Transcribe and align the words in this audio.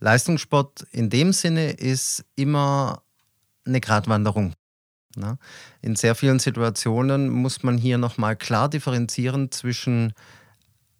Leistungssport 0.00 0.86
in 0.90 1.10
dem 1.10 1.32
Sinne 1.32 1.72
ist 1.72 2.24
immer 2.34 3.02
eine 3.64 3.80
Gratwanderung. 3.80 4.54
Ne? 5.16 5.38
In 5.82 5.96
sehr 5.96 6.14
vielen 6.14 6.38
Situationen 6.38 7.28
muss 7.28 7.62
man 7.62 7.78
hier 7.78 7.98
nochmal 7.98 8.36
klar 8.36 8.68
differenzieren 8.68 9.50
zwischen 9.50 10.12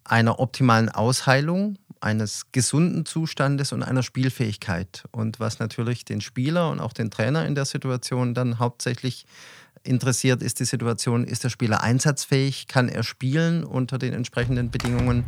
einer 0.03 0.39
optimalen 0.39 0.89
Ausheilung, 0.89 1.77
eines 2.01 2.51
gesunden 2.51 3.05
Zustandes 3.05 3.71
und 3.71 3.83
einer 3.83 4.03
Spielfähigkeit. 4.03 5.03
Und 5.11 5.39
was 5.39 5.59
natürlich 5.59 6.03
den 6.03 6.19
Spieler 6.19 6.69
und 6.69 6.79
auch 6.79 6.93
den 6.93 7.11
Trainer 7.11 7.45
in 7.45 7.55
der 7.55 7.65
Situation 7.65 8.33
dann 8.33 8.59
hauptsächlich 8.59 9.25
interessiert, 9.83 10.41
ist 10.41 10.59
die 10.59 10.65
Situation, 10.65 11.23
ist 11.23 11.43
der 11.43 11.49
Spieler 11.49 11.81
einsatzfähig, 11.81 12.67
kann 12.67 12.89
er 12.89 13.03
spielen 13.03 13.63
unter 13.63 13.97
den 13.97 14.13
entsprechenden 14.13 14.71
Bedingungen. 14.71 15.25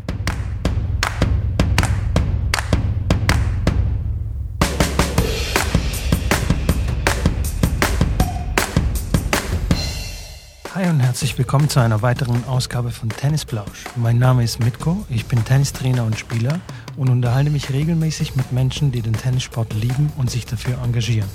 Hi 10.75 10.89
und 10.89 11.01
herzlich 11.01 11.37
willkommen 11.37 11.69
zu 11.69 11.81
einer 11.81 12.01
weiteren 12.01 12.45
Ausgabe 12.45 12.89
von 12.89 13.07
Tennisplausch. 13.07 13.83
Mein 13.95 14.17
Name 14.17 14.43
ist 14.43 14.59
Mitko, 14.59 15.05
ich 15.07 15.27
bin 15.27 15.45
Tennistrainer 15.45 16.03
und 16.03 16.17
Spieler 16.17 16.59
und 16.97 17.09
unterhalte 17.09 17.51
mich 17.51 17.69
regelmäßig 17.69 18.35
mit 18.35 18.51
Menschen, 18.51 18.91
die 18.91 19.03
den 19.03 19.13
Tennissport 19.13 19.71
lieben 19.75 20.11
und 20.17 20.31
sich 20.31 20.47
dafür 20.47 20.81
engagieren. 20.81 21.29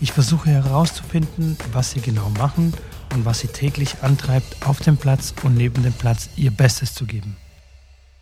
Ich 0.00 0.10
versuche 0.10 0.50
herauszufinden, 0.50 1.56
was 1.70 1.92
sie 1.92 2.00
genau 2.00 2.28
machen 2.30 2.74
und 3.14 3.24
was 3.24 3.38
sie 3.38 3.46
täglich 3.46 4.02
antreibt, 4.02 4.66
auf 4.66 4.80
dem 4.80 4.96
Platz 4.96 5.32
und 5.44 5.54
neben 5.54 5.84
dem 5.84 5.92
Platz 5.92 6.28
ihr 6.34 6.50
Bestes 6.50 6.92
zu 6.92 7.06
geben. 7.06 7.36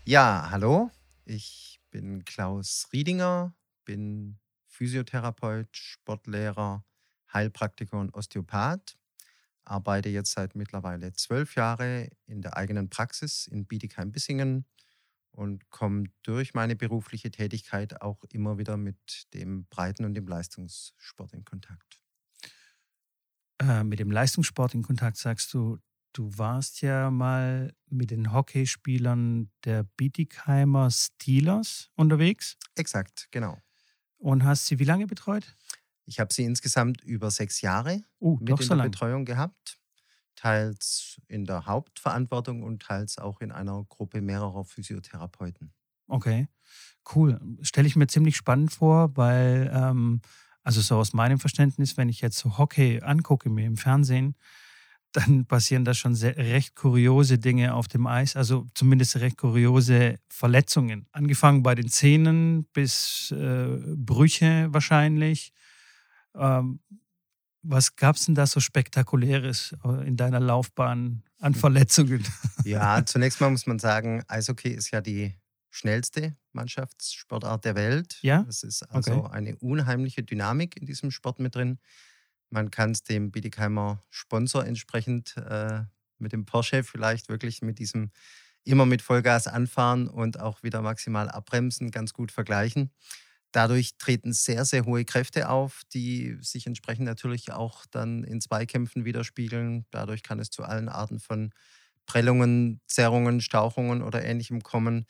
Ja, 0.05 0.49
hallo, 0.51 0.91
ich 1.25 1.81
bin 1.91 2.23
Klaus 2.27 2.87
Riedinger, 2.93 3.55
bin 3.87 4.37
Physiotherapeut, 4.67 5.75
Sportlehrer, 5.75 6.85
Heilpraktiker 7.33 7.99
und 7.99 8.13
Osteopath 8.13 8.99
arbeite 9.65 10.09
jetzt 10.09 10.33
seit 10.33 10.55
mittlerweile 10.55 11.13
zwölf 11.13 11.55
Jahren 11.55 12.09
in 12.27 12.43
der 12.43 12.57
eigenen 12.57 12.91
Praxis 12.91 13.47
in 13.47 13.67
Bietigheim-Bissingen 13.67 14.67
und 15.31 15.69
komme 15.71 16.05
durch 16.23 16.55
meine 16.55 16.77
berufliche 16.77 17.31
Tätigkeit 17.31 18.01
auch 18.01 18.23
immer 18.31 18.59
wieder 18.59 18.77
mit 18.77 19.33
dem 19.35 19.67
Breiten- 19.67 20.05
und 20.05 20.15
dem 20.15 20.27
Leistungssport 20.27 21.33
in 21.33 21.45
Kontakt. 21.45 22.01
Äh, 23.61 23.85
mit 23.85 23.99
dem 23.99 24.11
Leistungssport 24.11 24.75
in 24.75 24.83
Kontakt 24.83 25.17
sagst 25.17 25.53
du, 25.55 25.79
du 26.13 26.31
warst 26.39 26.81
ja 26.83 27.11
mal 27.11 27.75
mit 27.89 28.11
den 28.11 28.33
Hockeyspielern 28.33 29.51
der 29.65 29.85
Bietigheimer 29.97 30.91
Steelers 30.91 31.91
unterwegs. 31.95 32.57
Exakt, 32.77 33.29
genau. 33.31 33.59
Und 34.19 34.45
hast 34.45 34.67
sie 34.67 34.79
wie 34.79 34.85
lange 34.85 35.07
betreut? 35.07 35.57
Ich 36.07 36.21
habe 36.21 36.33
sie 36.33 36.45
insgesamt 36.45 37.03
über 37.03 37.31
sechs 37.31 37.61
Jahre 37.61 38.03
uh, 38.21 38.37
mit 38.41 38.51
in 38.51 38.57
so 38.57 38.69
der 38.69 38.77
lang. 38.77 38.91
Betreuung 38.91 39.25
gehabt. 39.25 39.79
Teils 40.37 41.21
in 41.29 41.45
der 41.45 41.67
Hauptverantwortung 41.67 42.63
und 42.63 42.83
teils 42.83 43.19
auch 43.19 43.41
in 43.41 43.53
einer 43.53 43.85
Gruppe 43.89 44.21
mehrerer 44.21 44.65
Physiotherapeuten. 44.65 45.73
Okay, 46.09 46.49
cool. 47.15 47.41
Stelle 47.63 47.87
ich 47.87 47.97
mir 47.97 48.09
ziemlich 48.09 48.37
spannend 48.37 48.73
vor, 48.73 49.17
weil, 49.17 49.71
ähm, 49.73 50.21
also 50.63 50.81
so 50.81 50.97
aus 50.97 51.13
meinem 51.13 51.39
Verständnis, 51.39 51.97
wenn 51.97 52.09
ich 52.09 52.21
jetzt 52.21 52.39
so 52.39 52.59
Hockey 52.59 53.01
angucke 53.03 53.49
mir 53.49 53.67
im 53.67 53.77
Fernsehen, 53.77 54.35
dann 55.13 55.47
passieren 55.47 55.85
da 55.85 55.95
schon 55.95 56.17
sehr, 56.17 56.37
recht 56.37 56.75
kuriose 56.75 57.39
Dinge 57.39 57.75
auf 57.75 57.87
dem 57.87 58.07
Eis, 58.07 58.35
also 58.35 58.67
zumindest 58.75 59.17
recht 59.17 59.39
kuriose 59.39 60.19
Verletzungen. 60.29 61.07
Angefangen 61.13 61.63
bei 61.63 61.77
den 61.77 61.89
Zähnen 61.89 62.65
bis 62.73 63.31
äh, 63.31 63.79
Brüche 63.97 64.67
wahrscheinlich 64.71 65.53
ähm, 66.35 66.81
was 67.63 67.97
gab 67.97 68.17
es 68.17 68.27
denn 68.27 68.35
da 68.35 68.47
so 68.47 68.61
Spektakuläres 68.61 69.75
äh, 69.85 70.07
in 70.07 70.17
deiner 70.17 70.41
Laufbahn 70.41 71.23
an 71.41 71.55
hm. 71.55 71.61
Verletzungen? 71.61 72.25
Ja, 72.65 73.05
zunächst 73.05 73.43
mal 73.43 73.51
muss 73.51 73.67
man 73.67 73.79
sagen, 73.79 74.23
Eishockey 74.27 74.71
ist 74.71 74.91
ja 74.91 75.03
die 75.03 75.35
schnellste 75.69 76.35
Mannschaftssportart 76.53 77.65
der 77.65 77.75
Welt. 77.75 78.19
Ja. 78.23 78.47
Es 78.49 78.63
ist 78.63 78.85
also 78.85 79.25
okay. 79.25 79.35
eine 79.35 79.57
unheimliche 79.57 80.23
Dynamik 80.23 80.77
in 80.79 80.87
diesem 80.87 81.11
Sport 81.11 81.41
mit 81.41 81.55
drin. 81.55 81.79
Man 82.49 82.71
kann 82.71 82.93
es 82.93 83.03
dem 83.03 83.33
Biedigheimer 83.33 84.03
Sponsor 84.09 84.65
entsprechend 84.65 85.37
äh, 85.37 85.83
mit 86.19 86.33
dem 86.33 86.47
Porsche 86.47 86.85
vielleicht 86.85 87.29
wirklich 87.29 87.61
mit 87.61 87.79
diesem 87.79 88.13
immer 88.63 88.87
mit 88.87 89.03
Vollgas 89.03 89.47
anfahren 89.47 90.09
und 90.09 90.41
auch 90.41 90.63
wieder 90.63 90.81
maximal 90.81 91.29
abbremsen 91.29 91.91
ganz 91.91 92.15
gut 92.15 92.33
vergleichen. 92.33 92.91
Dadurch 93.55 93.97
treten 93.99 94.33
sehr, 94.33 94.65
sehr 94.65 94.85
hohe 94.85 95.05
Kräfte 95.05 95.49
auf, 95.49 95.83
die 95.95 96.37
sich 96.41 96.67
entsprechend 96.67 97.05
natürlich 97.07 97.53
auch 97.53 97.87
dann 97.91 98.25
in 98.25 98.41
Zweikämpfen 98.41 99.05
widerspiegeln. 99.05 99.87
Dadurch 99.93 100.25
kann 100.25 100.41
es 100.41 100.51
zu 100.51 100.65
allen 100.65 100.89
Arten 100.89 101.21
von 101.21 101.53
Prellungen, 102.07 102.81
Zerrungen, 102.87 103.41
Stauchungen 103.41 104.03
oder 104.03 104.25
ähnlichem 104.25 104.63
kommen. 104.63 105.07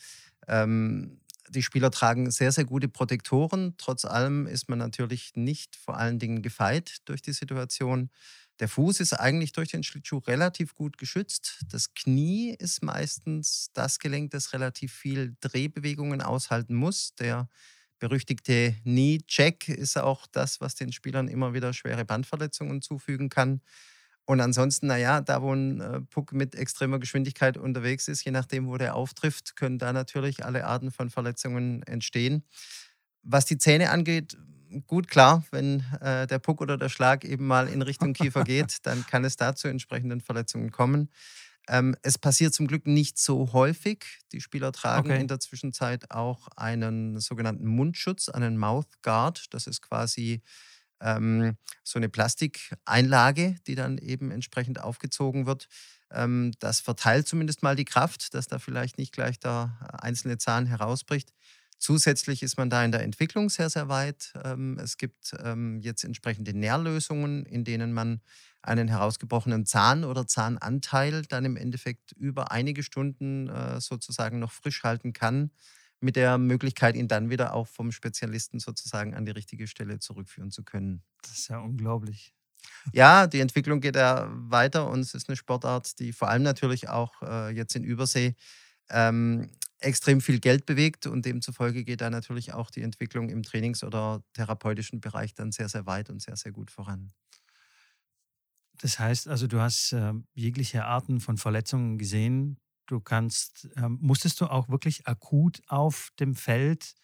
Ähm, 0.47 1.21
die 1.49 1.62
Spieler 1.62 1.91
tragen 1.91 2.31
sehr, 2.31 2.53
sehr 2.53 2.65
gute 2.65 2.88
Protektoren. 2.88 3.75
Trotz 3.78 4.05
allem 4.05 4.47
ist 4.47 4.69
man 4.69 4.78
natürlich 4.78 5.32
nicht 5.34 5.76
vor 5.76 5.97
allen 5.97 6.19
Dingen 6.19 6.43
gefeit 6.43 6.99
durch 7.06 7.22
die 7.22 7.32
Situation. 7.32 8.11
Der 8.61 8.69
Fuß 8.69 9.00
ist 9.00 9.15
eigentlich 9.15 9.53
durch 9.53 9.71
den 9.71 9.82
Schlittschuh 9.82 10.19
relativ 10.19 10.75
gut 10.75 10.97
geschützt. 10.99 11.61
Das 11.71 11.93
Knie 11.94 12.55
ist 12.59 12.82
meistens 12.82 13.71
das 13.75 13.99
Gelenk, 13.99 14.31
das 14.31 14.53
relativ 14.53 14.93
viel 14.93 15.37
Drehbewegungen 15.41 16.22
aushalten 16.22 16.75
muss. 16.75 17.15
Der 17.16 17.49
berüchtigte 17.99 18.75
Knee-Check 18.82 19.69
ist 19.69 19.97
auch 19.97 20.27
das, 20.27 20.60
was 20.60 20.75
den 20.75 20.93
Spielern 20.93 21.28
immer 21.28 21.55
wieder 21.55 21.72
schwere 21.72 22.05
Bandverletzungen 22.05 22.82
zufügen 22.82 23.28
kann. 23.28 23.60
Und 24.27 24.41
ansonsten, 24.41 24.87
naja, 24.87 25.21
da 25.21 25.43
wo 25.43 25.53
ein 25.53 25.81
äh, 25.81 26.00
Puck 26.00 26.32
mit 26.32 26.55
extremer 26.55 26.99
Geschwindigkeit 26.99 27.59
unterwegs 27.59 28.09
ist, 28.09 28.25
je 28.25 28.31
nachdem, 28.31 28.69
wo 28.69 28.78
der 28.78 28.94
auftrifft, 28.94 29.56
können 29.56 29.78
da 29.78 29.93
natürlich 29.93 30.44
alle 30.44 30.66
Arten 30.66 30.91
von 30.91 31.10
Verletzungen 31.10 31.82
entstehen. 31.82 32.44
Was 33.22 33.44
die 33.44 33.59
Zähne 33.59 33.91
angeht, 33.91 34.37
gut 34.87 35.09
klar, 35.09 35.44
wenn 35.50 35.84
äh, 36.00 36.26
der 36.26 36.38
Puck 36.38 36.61
oder 36.61 36.78
der 36.78 36.88
Schlag 36.88 37.25
eben 37.25 37.47
mal 37.47 37.69
in 37.69 37.82
Richtung 37.82 38.12
Kiefer 38.15 38.44
geht, 38.44 38.78
dann 38.84 39.06
kann 39.06 39.25
es 39.25 39.37
da 39.37 39.55
zu 39.55 39.69
entsprechenden 39.69 40.21
Verletzungen 40.21 40.71
kommen. 40.71 41.11
Ähm, 41.69 41.97
es 42.02 42.19
passiert 42.19 42.54
zum 42.54 42.66
Glück 42.66 42.86
nicht 42.86 43.19
so 43.19 43.52
häufig. 43.52 44.04
Die 44.32 44.41
Spieler 44.41 44.72
tragen 44.72 45.10
okay. 45.10 45.20
in 45.20 45.28
der 45.28 45.41
Zwischenzeit 45.41 46.10
auch 46.10 46.48
einen 46.56 47.20
sogenannten 47.20 47.66
Mundschutz, 47.66 48.28
einen 48.28 48.58
Mouth 48.58 49.02
Guard. 49.02 49.47
Das 49.54 49.66
ist 49.66 49.80
quasi 49.80 50.42
ähm, 51.00 51.56
so 51.82 51.98
eine 51.98 52.08
Plastikeinlage, 52.08 53.56
die 53.66 53.75
dann 53.75 53.98
eben 53.98 54.30
entsprechend 54.30 54.80
aufgezogen 54.80 55.47
wird. 55.47 55.69
Ähm, 56.10 56.52
das 56.58 56.80
verteilt 56.80 57.26
zumindest 57.26 57.62
mal 57.62 57.76
die 57.76 57.84
Kraft, 57.84 58.34
dass 58.34 58.46
da 58.46 58.58
vielleicht 58.58 58.98
nicht 58.98 59.12
gleich 59.12 59.38
der 59.38 59.78
einzelne 60.00 60.38
Zahn 60.38 60.66
herausbricht. 60.66 61.32
Zusätzlich 61.78 62.42
ist 62.42 62.56
man 62.56 62.70
da 62.70 62.84
in 62.84 62.92
der 62.92 63.02
Entwicklung 63.02 63.50
sehr, 63.50 63.69
sehr 63.69 63.88
weit. 63.88 64.32
Ähm, 64.42 64.78
es 64.78 64.96
gibt 64.96 65.34
ähm, 65.42 65.81
jetzt 65.81 66.04
entsprechende 66.04 66.54
Nährlösungen, 66.54 67.44
in 67.46 67.64
denen 67.64 67.92
man 67.92 68.20
einen 68.64 68.88
herausgebrochenen 68.88 69.66
Zahn 69.66 70.04
oder 70.04 70.26
Zahnanteil 70.26 71.22
dann 71.22 71.44
im 71.44 71.56
Endeffekt 71.56 72.12
über 72.12 72.50
einige 72.52 72.82
Stunden 72.82 73.48
äh, 73.48 73.80
sozusagen 73.80 74.38
noch 74.41 74.52
frisch 74.52 74.82
halten 74.82 75.12
kann, 75.12 75.50
mit 76.00 76.16
der 76.16 76.38
Möglichkeit, 76.38 76.97
ihn 76.97 77.08
dann 77.08 77.30
wieder 77.30 77.54
auch 77.54 77.69
vom 77.69 77.92
Spezialisten 77.92 78.60
sozusagen 78.60 79.14
an 79.14 79.25
die 79.25 79.32
richtige 79.32 79.66
Stelle 79.66 79.98
zurückführen 80.00 80.50
zu 80.50 80.64
können. 80.64 81.02
Das 81.22 81.32
ist 81.38 81.48
ja 81.48 81.58
unglaublich. 81.60 82.34
Ja, 82.92 83.26
die 83.26 83.41
Entwicklung 83.41 83.80
geht 83.80 83.97
ja 83.97 84.28
weiter 84.30 84.88
und 84.91 85.00
es 85.00 85.14
ist 85.14 85.28
eine 85.28 85.36
Sportart, 85.36 85.98
die 85.98 86.12
vor 86.12 86.28
allem 86.28 86.42
natürlich 86.42 86.88
auch 86.88 87.22
äh, 87.22 87.50
jetzt 87.54 87.75
in 87.76 87.84
Übersee 87.84 88.34
ähm, 88.91 89.50
extrem 89.81 90.20
viel 90.20 90.41
Geld 90.41 90.66
bewegt 90.66 91.06
und 91.06 91.25
demzufolge 91.26 91.84
geht 91.84 92.00
da 92.00 92.10
natürlich 92.10 92.52
auch 92.54 92.70
die 92.70 92.82
Entwicklung 92.82 93.28
im 93.31 93.42
Trainings- 93.42 93.84
oder 93.84 94.22
therapeutischen 94.34 95.00
Bereich 95.00 95.34
dann 95.34 95.52
sehr, 95.52 95.69
sehr 95.69 95.87
weit 95.87 96.11
und 96.11 96.22
sehr, 96.22 96.37
sehr 96.37 96.52
gut 96.52 96.70
voran. 96.70 97.12
Das 98.81 98.99
heißt 98.99 99.29
also, 99.29 99.47
du 99.47 99.61
hast 99.61 99.93
äh, 99.93 100.12
jegliche 100.35 100.85
Arten 100.85 101.21
von 101.21 101.37
Verletzungen 101.37 101.99
gesehen. 101.99 102.59
Du 102.87 103.00
kannst, 103.00 103.69
äh, 103.76 103.88
musstest 103.88 104.41
du 104.41 104.47
auch 104.47 104.69
wirklich 104.69 105.06
akut 105.06 105.62
auf 105.69 106.11
dem 106.21 106.35
Feld 106.35 106.94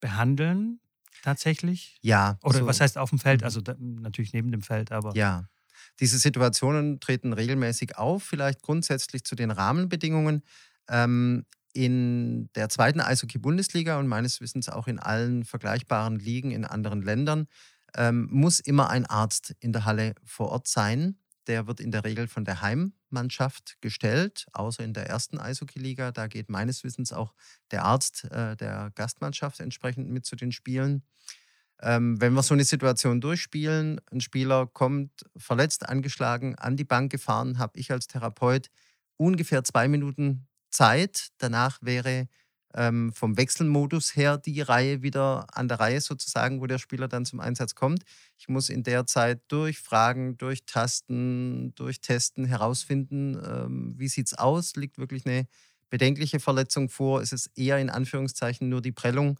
behandeln, 0.00 0.80
tatsächlich? 1.22 1.98
Ja. 2.00 2.38
Oder 2.42 2.60
so. 2.60 2.66
was 2.66 2.80
heißt 2.80 2.98
auf 2.98 3.10
dem 3.10 3.18
Feld? 3.18 3.42
Mhm. 3.42 3.44
Also 3.44 3.60
da, 3.60 3.74
natürlich 3.78 4.32
neben 4.32 4.50
dem 4.50 4.62
Feld, 4.62 4.92
aber. 4.92 5.14
Ja. 5.14 5.48
Diese 5.98 6.18
Situationen 6.18 7.00
treten 7.00 7.32
regelmäßig 7.32 7.98
auf, 7.98 8.22
vielleicht 8.22 8.62
grundsätzlich 8.62 9.24
zu 9.24 9.34
den 9.34 9.50
Rahmenbedingungen. 9.50 10.42
Ähm, 10.88 11.44
in 11.72 12.50
der 12.54 12.68
zweiten 12.68 13.00
Eishockey-Bundesliga 13.00 13.98
und 13.98 14.08
meines 14.08 14.40
Wissens 14.40 14.68
auch 14.68 14.88
in 14.88 14.98
allen 14.98 15.44
vergleichbaren 15.44 16.18
Ligen 16.18 16.50
in 16.50 16.64
anderen 16.64 17.02
Ländern 17.02 17.46
ähm, 17.96 18.28
muss 18.30 18.60
immer 18.60 18.90
ein 18.90 19.06
Arzt 19.06 19.54
in 19.60 19.72
der 19.72 19.84
Halle 19.84 20.14
vor 20.24 20.50
Ort 20.50 20.68
sein. 20.68 21.18
Der 21.46 21.66
wird 21.66 21.80
in 21.80 21.90
der 21.90 22.04
Regel 22.04 22.28
von 22.28 22.44
der 22.44 22.60
Heim 22.60 22.92
Gastmannschaft 23.10 23.76
gestellt, 23.80 24.46
außer 24.52 24.84
in 24.84 24.94
der 24.94 25.06
ersten 25.06 25.38
Eishockey-Liga. 25.38 26.12
Da 26.12 26.28
geht 26.28 26.48
meines 26.48 26.84
Wissens 26.84 27.12
auch 27.12 27.34
der 27.70 27.84
Arzt 27.84 28.24
äh, 28.30 28.56
der 28.56 28.92
Gastmannschaft 28.94 29.60
entsprechend 29.60 30.10
mit 30.10 30.24
zu 30.24 30.36
den 30.36 30.52
Spielen. 30.52 31.02
Ähm, 31.82 32.20
wenn 32.20 32.34
wir 32.34 32.42
so 32.42 32.54
eine 32.54 32.64
Situation 32.64 33.20
durchspielen, 33.20 34.00
ein 34.12 34.20
Spieler 34.20 34.66
kommt 34.66 35.24
verletzt, 35.36 35.88
angeschlagen, 35.88 36.54
an 36.56 36.76
die 36.76 36.84
Bank 36.84 37.10
gefahren, 37.10 37.58
habe 37.58 37.78
ich 37.78 37.90
als 37.90 38.06
Therapeut 38.06 38.70
ungefähr 39.16 39.64
zwei 39.64 39.88
Minuten 39.88 40.46
Zeit. 40.70 41.30
Danach 41.38 41.78
wäre 41.82 42.28
ähm, 42.74 43.12
vom 43.12 43.36
Wechselmodus 43.36 44.16
her 44.16 44.38
die 44.38 44.60
Reihe 44.60 45.02
wieder 45.02 45.46
an 45.52 45.68
der 45.68 45.80
Reihe 45.80 46.00
sozusagen, 46.00 46.60
wo 46.60 46.66
der 46.66 46.78
Spieler 46.78 47.08
dann 47.08 47.24
zum 47.24 47.40
Einsatz 47.40 47.74
kommt. 47.74 48.04
Ich 48.38 48.48
muss 48.48 48.68
in 48.68 48.82
der 48.82 49.06
Zeit 49.06 49.42
durch 49.48 49.78
Fragen, 49.80 50.36
durch 50.36 50.64
Tasten, 50.66 51.74
durch 51.74 52.00
Testen 52.00 52.44
herausfinden, 52.44 53.40
ähm, 53.44 53.94
wie 53.96 54.08
sieht 54.08 54.28
es 54.28 54.34
aus, 54.34 54.76
liegt 54.76 54.98
wirklich 54.98 55.26
eine 55.26 55.46
bedenkliche 55.90 56.38
Verletzung 56.40 56.88
vor, 56.88 57.20
ist 57.20 57.32
es 57.32 57.48
eher 57.56 57.78
in 57.78 57.90
Anführungszeichen 57.90 58.68
nur 58.68 58.80
die 58.80 58.92
Prellung 58.92 59.38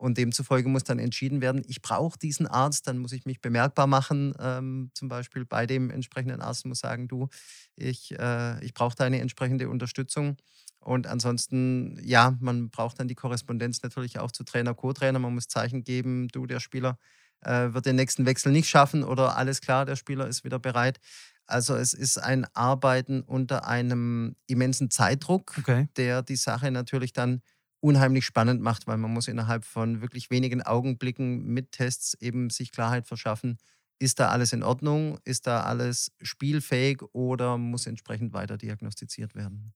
und 0.00 0.16
demzufolge 0.16 0.68
muss 0.68 0.84
dann 0.84 0.98
entschieden 0.98 1.42
werden, 1.42 1.62
ich 1.68 1.82
brauche 1.82 2.18
diesen 2.18 2.46
Arzt, 2.46 2.86
dann 2.86 2.98
muss 2.98 3.12
ich 3.12 3.26
mich 3.26 3.42
bemerkbar 3.42 3.86
machen, 3.86 4.34
ähm, 4.40 4.90
zum 4.94 5.08
Beispiel 5.08 5.44
bei 5.44 5.66
dem 5.66 5.90
entsprechenden 5.90 6.40
Arzt 6.40 6.64
muss 6.64 6.78
sagen, 6.78 7.06
du, 7.06 7.28
ich, 7.76 8.18
äh, 8.18 8.64
ich 8.64 8.72
brauche 8.72 8.96
deine 8.96 9.20
entsprechende 9.20 9.68
Unterstützung. 9.68 10.38
Und 10.80 11.06
ansonsten, 11.06 12.00
ja, 12.02 12.36
man 12.40 12.70
braucht 12.70 12.98
dann 12.98 13.08
die 13.08 13.14
Korrespondenz 13.14 13.82
natürlich 13.82 14.18
auch 14.18 14.32
zu 14.32 14.44
Trainer, 14.44 14.74
Co-Trainer. 14.74 15.18
Man 15.18 15.34
muss 15.34 15.46
Zeichen 15.48 15.84
geben, 15.84 16.28
du, 16.28 16.46
der 16.46 16.60
Spieler 16.60 16.98
äh, 17.42 17.72
wird 17.72 17.86
den 17.86 17.96
nächsten 17.96 18.26
Wechsel 18.26 18.52
nicht 18.52 18.68
schaffen 18.68 19.04
oder 19.04 19.36
alles 19.36 19.60
klar, 19.60 19.84
der 19.84 19.96
Spieler 19.96 20.26
ist 20.26 20.44
wieder 20.44 20.58
bereit. 20.58 21.00
Also 21.46 21.74
es 21.74 21.92
ist 21.92 22.18
ein 22.18 22.46
Arbeiten 22.54 23.22
unter 23.22 23.66
einem 23.66 24.36
immensen 24.46 24.90
Zeitdruck, 24.90 25.54
okay. 25.58 25.88
der 25.96 26.22
die 26.22 26.36
Sache 26.36 26.70
natürlich 26.70 27.12
dann 27.12 27.42
unheimlich 27.80 28.24
spannend 28.24 28.60
macht, 28.60 28.86
weil 28.86 28.98
man 28.98 29.12
muss 29.12 29.26
innerhalb 29.26 29.64
von 29.64 30.00
wirklich 30.00 30.30
wenigen 30.30 30.62
Augenblicken 30.62 31.46
mit 31.46 31.72
Tests 31.72 32.14
eben 32.20 32.50
sich 32.50 32.72
Klarheit 32.72 33.06
verschaffen, 33.06 33.58
ist 33.98 34.20
da 34.20 34.28
alles 34.28 34.52
in 34.52 34.62
Ordnung, 34.62 35.18
ist 35.24 35.46
da 35.46 35.62
alles 35.62 36.12
spielfähig 36.22 37.02
oder 37.12 37.58
muss 37.58 37.86
entsprechend 37.86 38.32
weiter 38.32 38.56
diagnostiziert 38.56 39.34
werden. 39.34 39.74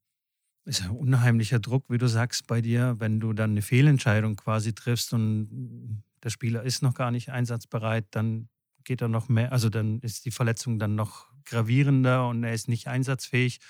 Ist 0.66 0.82
ein 0.82 0.90
unheimlicher 0.90 1.58
Druck, 1.58 1.84
wie 1.88 1.98
du 1.98 2.08
sagst, 2.08 2.46
bei 2.46 2.62
dir, 2.62 2.96
wenn 2.98 3.20
du 3.20 3.34
dann 3.34 3.50
eine 3.50 3.62
Fehlentscheidung 3.62 4.36
quasi 4.36 4.74
triffst 4.74 5.12
und 5.12 6.02
der 6.22 6.30
Spieler 6.30 6.62
ist 6.62 6.82
noch 6.82 6.94
gar 6.94 7.10
nicht 7.10 7.30
einsatzbereit, 7.30 8.06
dann 8.12 8.48
geht 8.82 9.02
er 9.02 9.08
noch 9.08 9.28
mehr, 9.28 9.52
also 9.52 9.68
dann 9.68 10.00
ist 10.00 10.24
die 10.24 10.30
Verletzung 10.30 10.78
dann 10.78 10.94
noch 10.94 11.26
gravierender 11.44 12.28
und 12.28 12.44
er 12.44 12.54
ist 12.54 12.68
nicht 12.68 12.88
einsatzfähig. 12.88 13.60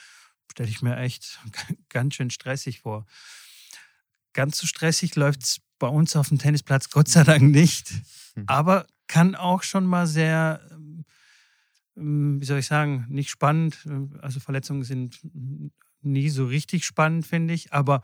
Stelle 0.50 0.68
ich 0.68 0.82
mir 0.82 0.96
echt 0.96 1.40
ganz 1.88 2.14
schön 2.14 2.30
stressig 2.30 2.80
vor. 2.80 3.06
Ganz 4.32 4.58
so 4.58 4.66
stressig 4.66 5.16
läuft 5.16 5.42
es 5.42 5.60
bei 5.78 5.88
uns 5.88 6.14
auf 6.16 6.28
dem 6.28 6.38
Tennisplatz 6.38 6.90
Gott 6.90 7.08
sei 7.08 7.24
Dank 7.24 7.42
nicht. 7.42 7.92
Mhm. 8.36 8.44
Aber 8.46 8.86
kann 9.08 9.34
auch 9.34 9.62
schon 9.62 9.86
mal 9.86 10.06
sehr, 10.06 10.60
ähm, 11.96 12.40
wie 12.40 12.44
soll 12.44 12.58
ich 12.58 12.66
sagen, 12.66 13.06
nicht 13.08 13.30
spannend. 13.30 13.86
Also 14.20 14.40
Verletzungen 14.40 14.84
sind 14.84 15.20
nie 16.04 16.28
so 16.30 16.46
richtig 16.46 16.84
spannend, 16.84 17.26
finde 17.26 17.54
ich. 17.54 17.72
Aber 17.72 18.02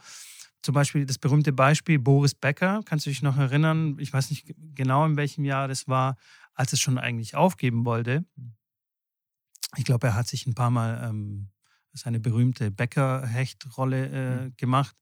zum 0.62 0.74
Beispiel 0.74 1.06
das 1.06 1.18
berühmte 1.18 1.52
Beispiel 1.52 1.98
Boris 1.98 2.34
Becker, 2.34 2.82
kannst 2.84 3.06
du 3.06 3.10
dich 3.10 3.22
noch 3.22 3.38
erinnern? 3.38 3.96
Ich 3.98 4.12
weiß 4.12 4.30
nicht 4.30 4.54
genau, 4.74 5.06
in 5.06 5.16
welchem 5.16 5.44
Jahr 5.44 5.68
das 5.68 5.88
war, 5.88 6.16
als 6.54 6.72
es 6.72 6.80
schon 6.80 6.98
eigentlich 6.98 7.34
aufgeben 7.34 7.84
wollte. 7.84 8.24
Ich 9.76 9.84
glaube, 9.84 10.08
er 10.08 10.14
hat 10.14 10.26
sich 10.26 10.46
ein 10.46 10.54
paar 10.54 10.70
Mal 10.70 11.08
ähm, 11.08 11.48
seine 11.92 12.20
berühmte 12.20 12.70
Becker-Hechtrolle 12.70 14.06
äh, 14.06 14.44
mhm. 14.44 14.56
gemacht 14.56 14.96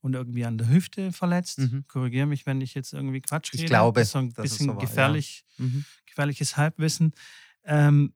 und 0.00 0.14
irgendwie 0.14 0.44
an 0.44 0.58
der 0.58 0.68
Hüfte 0.68 1.12
verletzt. 1.12 1.58
Mhm. 1.58 1.84
Korrigiere 1.88 2.26
mich, 2.26 2.46
wenn 2.46 2.60
ich 2.60 2.74
jetzt 2.74 2.92
irgendwie 2.92 3.20
Quatsch 3.20 3.52
rede. 3.52 3.64
Ich 3.64 3.68
glaube, 3.68 4.00
das 4.00 4.08
ist 4.08 4.12
so 4.12 4.18
ein 4.18 4.32
bisschen 4.32 4.66
so 4.66 4.74
war, 4.74 4.80
gefährlich, 4.80 5.44
ja. 5.58 5.66
mhm. 5.66 5.84
gefährliches 6.06 6.56
Halbwissen. 6.56 7.12
Ähm, 7.64 8.14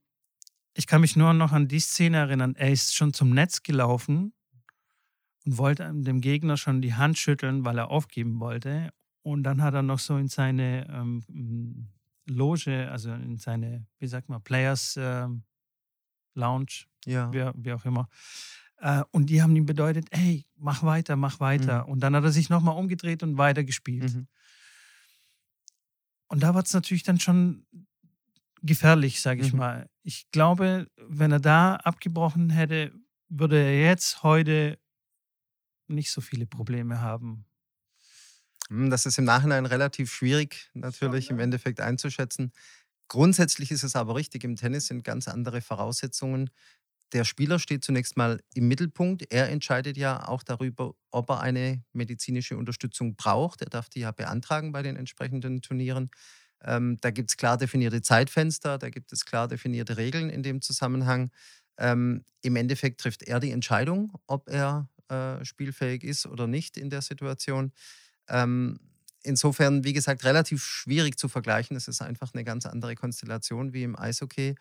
ich 0.76 0.86
kann 0.86 1.00
mich 1.00 1.16
nur 1.16 1.32
noch 1.32 1.52
an 1.52 1.68
die 1.68 1.80
Szene 1.80 2.18
erinnern. 2.18 2.54
Er 2.54 2.70
ist 2.70 2.94
schon 2.94 3.12
zum 3.12 3.30
Netz 3.30 3.62
gelaufen 3.62 4.32
und 5.44 5.58
wollte 5.58 5.90
dem 5.94 6.20
Gegner 6.20 6.56
schon 6.56 6.82
die 6.82 6.94
Hand 6.94 7.18
schütteln, 7.18 7.64
weil 7.64 7.78
er 7.78 7.90
aufgeben 7.90 8.40
wollte. 8.40 8.92
Und 9.22 9.42
dann 9.42 9.62
hat 9.62 9.74
er 9.74 9.82
noch 9.82 9.98
so 9.98 10.16
in 10.16 10.28
seine 10.28 10.86
ähm, 10.88 11.88
Loge, 12.26 12.90
also 12.90 13.12
in 13.12 13.38
seine, 13.38 13.86
wie 13.98 14.06
sagt 14.06 14.28
man, 14.28 14.42
Players 14.42 14.96
ähm, 14.98 15.44
Lounge, 16.34 16.84
ja. 17.06 17.32
wie, 17.32 17.50
wie 17.64 17.72
auch 17.72 17.84
immer, 17.84 18.08
äh, 18.78 19.02
und 19.10 19.30
die 19.30 19.42
haben 19.42 19.56
ihm 19.56 19.66
bedeutet, 19.66 20.08
hey, 20.10 20.44
mach 20.56 20.82
weiter, 20.82 21.16
mach 21.16 21.40
weiter. 21.40 21.84
Mhm. 21.84 21.92
Und 21.92 22.00
dann 22.00 22.14
hat 22.14 22.24
er 22.24 22.32
sich 22.32 22.50
nochmal 22.50 22.76
umgedreht 22.76 23.22
und 23.22 23.38
weiter 23.38 23.64
gespielt. 23.64 24.14
Mhm. 24.14 24.28
Und 26.28 26.42
da 26.42 26.54
war 26.54 26.62
es 26.62 26.74
natürlich 26.74 27.04
dann 27.04 27.20
schon 27.20 27.66
gefährlich, 28.66 29.20
sage 29.20 29.42
ich 29.42 29.52
mhm. 29.52 29.58
mal. 29.58 29.90
Ich 30.02 30.30
glaube, 30.30 30.88
wenn 30.96 31.32
er 31.32 31.40
da 31.40 31.76
abgebrochen 31.76 32.50
hätte, 32.50 32.92
würde 33.28 33.58
er 33.58 33.80
jetzt 33.80 34.22
heute 34.22 34.78
nicht 35.88 36.10
so 36.10 36.20
viele 36.20 36.46
Probleme 36.46 37.00
haben. 37.00 37.46
Hm, 38.68 38.90
das 38.90 39.06
ist 39.06 39.18
im 39.18 39.24
Nachhinein 39.24 39.66
relativ 39.66 40.12
schwierig, 40.12 40.70
natürlich 40.74 41.30
im 41.30 41.38
Endeffekt 41.38 41.80
einzuschätzen. 41.80 42.52
Grundsätzlich 43.08 43.70
ist 43.70 43.84
es 43.84 43.94
aber 43.94 44.16
richtig, 44.16 44.42
im 44.42 44.56
Tennis 44.56 44.88
sind 44.88 45.04
ganz 45.04 45.28
andere 45.28 45.60
Voraussetzungen 45.60 46.50
der 47.12 47.24
Spieler 47.24 47.58
steht 47.58 47.84
zunächst 47.84 48.16
mal 48.16 48.40
im 48.54 48.68
Mittelpunkt. 48.68 49.32
Er 49.32 49.48
entscheidet 49.48 49.96
ja 49.96 50.26
auch 50.28 50.42
darüber, 50.42 50.94
ob 51.10 51.30
er 51.30 51.40
eine 51.40 51.82
medizinische 51.92 52.56
Unterstützung 52.56 53.16
braucht. 53.16 53.62
Er 53.62 53.70
darf 53.70 53.88
die 53.88 54.00
ja 54.00 54.10
beantragen 54.10 54.72
bei 54.72 54.82
den 54.82 54.96
entsprechenden 54.96 55.62
Turnieren. 55.62 56.10
Ähm, 56.64 56.98
da 57.00 57.10
gibt 57.10 57.30
es 57.30 57.36
klar 57.36 57.56
definierte 57.58 58.02
Zeitfenster, 58.02 58.78
da 58.78 58.90
gibt 58.90 59.12
es 59.12 59.24
klar 59.24 59.48
definierte 59.48 59.96
Regeln 59.96 60.30
in 60.30 60.42
dem 60.42 60.62
Zusammenhang. 60.62 61.30
Ähm, 61.78 62.24
Im 62.42 62.56
Endeffekt 62.56 63.00
trifft 63.00 63.22
er 63.22 63.40
die 63.40 63.50
Entscheidung, 63.50 64.12
ob 64.26 64.48
er 64.48 64.88
äh, 65.08 65.44
spielfähig 65.44 66.02
ist 66.04 66.26
oder 66.26 66.46
nicht 66.46 66.76
in 66.76 66.90
der 66.90 67.02
Situation. 67.02 67.72
Ähm, 68.28 68.78
insofern, 69.22 69.84
wie 69.84 69.92
gesagt, 69.92 70.24
relativ 70.24 70.64
schwierig 70.64 71.18
zu 71.18 71.28
vergleichen. 71.28 71.76
Es 71.76 71.88
ist 71.88 72.02
einfach 72.02 72.32
eine 72.34 72.44
ganz 72.44 72.66
andere 72.66 72.94
Konstellation 72.94 73.72
wie 73.72 73.82
im 73.84 73.98
Eishockey. 73.98 74.54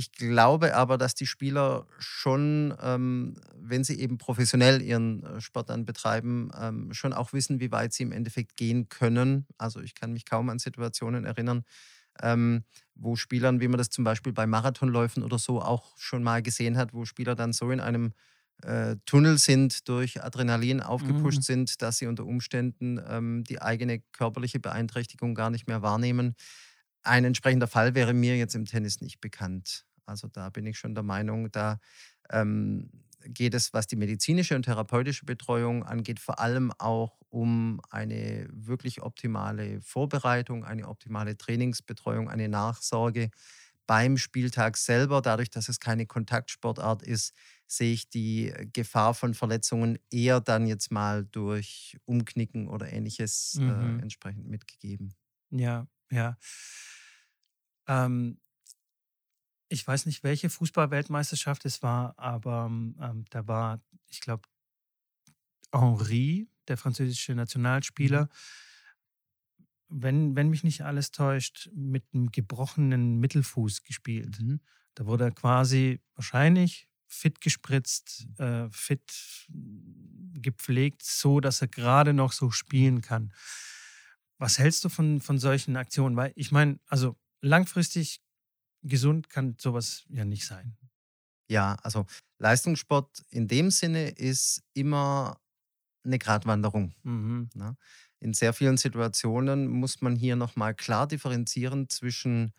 Ich 0.00 0.12
glaube 0.12 0.74
aber, 0.76 0.96
dass 0.96 1.14
die 1.14 1.26
Spieler 1.26 1.86
schon, 1.98 2.74
ähm, 2.80 3.36
wenn 3.54 3.84
sie 3.84 4.00
eben 4.00 4.16
professionell 4.16 4.80
ihren 4.80 5.22
äh, 5.24 5.42
Sport 5.42 5.68
dann 5.68 5.84
betreiben, 5.84 6.50
ähm, 6.58 6.94
schon 6.94 7.12
auch 7.12 7.34
wissen, 7.34 7.60
wie 7.60 7.70
weit 7.70 7.92
sie 7.92 8.04
im 8.04 8.12
Endeffekt 8.12 8.56
gehen 8.56 8.88
können. 8.88 9.46
Also 9.58 9.82
ich 9.82 9.94
kann 9.94 10.14
mich 10.14 10.24
kaum 10.24 10.48
an 10.48 10.58
Situationen 10.58 11.26
erinnern, 11.26 11.64
ähm, 12.22 12.64
wo 12.94 13.14
Spielern, 13.14 13.60
wie 13.60 13.68
man 13.68 13.76
das 13.76 13.90
zum 13.90 14.02
Beispiel 14.02 14.32
bei 14.32 14.46
Marathonläufen 14.46 15.22
oder 15.22 15.38
so 15.38 15.60
auch 15.60 15.98
schon 15.98 16.22
mal 16.22 16.40
gesehen 16.40 16.78
hat, 16.78 16.94
wo 16.94 17.04
Spieler 17.04 17.34
dann 17.34 17.52
so 17.52 17.70
in 17.70 17.80
einem 17.80 18.14
äh, 18.62 18.96
Tunnel 19.04 19.36
sind, 19.36 19.86
durch 19.86 20.24
Adrenalin 20.24 20.80
aufgepusht 20.80 21.40
mhm. 21.40 21.42
sind, 21.42 21.82
dass 21.82 21.98
sie 21.98 22.06
unter 22.06 22.24
Umständen 22.24 22.98
ähm, 23.06 23.44
die 23.44 23.60
eigene 23.60 24.00
körperliche 24.12 24.60
Beeinträchtigung 24.60 25.34
gar 25.34 25.50
nicht 25.50 25.68
mehr 25.68 25.82
wahrnehmen. 25.82 26.36
Ein 27.02 27.26
entsprechender 27.26 27.66
Fall 27.66 27.94
wäre 27.94 28.14
mir 28.14 28.38
jetzt 28.38 28.54
im 28.54 28.64
Tennis 28.64 29.02
nicht 29.02 29.20
bekannt. 29.20 29.84
Also 30.10 30.28
da 30.28 30.50
bin 30.50 30.66
ich 30.66 30.78
schon 30.78 30.94
der 30.94 31.04
Meinung, 31.04 31.50
da 31.50 31.78
ähm, 32.30 32.90
geht 33.24 33.54
es, 33.54 33.72
was 33.72 33.86
die 33.86 33.96
medizinische 33.96 34.56
und 34.56 34.62
therapeutische 34.62 35.24
Betreuung 35.24 35.84
angeht, 35.84 36.20
vor 36.20 36.38
allem 36.38 36.72
auch 36.78 37.20
um 37.28 37.80
eine 37.90 38.48
wirklich 38.50 39.02
optimale 39.02 39.80
Vorbereitung, 39.80 40.64
eine 40.64 40.88
optimale 40.88 41.36
Trainingsbetreuung, 41.36 42.28
eine 42.28 42.48
Nachsorge 42.48 43.30
beim 43.86 44.16
Spieltag 44.18 44.76
selber. 44.76 45.20
Dadurch, 45.20 45.50
dass 45.50 45.68
es 45.68 45.80
keine 45.80 46.06
Kontaktsportart 46.06 47.02
ist, 47.02 47.34
sehe 47.66 47.92
ich 47.92 48.08
die 48.08 48.52
Gefahr 48.72 49.14
von 49.14 49.34
Verletzungen 49.34 49.98
eher 50.10 50.40
dann 50.40 50.66
jetzt 50.66 50.90
mal 50.90 51.24
durch 51.24 51.96
Umknicken 52.04 52.68
oder 52.68 52.92
ähnliches 52.92 53.56
äh, 53.58 53.62
mhm. 53.62 53.98
äh, 53.98 54.02
entsprechend 54.02 54.48
mitgegeben. 54.48 55.14
Ja, 55.50 55.86
ja. 56.10 56.36
Ähm, 57.88 58.38
ich 59.70 59.86
weiß 59.86 60.06
nicht, 60.06 60.24
welche 60.24 60.50
Fußballweltmeisterschaft 60.50 61.64
es 61.64 61.82
war, 61.82 62.18
aber 62.18 62.66
ähm, 62.66 63.24
da 63.30 63.46
war, 63.46 63.80
ich 64.08 64.20
glaube, 64.20 64.42
Henri, 65.72 66.48
der 66.66 66.76
französische 66.76 67.36
Nationalspieler, 67.36 68.24
mhm. 68.24 70.02
wenn, 70.02 70.36
wenn 70.36 70.50
mich 70.50 70.64
nicht 70.64 70.82
alles 70.82 71.12
täuscht, 71.12 71.70
mit 71.72 72.04
einem 72.12 72.32
gebrochenen 72.32 73.20
Mittelfuß 73.20 73.84
gespielt. 73.84 74.40
Mhm. 74.40 74.60
Da 74.94 75.06
wurde 75.06 75.24
er 75.24 75.30
quasi 75.30 76.00
wahrscheinlich 76.16 76.88
fit 77.06 77.40
gespritzt, 77.40 78.26
äh, 78.38 78.68
fit 78.70 79.46
gepflegt, 80.34 81.04
so 81.04 81.38
dass 81.38 81.62
er 81.62 81.68
gerade 81.68 82.12
noch 82.12 82.32
so 82.32 82.50
spielen 82.50 83.02
kann. 83.02 83.32
Was 84.36 84.58
hältst 84.58 84.84
du 84.84 84.88
von, 84.88 85.20
von 85.20 85.38
solchen 85.38 85.76
Aktionen? 85.76 86.16
Weil 86.16 86.32
ich 86.34 86.50
meine, 86.50 86.80
also 86.86 87.16
langfristig 87.40 88.20
gesund 88.82 89.28
kann 89.30 89.56
sowas 89.58 90.04
ja 90.08 90.24
nicht 90.24 90.46
sein. 90.46 90.76
Ja, 91.48 91.76
also 91.82 92.06
Leistungssport 92.38 93.24
in 93.30 93.48
dem 93.48 93.70
Sinne 93.70 94.10
ist 94.10 94.62
immer 94.72 95.40
eine 96.04 96.18
Gratwanderung. 96.18 96.94
Mhm. 97.02 97.50
Ne? 97.54 97.76
In 98.20 98.34
sehr 98.34 98.52
vielen 98.52 98.76
Situationen 98.76 99.68
muss 99.68 100.00
man 100.00 100.16
hier 100.16 100.36
nochmal 100.36 100.74
klar 100.74 101.06
differenzieren 101.08 101.88
zwischen 101.88 102.52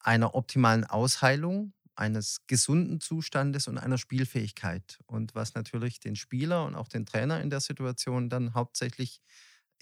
einer 0.00 0.34
optimalen 0.34 0.84
Ausheilung, 0.84 1.72
eines 1.94 2.46
gesunden 2.46 3.00
Zustandes 3.00 3.66
und 3.68 3.78
einer 3.78 3.98
Spielfähigkeit. 3.98 5.00
Und 5.06 5.34
was 5.34 5.54
natürlich 5.54 6.00
den 6.00 6.16
Spieler 6.16 6.64
und 6.64 6.76
auch 6.76 6.88
den 6.88 7.06
Trainer 7.06 7.40
in 7.40 7.50
der 7.50 7.60
Situation 7.60 8.30
dann 8.30 8.54
hauptsächlich 8.54 9.20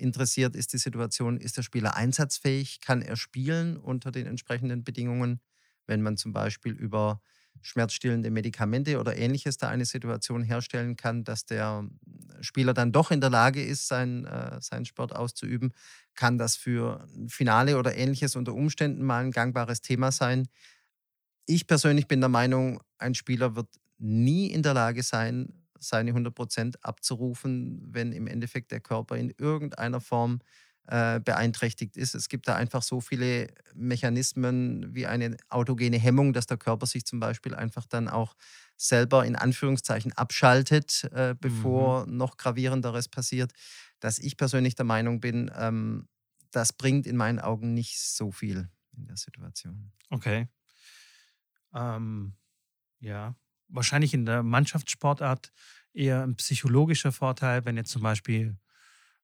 interessiert, 0.00 0.54
ist 0.56 0.72
die 0.72 0.78
Situation, 0.78 1.38
ist 1.38 1.56
der 1.56 1.62
Spieler 1.62 1.96
einsatzfähig, 1.96 2.80
kann 2.80 3.02
er 3.02 3.16
spielen 3.16 3.76
unter 3.76 4.10
den 4.10 4.26
entsprechenden 4.26 4.84
Bedingungen, 4.84 5.40
wenn 5.86 6.02
man 6.02 6.16
zum 6.16 6.32
Beispiel 6.32 6.72
über 6.72 7.20
schmerzstillende 7.62 8.30
Medikamente 8.30 8.98
oder 9.00 9.16
ähnliches 9.16 9.56
da 9.56 9.68
eine 9.68 9.84
Situation 9.84 10.42
herstellen 10.42 10.96
kann, 10.96 11.24
dass 11.24 11.46
der 11.46 11.88
Spieler 12.40 12.74
dann 12.74 12.92
doch 12.92 13.10
in 13.10 13.20
der 13.20 13.30
Lage 13.30 13.64
ist, 13.64 13.88
sein, 13.88 14.24
äh, 14.24 14.60
seinen 14.60 14.84
Sport 14.84 15.14
auszuüben, 15.14 15.72
kann 16.14 16.38
das 16.38 16.56
für 16.56 17.06
Finale 17.28 17.78
oder 17.78 17.96
ähnliches 17.96 18.36
unter 18.36 18.54
Umständen 18.54 19.02
mal 19.02 19.24
ein 19.24 19.30
gangbares 19.30 19.80
Thema 19.80 20.12
sein. 20.12 20.48
Ich 21.46 21.66
persönlich 21.66 22.08
bin 22.08 22.20
der 22.20 22.28
Meinung, 22.28 22.80
ein 22.98 23.14
Spieler 23.14 23.56
wird 23.56 23.68
nie 23.98 24.48
in 24.48 24.62
der 24.62 24.74
Lage 24.74 25.02
sein, 25.02 25.65
seine 25.80 26.10
100 26.10 26.34
Prozent 26.34 26.84
abzurufen, 26.84 27.82
wenn 27.86 28.12
im 28.12 28.26
Endeffekt 28.26 28.70
der 28.72 28.80
Körper 28.80 29.16
in 29.16 29.32
irgendeiner 29.38 30.00
Form 30.00 30.40
äh, 30.88 31.18
beeinträchtigt 31.20 31.96
ist. 31.96 32.14
Es 32.14 32.28
gibt 32.28 32.46
da 32.46 32.54
einfach 32.54 32.82
so 32.82 33.00
viele 33.00 33.48
Mechanismen 33.74 34.94
wie 34.94 35.06
eine 35.06 35.36
autogene 35.48 35.98
Hemmung, 35.98 36.32
dass 36.32 36.46
der 36.46 36.58
Körper 36.58 36.86
sich 36.86 37.04
zum 37.04 37.18
Beispiel 37.18 37.54
einfach 37.54 37.86
dann 37.86 38.08
auch 38.08 38.36
selber 38.76 39.24
in 39.24 39.34
Anführungszeichen 39.34 40.12
abschaltet, 40.12 41.08
äh, 41.12 41.34
bevor 41.40 42.06
mhm. 42.06 42.16
noch 42.16 42.36
gravierenderes 42.36 43.08
passiert, 43.08 43.52
dass 43.98 44.18
ich 44.18 44.36
persönlich 44.36 44.74
der 44.76 44.84
Meinung 44.84 45.20
bin, 45.20 45.50
ähm, 45.56 46.08
das 46.52 46.72
bringt 46.72 47.06
in 47.06 47.16
meinen 47.16 47.40
Augen 47.40 47.74
nicht 47.74 48.00
so 48.00 48.30
viel 48.30 48.68
in 48.96 49.06
der 49.06 49.16
Situation. 49.16 49.92
Okay. 50.10 50.48
Ähm, 51.74 52.34
ja, 53.00 53.34
wahrscheinlich 53.68 54.14
in 54.14 54.26
der 54.26 54.42
Mannschaftssportart 54.42 55.52
eher 55.92 56.22
ein 56.22 56.36
psychologischer 56.36 57.12
Vorteil, 57.12 57.64
wenn 57.64 57.76
jetzt 57.76 57.90
zum 57.90 58.02
Beispiel 58.02 58.56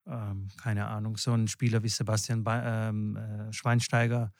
ähm, 0.07 0.49
keine 0.61 0.87
Ahnung, 0.87 1.17
so 1.17 1.33
ein 1.33 1.49
Spieler 1.49 1.83
wie 1.83 1.89
Sebastian 1.89 2.45
ba 2.45 2.89
ähm, 2.89 3.17
äh, 3.17 3.53
Schweinsteiger 3.53 4.33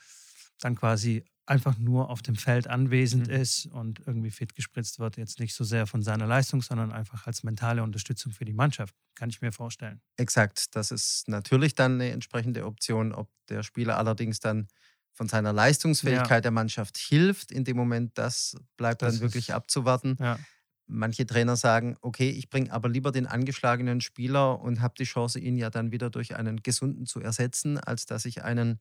dann 0.61 0.77
quasi 0.77 1.25
einfach 1.45 1.77
nur 1.77 2.09
auf 2.09 2.23
dem 2.23 2.37
Feld 2.37 2.69
anwesend 2.69 3.27
mhm. 3.27 3.35
ist 3.35 3.67
und 3.67 4.01
irgendwie 4.07 4.31
fit 4.31 4.55
gespritzt 4.55 5.01
wird, 5.01 5.17
jetzt 5.17 5.41
nicht 5.41 5.55
so 5.55 5.65
sehr 5.65 5.87
von 5.87 6.03
seiner 6.03 6.27
Leistung, 6.27 6.63
sondern 6.63 6.93
einfach 6.93 7.27
als 7.27 7.43
mentale 7.43 7.83
Unterstützung 7.83 8.33
für 8.33 8.45
die 8.45 8.53
Mannschaft, 8.53 8.95
kann 9.17 9.29
ich 9.29 9.41
mir 9.41 9.51
vorstellen. 9.51 10.01
Exakt, 10.17 10.75
das 10.77 10.93
ist 10.93 11.29
natürlich 11.29 11.75
dann 11.75 11.95
eine 11.95 12.11
entsprechende 12.11 12.65
Option, 12.65 13.13
ob 13.13 13.29
der 13.49 13.65
Spieler 13.65 13.99
allerdings 13.99 14.39
dann 14.39 14.69
von 15.13 15.29
seiner 15.29 15.53
Leistungsfähigkeit 15.53 16.31
ja. 16.31 16.41
der 16.41 16.51
Mannschaft 16.51 16.99
hilft. 16.99 17.53
In 17.53 17.65
dem 17.65 17.77
Moment, 17.77 18.17
das 18.17 18.57
bleibt 18.77 19.03
das 19.03 19.15
dann 19.15 19.23
wirklich 19.23 19.53
abzuwarten. 19.55 20.17
Ja. 20.19 20.39
Manche 20.87 21.27
Trainer 21.27 21.57
sagen, 21.57 21.97
okay, 22.01 22.31
ich 22.31 22.51
bringe 22.51 22.73
aber 22.73 22.89
lieber 22.89 23.13
den 23.13 23.27
angeschlagenen 23.27 24.01
Spieler 24.01 24.61
und 24.61 24.81
habe 24.81 24.95
die 24.99 25.05
Chance, 25.05 25.39
ihn 25.39 25.57
ja 25.57 25.71
dann 25.71 25.93
wieder 25.93 26.11
durch 26.11 26.37
einen 26.37 26.63
gesunden 26.63 27.07
zu 27.07 27.21
ersetzen, 27.21 27.79
als 27.79 28.05
dass 28.05 28.25
ich 28.25 28.43
einen 28.43 28.81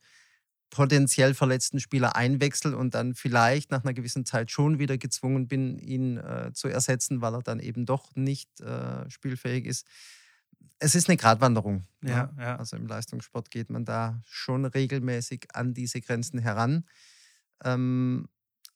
potenziell 0.71 1.33
verletzten 1.33 1.79
Spieler 1.79 2.15
einwechsel 2.15 2.73
und 2.73 2.95
dann 2.95 3.13
vielleicht 3.13 3.71
nach 3.71 3.83
einer 3.83 3.93
gewissen 3.93 4.25
Zeit 4.25 4.51
schon 4.51 4.79
wieder 4.79 4.97
gezwungen 4.97 5.47
bin, 5.47 5.77
ihn 5.77 6.17
äh, 6.17 6.51
zu 6.53 6.69
ersetzen, 6.69 7.21
weil 7.21 7.35
er 7.35 7.43
dann 7.43 7.59
eben 7.59 7.85
doch 7.85 8.15
nicht 8.15 8.61
äh, 8.61 9.07
spielfähig 9.09 9.65
ist. 9.65 9.85
Es 10.79 10.95
ist 10.95 11.09
eine 11.09 11.17
Gratwanderung. 11.17 11.85
Ne? 12.01 12.11
Ja, 12.11 12.33
ja. 12.39 12.55
Also 12.57 12.75
im 12.75 12.87
Leistungssport 12.87 13.51
geht 13.51 13.69
man 13.69 13.85
da 13.85 14.21
schon 14.25 14.65
regelmäßig 14.65 15.47
an 15.53 15.73
diese 15.73 16.01
Grenzen 16.01 16.39
heran. 16.39 16.85
Ähm, 17.63 18.27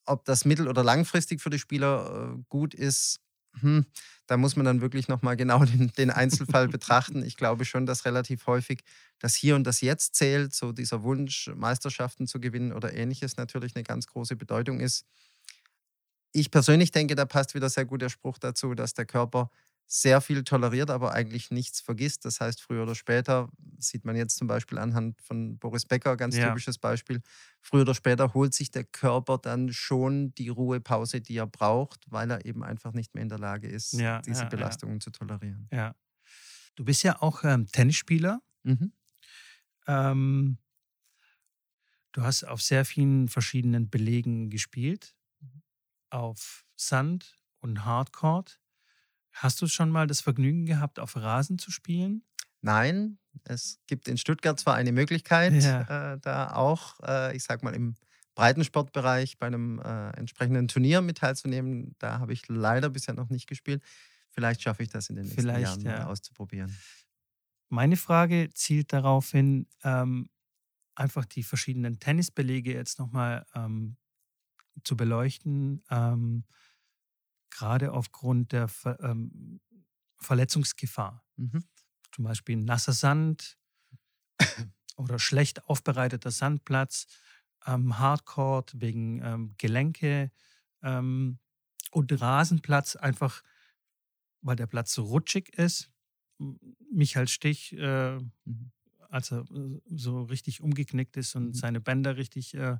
ob 0.05 0.25
das 0.25 0.45
mittel- 0.45 0.67
oder 0.67 0.83
langfristig 0.83 1.41
für 1.41 1.49
die 1.49 1.59
Spieler 1.59 2.35
äh, 2.35 2.43
gut 2.49 2.73
ist, 2.73 3.21
hm, 3.59 3.85
da 4.27 4.37
muss 4.37 4.55
man 4.55 4.65
dann 4.65 4.81
wirklich 4.81 5.07
nochmal 5.07 5.35
genau 5.35 5.59
den, 5.65 5.91
den 5.97 6.11
Einzelfall 6.11 6.67
betrachten. 6.67 7.23
Ich 7.23 7.37
glaube 7.37 7.65
schon, 7.65 7.85
dass 7.85 8.05
relativ 8.05 8.47
häufig 8.47 8.83
das 9.19 9.35
Hier 9.35 9.55
und 9.55 9.65
das 9.65 9.81
Jetzt 9.81 10.15
zählt, 10.15 10.53
so 10.53 10.71
dieser 10.71 11.03
Wunsch, 11.03 11.49
Meisterschaften 11.55 12.27
zu 12.27 12.39
gewinnen 12.39 12.73
oder 12.73 12.93
ähnliches 12.93 13.37
natürlich 13.37 13.75
eine 13.75 13.83
ganz 13.83 14.07
große 14.07 14.35
Bedeutung 14.35 14.79
ist. 14.79 15.05
Ich 16.31 16.51
persönlich 16.51 16.91
denke, 16.91 17.15
da 17.15 17.25
passt 17.25 17.55
wieder 17.55 17.69
sehr 17.69 17.85
gut 17.85 18.01
der 18.01 18.09
Spruch 18.09 18.37
dazu, 18.37 18.75
dass 18.75 18.93
der 18.93 19.05
Körper 19.05 19.49
sehr 19.87 20.19
viel 20.19 20.43
toleriert, 20.43 20.89
aber 20.89 21.13
eigentlich 21.13 21.51
nichts 21.51 21.79
vergisst. 21.79 22.25
Das 22.25 22.41
heißt, 22.41 22.61
früher 22.61 22.83
oder 22.83 22.95
später, 22.95 23.49
sieht 23.77 24.03
man 24.03 24.15
jetzt 24.15 24.37
zum 24.37 24.47
Beispiel 24.47 24.77
anhand 24.77 25.21
von 25.21 25.57
Boris 25.59 25.85
Becker, 25.85 26.17
ganz 26.17 26.35
ja. 26.35 26.47
typisches 26.47 26.77
Beispiel, 26.77 27.21
früher 27.61 27.81
oder 27.81 27.93
später 27.93 28.33
holt 28.33 28.53
sich 28.53 28.71
der 28.71 28.83
Körper 28.83 29.37
dann 29.37 29.71
schon 29.71 30.33
die 30.35 30.49
Ruhepause, 30.49 31.21
die 31.21 31.37
er 31.37 31.47
braucht, 31.47 32.11
weil 32.11 32.31
er 32.31 32.45
eben 32.45 32.63
einfach 32.63 32.93
nicht 32.93 33.13
mehr 33.13 33.21
in 33.21 33.29
der 33.29 33.39
Lage 33.39 33.67
ist, 33.67 33.93
ja, 33.93 34.21
diese 34.21 34.43
ja, 34.43 34.49
Belastungen 34.49 35.01
zu 35.01 35.11
tolerieren. 35.11 35.67
Ja. 35.71 35.95
Du 36.75 36.83
bist 36.83 37.03
ja 37.03 37.21
auch 37.21 37.43
ähm, 37.43 37.67
Tennisspieler. 37.67 38.41
Mhm. 38.63 38.91
Ähm, 39.87 40.57
du 42.11 42.23
hast 42.23 42.43
auf 42.43 42.61
sehr 42.61 42.85
vielen 42.85 43.29
verschiedenen 43.29 43.89
Belegen 43.89 44.49
gespielt. 44.49 45.15
Mhm. 45.39 45.61
Auf 46.09 46.65
Sand 46.75 47.37
und 47.59 47.85
Hardcourt. 47.85 48.59
Hast 49.35 49.61
du 49.61 49.67
schon 49.67 49.89
mal 49.89 50.07
das 50.07 50.21
Vergnügen 50.21 50.65
gehabt, 50.65 50.97
auf 50.97 51.17
Rasen 51.17 51.59
zu 51.59 51.69
spielen? 51.69 52.23
Nein, 52.61 53.19
es 53.43 53.79
gibt 53.85 54.07
in 54.07 54.17
Stuttgart 54.17 54.57
zwar 54.57 54.75
eine 54.75 54.93
Möglichkeit, 54.93 55.61
ja. 55.61 56.13
äh, 56.13 56.19
da 56.19 56.53
auch, 56.53 56.99
äh, 57.05 57.35
ich 57.35 57.43
sag 57.43 57.61
mal, 57.61 57.75
im 57.75 57.95
Breitensportbereich 58.33 59.37
bei 59.37 59.47
einem 59.47 59.79
äh, 59.79 60.11
entsprechenden 60.11 60.69
Turnier 60.69 61.01
mit 61.01 61.17
teilzunehmen. 61.17 61.95
Da 61.99 62.19
habe 62.19 62.31
ich 62.31 62.47
leider 62.47 62.89
bisher 62.89 63.13
noch 63.13 63.29
nicht 63.29 63.47
gespielt. 63.47 63.83
Vielleicht 64.31 64.61
schaffe 64.61 64.83
ich 64.83 64.89
das 64.89 65.09
in 65.09 65.17
den 65.17 65.25
nächsten 65.25 65.41
Vielleicht, 65.41 65.63
Jahren 65.63 65.81
ja. 65.81 66.07
auszuprobieren. 66.07 66.73
Meine 67.67 67.97
Frage 67.97 68.49
zielt 68.53 68.93
darauf 68.93 69.31
hin, 69.31 69.67
ähm, 69.83 70.29
einfach 70.95 71.25
die 71.25 71.43
verschiedenen 71.43 71.99
Tennisbelege 71.99 72.73
jetzt 72.73 72.99
nochmal 72.99 73.45
ähm, 73.53 73.97
zu 74.83 74.95
beleuchten. 74.95 75.83
Ähm, 75.89 76.45
gerade 77.55 77.93
aufgrund 77.93 78.51
der 78.51 78.67
Ver 78.67 78.99
ähm, 79.01 79.61
Verletzungsgefahr. 80.17 81.25
Mhm. 81.37 81.63
Zum 82.11 82.23
Beispiel 82.25 82.57
nasser 82.57 82.93
Sand 82.93 83.57
oder 84.97 85.19
schlecht 85.19 85.65
aufbereiteter 85.65 86.31
Sandplatz, 86.31 87.07
ähm, 87.65 87.97
Hardcore 87.97 88.65
wegen 88.73 89.21
ähm, 89.23 89.55
Gelenke 89.57 90.31
ähm, 90.83 91.39
und 91.91 92.21
Rasenplatz 92.21 92.95
einfach, 92.95 93.41
weil 94.41 94.55
der 94.55 94.67
Platz 94.67 94.93
so 94.93 95.03
rutschig 95.03 95.49
ist. 95.57 95.91
Michael 96.91 97.27
Stich, 97.27 97.73
äh, 97.73 98.17
mhm. 98.17 98.71
als 99.09 99.31
er 99.31 99.45
äh, 99.51 99.81
so 99.95 100.23
richtig 100.23 100.61
umgeknickt 100.61 101.15
ist 101.17 101.35
und 101.35 101.47
mhm. 101.47 101.53
seine 101.53 101.79
Bänder 101.79 102.17
richtig 102.17 102.53
äh, 102.53 102.77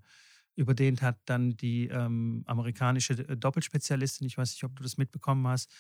überdehnt 0.56 1.02
hat, 1.02 1.20
dann 1.26 1.58
die 1.58 1.88
ähm, 1.88 2.44
amerikanische 2.46 3.14
äh, 3.14 3.38
Doppelspezialistin, 3.38 4.28
ich 4.28 4.38
weiß 4.38 4.52
nicht, 4.52 4.64
ob 4.64 4.76
du 4.76 4.84
das 4.84 4.98
mitbekommen 4.98 5.48
hast, 5.48 5.72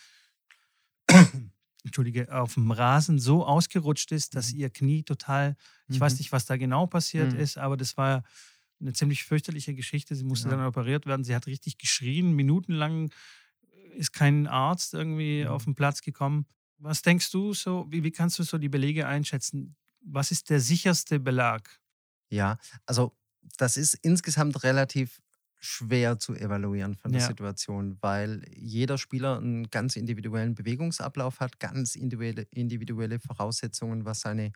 Entschuldige, 1.83 2.33
auf 2.33 2.55
dem 2.55 2.71
Rasen 2.71 3.19
so 3.19 3.45
ausgerutscht 3.45 4.11
ist, 4.11 4.35
dass 4.35 4.53
mhm. 4.53 4.59
ihr 4.59 4.69
Knie 4.69 5.03
total, 5.03 5.55
ich 5.87 5.97
mhm. 5.97 6.01
weiß 6.01 6.17
nicht, 6.17 6.31
was 6.31 6.45
da 6.45 6.57
genau 6.57 6.87
passiert 6.87 7.33
mhm. 7.33 7.39
ist, 7.39 7.57
aber 7.57 7.77
das 7.77 7.95
war 7.95 8.23
eine 8.81 8.93
ziemlich 8.93 9.23
fürchterliche 9.23 9.73
Geschichte. 9.73 10.15
Sie 10.15 10.23
musste 10.23 10.49
ja. 10.49 10.55
dann 10.55 10.65
operiert 10.65 11.05
werden. 11.05 11.23
Sie 11.23 11.35
hat 11.35 11.47
richtig 11.47 11.77
geschrien, 11.77 12.33
minutenlang 12.33 13.11
ist 13.95 14.11
kein 14.11 14.47
Arzt 14.47 14.93
irgendwie 14.93 15.43
mhm. 15.43 15.49
auf 15.49 15.63
den 15.65 15.75
Platz 15.75 16.01
gekommen. 16.01 16.45
Was 16.77 17.01
denkst 17.01 17.31
du 17.31 17.53
so, 17.53 17.85
wie, 17.89 18.03
wie 18.03 18.11
kannst 18.11 18.37
du 18.39 18.43
so 18.43 18.57
die 18.57 18.69
Belege 18.69 19.07
einschätzen? 19.07 19.75
Was 20.01 20.31
ist 20.31 20.49
der 20.49 20.59
sicherste 20.59 21.19
Belag? 21.19 21.79
Ja, 22.29 22.57
also 22.85 23.15
das 23.57 23.77
ist 23.77 23.95
insgesamt 23.95 24.63
relativ 24.63 25.21
schwer 25.59 26.19
zu 26.19 26.35
evaluieren 26.35 26.95
von 26.95 27.11
der 27.11 27.21
ja. 27.21 27.27
Situation, 27.27 27.97
weil 28.01 28.43
jeder 28.55 28.97
Spieler 28.97 29.37
einen 29.37 29.69
ganz 29.69 29.95
individuellen 29.95 30.53
Bewegungsablauf 30.53 31.39
hat, 31.39 31.59
ganz 31.59 31.95
individuelle, 31.95 32.47
individuelle 32.51 33.19
Voraussetzungen, 33.19 34.05
was 34.05 34.21
seine 34.21 34.51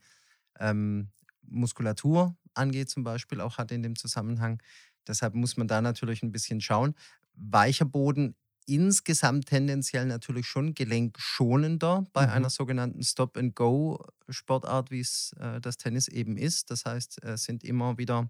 ähm, 0.59 1.09
Muskulatur 1.41 2.37
angeht, 2.53 2.89
zum 2.89 3.03
Beispiel 3.03 3.41
auch 3.41 3.57
hat 3.57 3.71
in 3.71 3.81
dem 3.81 3.95
Zusammenhang. 3.95 4.61
Deshalb 5.07 5.33
muss 5.33 5.57
man 5.57 5.67
da 5.67 5.81
natürlich 5.81 6.21
ein 6.21 6.31
bisschen 6.31 6.61
schauen. 6.61 6.93
Weicher 7.33 7.85
Boden 7.85 8.35
insgesamt 8.67 9.47
tendenziell 9.47 10.05
natürlich 10.05 10.45
schon 10.45 10.75
gelenkschonender 10.75 12.05
bei 12.13 12.27
mhm. 12.27 12.33
einer 12.33 12.49
sogenannten 12.51 13.01
Stop-and-Go-Sportart, 13.03 14.91
wie 14.91 14.99
es 14.99 15.33
äh, 15.39 15.59
das 15.59 15.77
Tennis 15.77 16.07
eben 16.07 16.37
ist. 16.37 16.69
Das 16.69 16.85
heißt, 16.85 17.23
es 17.23 17.45
sind 17.45 17.63
immer 17.63 17.97
wieder 17.97 18.29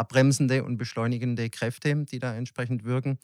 abbremsende 0.00 0.64
und 0.64 0.78
beschleunigende 0.78 1.50
Kräfte, 1.50 2.04
die 2.06 2.18
da 2.20 2.34
entsprechend 2.34 2.84
wirken. 2.84 3.20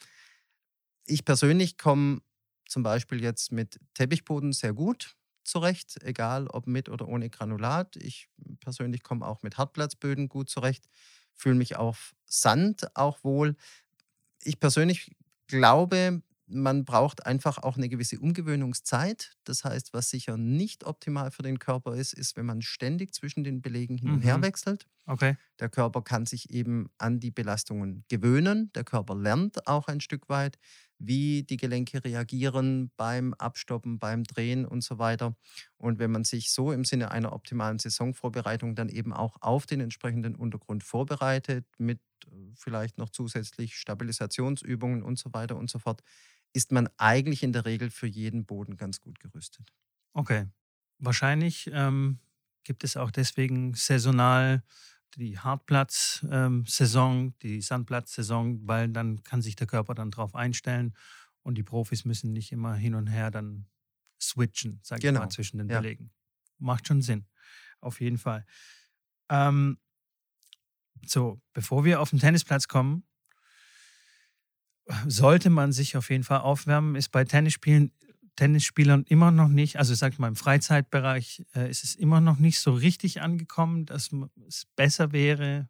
ich 1.06 1.24
persönlich 1.24 1.78
komme 1.78 2.20
zum 2.68 2.82
Beispiel 2.82 3.22
jetzt 3.22 3.52
mit 3.52 3.78
Teppichboden 3.94 4.52
sehr 4.52 4.72
gut 4.72 5.16
zurecht, 5.44 5.98
egal 6.02 6.48
ob 6.48 6.66
mit 6.66 6.88
oder 6.88 7.06
ohne 7.06 7.30
Granulat. 7.30 7.96
Ich 7.96 8.28
persönlich 8.60 9.02
komme 9.04 9.24
auch 9.26 9.42
mit 9.42 9.58
Hartplatzböden 9.58 10.28
gut 10.28 10.50
zurecht, 10.50 10.88
fühle 11.34 11.54
mich 11.54 11.76
auf 11.76 12.14
Sand 12.24 12.88
auch 12.96 13.22
wohl. 13.22 13.54
Ich 14.42 14.60
persönlich 14.60 15.16
glaube, 15.48 16.22
man 16.46 16.84
braucht 16.84 17.26
einfach 17.26 17.58
auch 17.58 17.76
eine 17.76 17.88
gewisse 17.88 18.18
Umgewöhnungszeit. 18.20 19.32
Das 19.44 19.64
heißt, 19.64 19.92
was 19.92 20.10
sicher 20.10 20.36
nicht 20.36 20.84
optimal 20.84 21.30
für 21.30 21.42
den 21.42 21.58
Körper 21.58 21.94
ist, 21.96 22.12
ist, 22.14 22.36
wenn 22.36 22.46
man 22.46 22.62
ständig 22.62 23.12
zwischen 23.14 23.44
den 23.44 23.62
Belegen 23.62 23.98
hin 23.98 24.10
und 24.10 24.22
her 24.22 24.40
Mhm. 24.40 24.42
wechselt. 24.42 24.86
Okay. 25.06 25.36
Der 25.60 25.70
Körper 25.70 26.02
kann 26.02 26.26
sich 26.26 26.50
eben 26.50 26.90
an 26.98 27.18
die 27.20 27.30
Belastungen 27.30 28.04
gewöhnen. 28.08 28.70
Der 28.74 28.84
Körper 28.84 29.14
lernt 29.14 29.66
auch 29.66 29.88
ein 29.88 30.00
Stück 30.00 30.28
weit, 30.28 30.58
wie 30.98 31.44
die 31.44 31.56
Gelenke 31.56 32.04
reagieren 32.04 32.90
beim 32.96 33.32
Abstoppen, 33.34 33.98
beim 33.98 34.24
Drehen 34.24 34.66
und 34.66 34.82
so 34.82 34.98
weiter. 34.98 35.34
Und 35.78 35.98
wenn 35.98 36.10
man 36.10 36.24
sich 36.24 36.50
so 36.52 36.72
im 36.72 36.84
Sinne 36.84 37.10
einer 37.10 37.32
optimalen 37.32 37.78
Saisonvorbereitung 37.78 38.74
dann 38.74 38.88
eben 38.90 39.12
auch 39.14 39.36
auf 39.40 39.64
den 39.66 39.80
entsprechenden 39.80 40.36
Untergrund 40.36 40.84
vorbereitet, 40.84 41.66
mit 41.78 42.00
äh, 42.26 42.52
vielleicht 42.54 42.98
noch 42.98 43.08
zusätzlich 43.10 43.76
Stabilisationsübungen 43.76 45.02
und 45.02 45.18
so 45.18 45.32
weiter 45.32 45.56
und 45.56 45.70
so 45.70 45.78
fort, 45.78 46.02
ist 46.56 46.72
man 46.72 46.88
eigentlich 46.96 47.42
in 47.42 47.52
der 47.52 47.66
Regel 47.66 47.90
für 47.90 48.06
jeden 48.06 48.46
Boden 48.46 48.78
ganz 48.78 49.00
gut 49.00 49.20
gerüstet. 49.20 49.74
Okay. 50.14 50.46
Wahrscheinlich 50.98 51.70
ähm, 51.72 52.18
gibt 52.64 52.82
es 52.82 52.96
auch 52.96 53.10
deswegen 53.10 53.74
saisonal 53.74 54.62
die 55.16 55.38
Hartplatz-Saison, 55.38 57.34
die 57.40 57.60
Sandplatz-Saison, 57.60 58.66
weil 58.66 58.88
dann 58.88 59.22
kann 59.22 59.42
sich 59.42 59.56
der 59.56 59.66
Körper 59.66 59.94
dann 59.94 60.10
drauf 60.10 60.34
einstellen 60.34 60.94
und 61.42 61.56
die 61.56 61.62
Profis 61.62 62.04
müssen 62.04 62.32
nicht 62.32 62.52
immer 62.52 62.74
hin 62.74 62.94
und 62.94 63.06
her 63.06 63.30
dann 63.30 63.66
switchen, 64.20 64.80
sag 64.82 64.98
ich 64.98 65.02
Genau, 65.02 65.20
mal, 65.20 65.28
zwischen 65.30 65.58
den 65.58 65.68
ja. 65.68 65.80
Belegen. 65.80 66.10
Macht 66.58 66.88
schon 66.88 67.02
Sinn. 67.02 67.26
Auf 67.80 68.00
jeden 68.00 68.18
Fall. 68.18 68.46
Ähm, 69.30 69.78
so, 71.04 71.40
bevor 71.52 71.84
wir 71.84 72.00
auf 72.00 72.10
den 72.10 72.18
Tennisplatz 72.18 72.68
kommen, 72.68 73.04
sollte 75.06 75.50
man 75.50 75.72
sich 75.72 75.96
auf 75.96 76.10
jeden 76.10 76.24
Fall 76.24 76.40
aufwärmen, 76.40 76.94
ist 76.94 77.10
bei 77.10 77.24
Tennisspielen, 77.24 77.92
Tennisspielern 78.36 79.04
immer 79.04 79.30
noch 79.30 79.48
nicht, 79.48 79.78
also 79.78 79.94
sag 79.94 80.12
ich 80.12 80.18
mal 80.18 80.28
im 80.28 80.36
Freizeitbereich, 80.36 81.44
äh, 81.54 81.70
ist 81.70 81.84
es 81.84 81.94
immer 81.94 82.20
noch 82.20 82.38
nicht 82.38 82.60
so 82.60 82.72
richtig 82.72 83.22
angekommen, 83.22 83.86
dass 83.86 84.10
es 84.46 84.66
besser 84.76 85.12
wäre, 85.12 85.68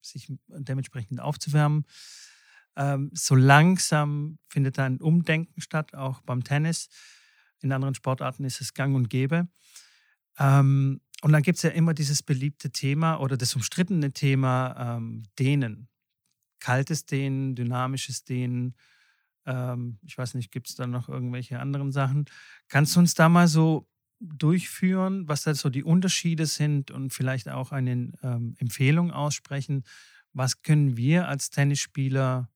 sich 0.00 0.32
dementsprechend 0.48 1.20
aufzuwärmen. 1.20 1.84
Ähm, 2.76 3.10
so 3.12 3.34
langsam 3.34 4.38
findet 4.48 4.78
da 4.78 4.84
ein 4.84 5.00
Umdenken 5.00 5.60
statt, 5.60 5.94
auch 5.94 6.20
beim 6.22 6.44
Tennis. 6.44 6.88
In 7.60 7.72
anderen 7.72 7.94
Sportarten 7.94 8.44
ist 8.44 8.60
es 8.60 8.74
gang 8.74 8.94
und 8.94 9.10
gäbe. 9.10 9.48
Ähm, 10.38 11.00
und 11.22 11.32
dann 11.32 11.42
gibt 11.42 11.56
es 11.56 11.62
ja 11.62 11.70
immer 11.70 11.94
dieses 11.94 12.22
beliebte 12.22 12.70
Thema 12.70 13.16
oder 13.16 13.36
das 13.36 13.54
umstrittene 13.54 14.12
Thema 14.12 14.96
ähm, 14.96 15.22
Dehnen. 15.38 15.88
Kaltes 16.64 17.04
Dehnen, 17.04 17.54
dynamisches 17.54 18.24
Dehnen. 18.24 18.74
Ähm, 19.44 19.98
ich 20.00 20.16
weiß 20.16 20.32
nicht, 20.32 20.50
gibt 20.50 20.70
es 20.70 20.76
da 20.76 20.86
noch 20.86 21.10
irgendwelche 21.10 21.60
anderen 21.60 21.92
Sachen? 21.92 22.24
Kannst 22.68 22.96
du 22.96 23.00
uns 23.00 23.12
da 23.12 23.28
mal 23.28 23.48
so 23.48 23.86
durchführen, 24.18 25.28
was 25.28 25.42
da 25.42 25.54
so 25.54 25.68
die 25.68 25.84
Unterschiede 25.84 26.46
sind 26.46 26.90
und 26.90 27.12
vielleicht 27.12 27.50
auch 27.50 27.70
eine 27.70 28.12
ähm, 28.22 28.54
Empfehlung 28.56 29.10
aussprechen? 29.10 29.84
Was 30.32 30.62
können 30.62 30.96
wir 30.96 31.28
als 31.28 31.50
Tennisspieler 31.50 32.50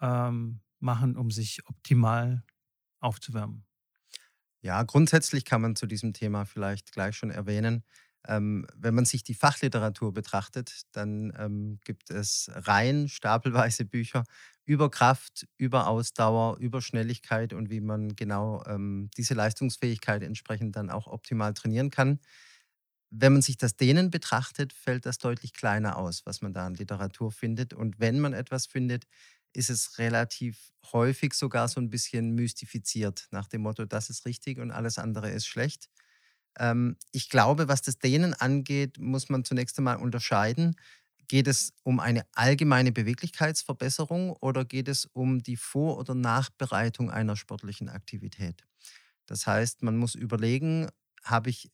ähm, 0.00 0.58
machen, 0.80 1.16
um 1.16 1.30
sich 1.30 1.64
optimal 1.68 2.42
aufzuwärmen? 2.98 3.64
Ja, 4.60 4.82
grundsätzlich 4.82 5.44
kann 5.44 5.62
man 5.62 5.76
zu 5.76 5.86
diesem 5.86 6.14
Thema 6.14 6.46
vielleicht 6.46 6.90
gleich 6.90 7.16
schon 7.16 7.30
erwähnen. 7.30 7.84
Ähm, 8.26 8.66
wenn 8.74 8.94
man 8.94 9.04
sich 9.04 9.22
die 9.24 9.34
Fachliteratur 9.34 10.12
betrachtet, 10.14 10.82
dann 10.92 11.32
ähm, 11.38 11.78
gibt 11.84 12.10
es 12.10 12.50
Reihen, 12.54 13.08
stapelweise 13.08 13.84
Bücher 13.86 14.24
über 14.66 14.90
Kraft, 14.90 15.46
über 15.58 15.86
Ausdauer, 15.88 16.56
über 16.58 16.80
Schnelligkeit 16.80 17.52
und 17.52 17.70
wie 17.70 17.80
man 17.80 18.16
genau 18.16 18.64
ähm, 18.66 19.10
diese 19.16 19.34
Leistungsfähigkeit 19.34 20.22
entsprechend 20.22 20.76
dann 20.76 20.90
auch 20.90 21.06
optimal 21.06 21.52
trainieren 21.54 21.90
kann. 21.90 22.18
Wenn 23.10 23.32
man 23.34 23.42
sich 23.42 23.56
das 23.56 23.76
Dehnen 23.76 24.10
betrachtet, 24.10 24.72
fällt 24.72 25.06
das 25.06 25.18
deutlich 25.18 25.52
kleiner 25.52 25.96
aus, 25.96 26.22
was 26.26 26.42
man 26.42 26.52
da 26.52 26.66
an 26.66 26.74
Literatur 26.74 27.30
findet. 27.30 27.72
Und 27.72 28.00
wenn 28.00 28.18
man 28.20 28.32
etwas 28.32 28.66
findet, 28.66 29.04
ist 29.52 29.70
es 29.70 29.98
relativ 29.98 30.72
häufig 30.92 31.34
sogar 31.34 31.68
so 31.68 31.80
ein 31.80 31.90
bisschen 31.90 32.32
mystifiziert, 32.34 33.28
nach 33.30 33.46
dem 33.46 33.62
Motto, 33.62 33.84
das 33.84 34.10
ist 34.10 34.26
richtig 34.26 34.58
und 34.58 34.72
alles 34.72 34.98
andere 34.98 35.30
ist 35.30 35.46
schlecht. 35.46 35.88
Ähm, 36.58 36.96
ich 37.12 37.28
glaube, 37.30 37.68
was 37.68 37.82
das 37.82 37.98
Dehnen 37.98 38.34
angeht, 38.34 38.98
muss 38.98 39.28
man 39.28 39.44
zunächst 39.44 39.78
einmal 39.78 39.96
unterscheiden. 39.96 40.76
Geht 41.28 41.48
es 41.48 41.72
um 41.84 42.00
eine 42.00 42.26
allgemeine 42.34 42.92
Beweglichkeitsverbesserung 42.92 44.32
oder 44.40 44.64
geht 44.64 44.88
es 44.88 45.06
um 45.06 45.42
die 45.42 45.56
Vor- 45.56 45.98
oder 45.98 46.14
Nachbereitung 46.14 47.10
einer 47.10 47.36
sportlichen 47.36 47.88
Aktivität? 47.88 48.64
Das 49.26 49.46
heißt, 49.46 49.82
man 49.82 49.96
muss 49.96 50.14
überlegen, 50.14 50.88
habe 51.24 51.50
ich 51.50 51.70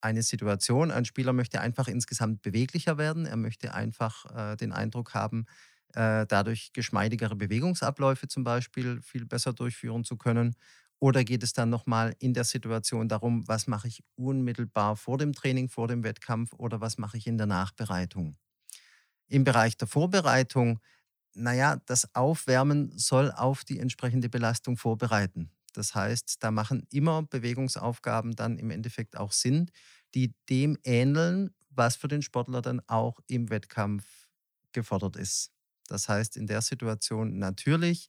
eine 0.00 0.22
Situation, 0.22 0.90
ein 0.90 1.04
Spieler 1.06 1.32
möchte 1.32 1.60
einfach 1.60 1.88
insgesamt 1.88 2.42
beweglicher 2.42 2.98
werden, 2.98 3.26
er 3.26 3.36
möchte 3.36 3.74
einfach 3.74 4.26
äh, 4.52 4.56
den 4.56 4.72
Eindruck 4.72 5.14
haben, 5.14 5.46
äh, 5.94 6.26
dadurch 6.26 6.72
geschmeidigere 6.72 7.36
Bewegungsabläufe 7.36 8.28
zum 8.28 8.44
Beispiel 8.44 9.00
viel 9.02 9.24
besser 9.26 9.52
durchführen 9.54 10.04
zu 10.04 10.16
können. 10.16 10.56
Oder 11.04 11.22
geht 11.22 11.42
es 11.42 11.52
dann 11.52 11.68
nochmal 11.68 12.16
in 12.18 12.32
der 12.32 12.44
Situation 12.44 13.10
darum, 13.10 13.46
was 13.46 13.66
mache 13.66 13.88
ich 13.88 14.02
unmittelbar 14.14 14.96
vor 14.96 15.18
dem 15.18 15.34
Training, 15.34 15.68
vor 15.68 15.86
dem 15.86 16.02
Wettkampf 16.02 16.54
oder 16.54 16.80
was 16.80 16.96
mache 16.96 17.18
ich 17.18 17.26
in 17.26 17.36
der 17.36 17.46
Nachbereitung? 17.46 18.38
Im 19.28 19.44
Bereich 19.44 19.76
der 19.76 19.86
Vorbereitung, 19.86 20.80
naja, 21.34 21.76
das 21.84 22.14
Aufwärmen 22.14 22.90
soll 22.96 23.30
auf 23.32 23.64
die 23.64 23.80
entsprechende 23.80 24.30
Belastung 24.30 24.78
vorbereiten. 24.78 25.50
Das 25.74 25.94
heißt, 25.94 26.42
da 26.42 26.50
machen 26.50 26.86
immer 26.90 27.22
Bewegungsaufgaben 27.22 28.34
dann 28.34 28.58
im 28.58 28.70
Endeffekt 28.70 29.18
auch 29.18 29.32
Sinn, 29.32 29.70
die 30.14 30.32
dem 30.48 30.78
ähneln, 30.84 31.50
was 31.68 31.96
für 31.96 32.08
den 32.08 32.22
Sportler 32.22 32.62
dann 32.62 32.80
auch 32.86 33.20
im 33.26 33.50
Wettkampf 33.50 34.06
gefordert 34.72 35.16
ist. 35.16 35.52
Das 35.86 36.08
heißt, 36.08 36.38
in 36.38 36.46
der 36.46 36.62
Situation 36.62 37.38
natürlich, 37.38 38.08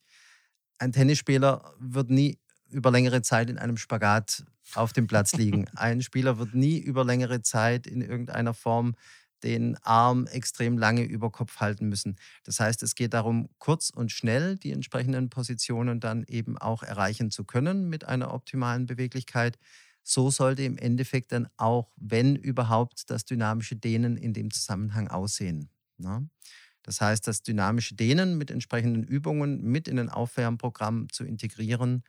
ein 0.77 0.93
Tennisspieler 0.93 1.73
wird 1.77 2.09
nie 2.09 2.39
über 2.69 2.91
längere 2.91 3.21
Zeit 3.21 3.49
in 3.49 3.57
einem 3.57 3.77
Spagat 3.77 4.43
auf 4.73 4.93
dem 4.93 5.07
Platz 5.07 5.33
liegen. 5.33 5.67
Ein 5.75 6.01
Spieler 6.01 6.37
wird 6.37 6.53
nie 6.53 6.77
über 6.77 7.03
längere 7.03 7.41
Zeit 7.41 7.87
in 7.87 8.01
irgendeiner 8.01 8.53
Form 8.53 8.95
den 9.43 9.77
Arm 9.83 10.27
extrem 10.27 10.77
lange 10.77 11.03
über 11.03 11.31
Kopf 11.31 11.59
halten 11.59 11.87
müssen. 11.87 12.15
Das 12.43 12.59
heißt, 12.59 12.81
es 12.83 12.95
geht 12.95 13.13
darum, 13.13 13.49
kurz 13.59 13.89
und 13.91 14.11
schnell 14.11 14.57
die 14.57 14.71
entsprechenden 14.71 15.29
Positionen 15.29 15.99
dann 15.99 16.23
eben 16.27 16.57
auch 16.57 16.81
erreichen 16.83 17.31
zu 17.31 17.43
können 17.43 17.87
mit 17.87 18.05
einer 18.05 18.33
optimalen 18.33 18.87
Beweglichkeit. 18.87 19.59
So 20.03 20.31
sollte 20.31 20.63
im 20.63 20.77
Endeffekt 20.77 21.31
dann 21.31 21.47
auch, 21.57 21.91
wenn 21.97 22.35
überhaupt, 22.35 23.09
das 23.09 23.25
dynamische 23.25 23.75
Dehnen 23.75 24.17
in 24.17 24.33
dem 24.33 24.51
Zusammenhang 24.51 25.09
aussehen. 25.09 25.69
Ne? 25.97 26.27
Das 26.83 27.01
heißt, 27.01 27.27
das 27.27 27.41
dynamische 27.41 27.95
Dehnen 27.95 28.37
mit 28.37 28.51
entsprechenden 28.51 29.03
Übungen 29.03 29.63
mit 29.63 29.87
in 29.87 29.97
ein 29.97 30.09
Aufwärmprogramm 30.09 31.09
zu 31.09 31.23
integrieren, 31.23 32.03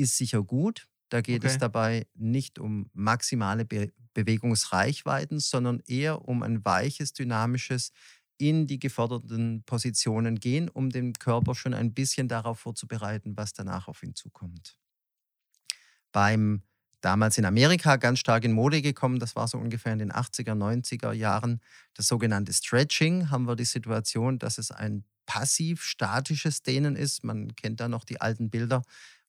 ist 0.00 0.16
sicher 0.16 0.42
gut. 0.42 0.88
Da 1.10 1.20
geht 1.22 1.44
es 1.44 1.56
Okay. 1.56 1.58
dabei 1.58 2.06
nicht 2.14 2.58
um 2.58 2.90
maximale 2.94 3.64
Be 3.64 3.92
Bewegungsreichweiten, 4.14 5.38
sondern 5.38 5.80
eher 5.86 6.26
um 6.26 6.42
ein 6.42 6.64
weiches, 6.64 7.12
dynamisches 7.12 7.92
in 8.38 8.66
die 8.66 8.80
geforderten 8.80 9.62
Positionen 9.64 10.40
gehen, 10.40 10.68
um 10.68 10.90
den 10.90 11.12
Körper 11.12 11.54
schon 11.54 11.74
ein 11.74 11.94
bisschen 11.94 12.26
darauf 12.26 12.58
vorzubereiten, 12.60 13.36
was 13.36 13.52
danach 13.52 13.86
auf 13.86 14.02
ihn 14.02 14.16
zukommt. 14.16 14.76
Beim 16.12 16.62
damals 17.00 17.38
in 17.38 17.44
Amerika 17.44 17.96
ganz 17.96 18.18
stark 18.18 18.44
in 18.44 18.52
Mode 18.52 18.82
gekommen, 18.82 19.18
das 19.18 19.36
war 19.36 19.48
so 19.48 19.58
ungefähr 19.58 19.92
in 19.92 19.98
den 20.00 20.12
80er, 20.12 20.54
90er 20.54 21.12
Jahren, 21.12 21.60
das 21.94 22.08
sogenannte 22.08 22.52
Stretching, 22.52 23.30
haben 23.30 23.46
wir 23.46 23.56
die 23.56 23.64
Situation, 23.64 24.38
dass 24.38 24.58
es 24.58 24.70
ein 24.70 25.04
passiv-statisches 25.26 26.62
Dehnen 26.62 26.96
ist. 26.96 27.22
Man 27.24 27.54
kennt 27.54 27.80
da 27.80 27.88
noch 27.88 28.04
die 28.04 28.20
alten 28.20 28.50
Bilder, 28.50 28.82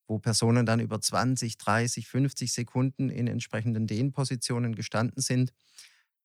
wo 0.08 0.20
Personen 0.20 0.66
dann 0.66 0.80
über 0.80 1.00
20, 1.00 1.58
30, 1.58 2.08
50 2.08 2.52
Sekunden 2.54 3.10
in 3.10 3.28
entsprechenden 3.28 3.88
Dehnpositionen 3.88 4.76
gestanden 4.76 5.22
sind. 5.22 5.54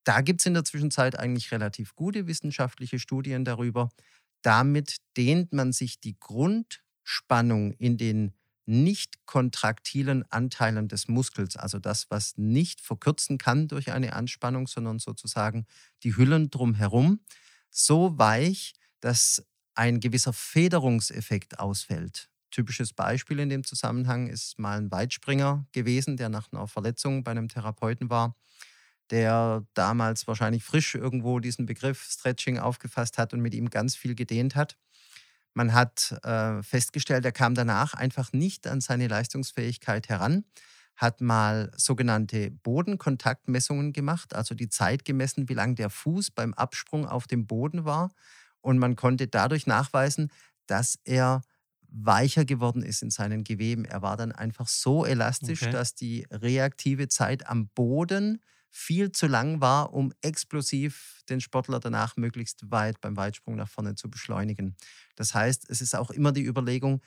Da 0.04 0.20
gibt 0.20 0.40
es 0.40 0.46
in 0.46 0.54
der 0.54 0.64
Zwischenzeit 0.64 1.18
eigentlich 1.18 1.50
relativ 1.52 1.94
gute 1.96 2.26
wissenschaftliche 2.26 2.98
Studien 2.98 3.44
darüber. 3.44 3.88
Damit 4.42 4.96
dehnt 5.16 5.52
man 5.52 5.72
sich 5.72 6.00
die 6.00 6.16
Grundspannung 6.18 7.72
in 7.72 7.96
den 7.96 8.32
nicht 8.66 9.24
kontraktilen 9.26 10.24
Anteilen 10.30 10.88
des 10.88 11.08
Muskels, 11.08 11.56
also 11.56 11.78
das, 11.78 12.10
was 12.10 12.36
nicht 12.36 12.80
verkürzen 12.80 13.38
kann 13.38 13.68
durch 13.68 13.92
eine 13.92 14.12
Anspannung, 14.12 14.66
sondern 14.66 14.98
sozusagen 14.98 15.66
die 16.02 16.16
Hüllen 16.16 16.50
drumherum, 16.50 17.20
so 17.70 18.18
weich, 18.18 18.74
dass 19.00 19.44
ein 19.74 20.00
gewisser 20.00 20.32
Federungseffekt 20.32 21.60
ausfällt. 21.60 22.28
Typisches 22.50 22.92
Beispiel 22.92 23.38
in 23.38 23.48
dem 23.48 23.64
Zusammenhang 23.64 24.28
ist 24.28 24.59
mal 24.59 24.78
ein 24.78 24.90
Weitspringer 24.90 25.66
gewesen, 25.72 26.16
der 26.16 26.28
nach 26.28 26.52
einer 26.52 26.66
Verletzung 26.66 27.24
bei 27.24 27.32
einem 27.32 27.48
Therapeuten 27.48 28.11
war, 28.11 28.37
der 29.11 29.64
damals 29.74 30.26
wahrscheinlich 30.26 30.64
frisch 30.64 30.94
irgendwo 30.94 31.40
diesen 31.40 31.66
Begriff 31.66 32.02
Stretching 32.02 32.59
aufgefasst 32.59 33.18
hat 33.18 33.32
und 33.32 33.40
mit 33.40 33.54
ihm 33.54 33.70
ganz 33.70 33.96
viel 33.96 34.14
gedehnt 34.14 34.54
hat. 34.54 34.76
Man 35.54 35.72
hat 35.72 36.12
äh, 36.22 36.62
festgestellt, 36.62 37.24
er 37.24 37.32
kam 37.32 37.54
danach 37.54 37.94
einfach 37.94 38.32
nicht 38.32 38.66
an 38.66 38.82
seine 38.82 39.09
Leistungsfähigkeit 39.09 40.09
heran, 40.09 40.44
hat 40.96 41.20
mal 41.20 41.70
sogenannte 41.76 42.50
Bodenkontaktmessungen 42.50 43.92
gemacht, 43.92 44.35
also 44.35 44.54
die 44.54 44.68
Zeit 44.68 45.04
gemessen, 45.04 45.48
wie 45.48 45.54
lang 45.54 45.74
der 45.74 45.90
Fuß 45.90 46.30
beim 46.30 46.52
Absprung 46.54 47.06
auf 47.06 47.26
dem 47.26 47.46
Boden 47.46 47.85
war. 47.85 48.11
Und 48.61 48.78
man 48.78 48.96
konnte 48.96 49.28
dadurch 49.28 49.66
nachweisen, 49.66 50.30
dass 50.66 50.98
er 51.04 51.42
weicher 51.96 52.44
geworden 52.44 52.82
ist 52.82 53.02
in 53.02 53.11
seinen 53.11 53.44
Geweben. 53.44 53.85
Er 53.85 54.02
war 54.02 54.16
dann 54.16 54.32
einfach 54.32 54.68
so 54.68 55.04
elastisch, 55.04 55.62
okay. 55.62 55.72
dass 55.72 55.94
die 55.94 56.26
reaktive 56.30 57.09
Zeit 57.09 57.46
am 57.48 57.68
Boden 57.68 58.40
viel 58.70 59.11
zu 59.11 59.26
lang 59.26 59.61
war, 59.62 59.94
um 59.94 60.12
explosiv 60.20 61.22
den 61.30 61.40
Sportler 61.40 61.80
danach 61.80 62.16
möglichst 62.16 62.70
weit 62.70 63.00
beim 63.00 63.16
Weitsprung 63.16 63.56
nach 63.56 63.70
vorne 63.70 63.94
zu 63.94 64.11
beschleunigen. 64.11 64.76
Das 65.14 65.35
heißt, 65.35 65.70
es 65.70 65.80
ist 65.80 65.96
auch 65.96 66.11
immer 66.11 66.32
die 66.32 66.44
Überlegung, 66.44 67.00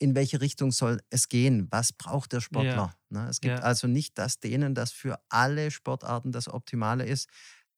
in 0.00 0.16
welche 0.16 0.40
Richtung 0.40 0.72
soll 0.72 1.00
es 1.10 1.28
gehen? 1.28 1.68
Was 1.70 1.92
braucht 1.92 2.32
der 2.32 2.40
Sportler? 2.40 2.92
Ja. 3.10 3.22
Ne, 3.22 3.28
es 3.28 3.40
gibt 3.40 3.58
ja. 3.58 3.62
also 3.62 3.86
nicht 3.86 4.18
das 4.18 4.40
Dehnen, 4.40 4.74
das 4.74 4.90
für 4.90 5.20
alle 5.28 5.70
Sportarten 5.70 6.32
das 6.32 6.48
Optimale 6.48 7.06
ist. 7.06 7.28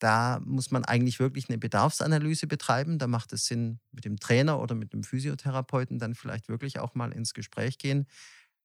Da 0.04 0.38
muss 0.44 0.70
man 0.70 0.84
eigentlich 0.84 1.18
wirklich 1.18 1.48
eine 1.48 1.56
Bedarfsanalyse 1.56 2.46
betreiben. 2.46 2.98
Da 2.98 3.06
macht 3.06 3.32
es 3.32 3.46
Sinn, 3.46 3.80
mit 3.90 4.04
dem 4.04 4.18
Trainer 4.18 4.60
oder 4.60 4.74
mit 4.74 4.92
dem 4.92 5.02
Physiotherapeuten 5.02 5.98
dann 5.98 6.14
vielleicht 6.14 6.48
wirklich 6.50 6.78
auch 6.78 6.94
mal 6.94 7.10
ins 7.10 7.32
Gespräch 7.32 7.78
gehen. 7.78 8.06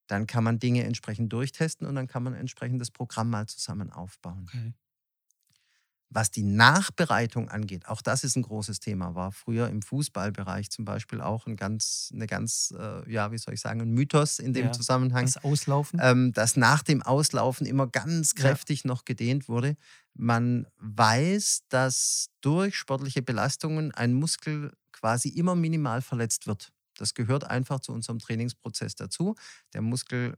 Dann 0.08 0.28
kann 0.28 0.43
man 0.43 0.60
Dinge 0.60 0.84
entsprechend 0.84 1.32
durchtesten 1.32 1.88
und 1.88 1.95
dann 1.95 2.08
kann 2.08 2.23
man 2.23 2.34
entsprechend 2.34 2.82
das 2.82 2.91
Programm 2.91 3.30
mal 3.30 3.47
zusammen 3.47 3.89
aufbauen. 3.89 4.52
Okay. 4.54 4.73
Was 6.12 6.32
die 6.32 6.43
Nachbereitung 6.43 7.50
angeht, 7.50 7.88
auch 7.88 8.02
das 8.02 8.24
ist 8.24 8.36
ein 8.36 8.41
großes 8.41 8.80
Thema, 8.80 9.13
war 9.13 9.32
früher 9.32 9.69
im 9.69 9.84
Fußballbereich 9.84 10.72
zum 10.72 10.84
Beispiel 10.84 11.22
auch 11.22 11.45
ein 11.45 11.56
ganz, 11.56 12.10
eine 12.12 12.26
ganz, 12.26 12.74
äh, 12.78 13.12
ja, 13.12 13.32
wie 13.32 13.38
soll 13.38 13.54
ich 13.54 13.62
sagen, 13.62 13.82
ein 13.82 13.91
Mythos 13.91 14.39
in 14.39 14.54
dem 14.54 14.67
ja, 14.67 14.72
Zusammenhang. 14.72 15.26
Das 15.26 15.43
Auslaufen? 15.43 16.00
Ähm, 16.02 16.34
dass 16.34 16.56
nach 16.56 16.82
dem 16.82 17.04
Auslaufen 17.04 17.67
immer 17.67 17.86
ganz 17.86 18.34
kräftig 18.34 18.84
ja. 18.84 18.88
noch 18.88 19.06
gedehnt 19.06 19.48
wurde. 19.48 19.76
Man 20.15 20.65
weiß, 20.78 21.62
dass 21.69 22.30
durch 22.41 22.76
sportliche 22.76 23.22
Belastungen 23.22 23.93
ein 23.93 24.13
Muskel 24.13 24.72
quasi 24.91 25.30
immer 25.30 25.56
minimal 25.56 26.02
verletzt 26.02 26.48
wird. 26.48 26.72
Das 26.98 27.13
gehört 27.13 27.43
einfach 27.43 27.80
zu 27.82 27.93
unserem 27.93 28.19
Trainingsprozess 28.19 28.95
dazu. 28.95 29.36
Der 29.74 29.82
Muskel 29.82 30.36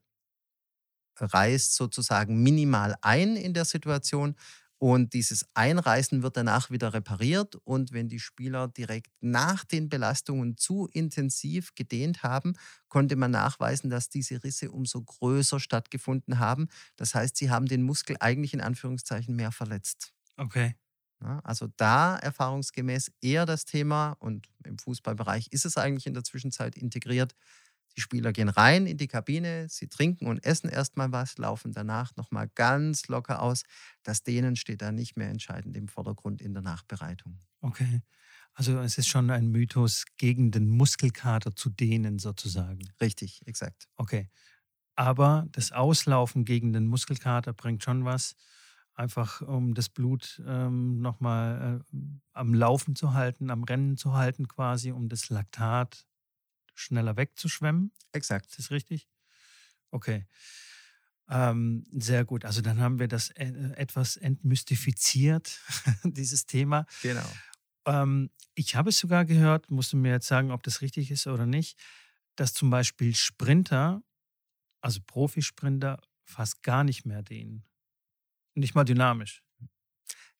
reißt 1.18 1.76
sozusagen 1.76 2.42
minimal 2.42 2.96
ein 3.02 3.36
in 3.36 3.54
der 3.54 3.66
Situation 3.66 4.36
und 4.84 5.13
dieses 5.13 5.46
Einreißen 5.54 6.24
wird 6.24 6.38
danach 6.38 6.72
wieder 6.72 6.91
repariert. 6.91 7.56
Und 7.65 7.91
wenn 7.91 8.10
die 8.10 8.20
Spieler 8.20 8.67
direkt 8.67 9.12
nach 9.20 9.63
den 9.63 9.89
Belastungen 9.89 10.58
zu 10.58 10.88
intensiv 10.91 11.76
gedehnt 11.76 12.24
haben, 12.24 12.54
konnte 12.88 13.15
man 13.15 13.30
nachweisen, 13.30 13.91
dass 13.91 14.10
diese 14.10 14.44
Risse 14.44 14.72
umso 14.72 15.04
größer 15.04 15.60
stattgefunden 15.60 16.39
haben. 16.39 16.67
Das 16.96 17.13
heißt, 17.13 17.38
sie 17.38 17.52
haben 17.52 17.67
den 17.67 17.84
Muskel 17.84 18.17
eigentlich 18.22 18.56
in 18.56 18.62
Anführungszeichen 18.62 19.36
mehr 19.36 19.52
verletzt. 19.52 20.15
Okay. 20.36 20.74
Also 21.44 21.67
da 21.78 22.15
erfahrungsgemäß 22.15 23.12
eher 23.22 23.46
das 23.46 23.65
Thema 23.65 24.13
und 24.13 24.48
im 24.65 24.80
Fußballbereich 24.80 25.50
ist 25.52 25.65
es 25.65 25.78
eigentlich 25.78 26.08
in 26.08 26.15
der 26.15 26.24
Zwischenzeit 26.24 26.76
integriert, 26.76 27.36
die 27.95 28.01
Spieler 28.01 28.32
gehen 28.34 28.49
rein 28.49 28.88
in 28.88 28.97
die 28.97 29.08
Kabine, 29.08 29.67
sie 29.69 29.88
trinken 29.88 30.27
und 30.27 30.43
essen 30.45 30.69
erstmal 30.69 31.12
was, 31.12 31.38
laufen 31.38 31.71
danach 31.73 32.15
nochmal 32.15 32.49
ganz 32.56 33.08
locker 33.08 33.41
aus. 33.41 33.63
Das 34.04 34.23
Dehnen 34.23 34.56
steht 34.56 34.82
da 34.82 34.91
nicht 34.91 35.17
mehr 35.17 35.30
entscheidend 35.30 35.75
im 35.77 35.88
Vordergrund 35.88 36.41
in 36.41 36.54
der 36.54 36.63
Nachbereitung. 36.63 37.39
Okay. 37.62 38.01
Also 38.54 38.80
es 38.80 38.97
ist 38.97 39.08
schon 39.08 39.30
ein 39.30 39.47
Mythos, 39.47 40.06
gegen 40.17 40.51
den 40.51 40.69
Muskelkater 40.69 41.56
zu 41.56 41.69
dehnen 41.69 42.19
sozusagen. 42.19 42.82
Richtig, 42.99 43.41
exakt. 43.45 43.88
Okay. 43.95 44.30
Aber 44.95 45.47
das 45.51 45.71
Auslaufen 45.71 46.45
gegen 46.45 46.73
den 46.73 46.88
Muskelkater 46.88 47.54
bringt 47.54 47.84
schon 47.84 48.04
was, 48.06 48.36
einfach 48.93 49.41
um 49.41 49.73
das 49.73 49.89
Blut 49.89 50.41
ähm, 50.45 51.01
nochmal 51.01 51.82
äh, 51.93 51.97
am 52.34 52.54
Laufen 52.54 52.95
zu 52.95 53.13
halten, 53.13 53.49
am 53.49 53.63
Rennen 53.63 53.97
zu 53.97 54.13
halten 54.13 54.47
quasi, 54.47 54.91
um 54.91 55.08
das 55.08 55.30
Laktat 55.30 56.06
schneller 56.82 57.17
wegzuschwemmen. 57.17 57.91
Exakt. 58.12 58.48
Ist 58.48 58.60
das 58.60 58.72
richtig? 58.72 59.08
Okay. 59.91 60.26
Ähm, 61.30 61.86
sehr 61.94 62.26
gut. 62.26 62.44
Also 62.44 62.62
dann 62.62 62.80
haben 62.80 63.00
wir 63.00 63.08
das 63.08 63.30
äh, 63.32 63.54
etwas 63.76 64.17
entmystifiziert, 64.17 65.62
dieses 66.04 66.46
Thema. 66.46 66.86
Genau. 67.02 67.26
Ähm, 67.86 68.30
ich 68.54 68.76
habe 68.76 68.89
es 68.89 69.00
sogar 69.00 69.26
gehört, 69.26 69.72
musst 69.72 69.94
du 69.94 69.98
mir 69.98 70.12
jetzt 70.12 70.28
sagen, 70.28 70.52
ob 70.52 70.63
das 70.63 70.82
richtig 70.82 71.10
ist 71.10 71.28
oder 71.28 71.46
nicht, 71.46 71.80
dass 72.36 72.54
zum 72.54 72.70
Beispiel 72.70 73.15
Sprinter, 73.15 74.04
also 74.82 75.00
Profisprinter, 75.06 76.02
fast 76.24 76.63
gar 76.63 76.84
nicht 76.84 77.06
mehr 77.06 77.22
dehnen. 77.22 77.63
Nicht 78.54 78.76
mal 78.76 78.84
dynamisch. 78.84 79.41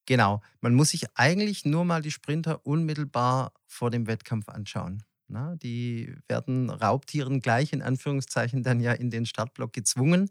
Genau. 0.06 0.42
Man 0.60 0.74
muss 0.74 0.90
sich 0.90 1.06
eigentlich 1.16 1.64
nur 1.64 1.86
mal 1.86 2.02
die 2.02 2.12
Sprinter 2.12 2.66
unmittelbar 2.66 3.54
vor 3.66 3.92
dem 3.92 4.08
Wettkampf 4.08 4.50
anschauen. 4.50 5.04
Na, 5.32 5.56
die 5.56 6.14
werden 6.28 6.70
Raubtieren 6.70 7.40
gleich 7.42 7.74
in 7.74 7.82
Anführungszeichen 7.82 8.64
dann 8.64 8.80
ja 8.82 8.94
in 8.94 9.10
den 9.10 9.26
Startblock 9.26 9.74
gezwungen. 9.74 10.30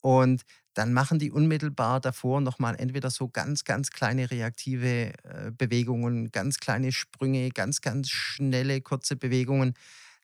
Und 0.00 0.42
dann 0.74 0.92
machen 0.92 1.18
die 1.18 1.30
unmittelbar 1.30 2.00
davor 2.00 2.40
nochmal 2.40 2.76
entweder 2.78 3.10
so 3.10 3.28
ganz, 3.28 3.64
ganz 3.64 3.90
kleine 3.90 4.30
reaktive 4.30 5.12
äh, 5.24 5.52
Bewegungen, 5.56 6.30
ganz 6.32 6.58
kleine 6.58 6.92
Sprünge, 6.92 7.50
ganz, 7.50 7.80
ganz 7.82 8.10
schnelle, 8.10 8.80
kurze 8.80 9.16
Bewegungen. 9.16 9.74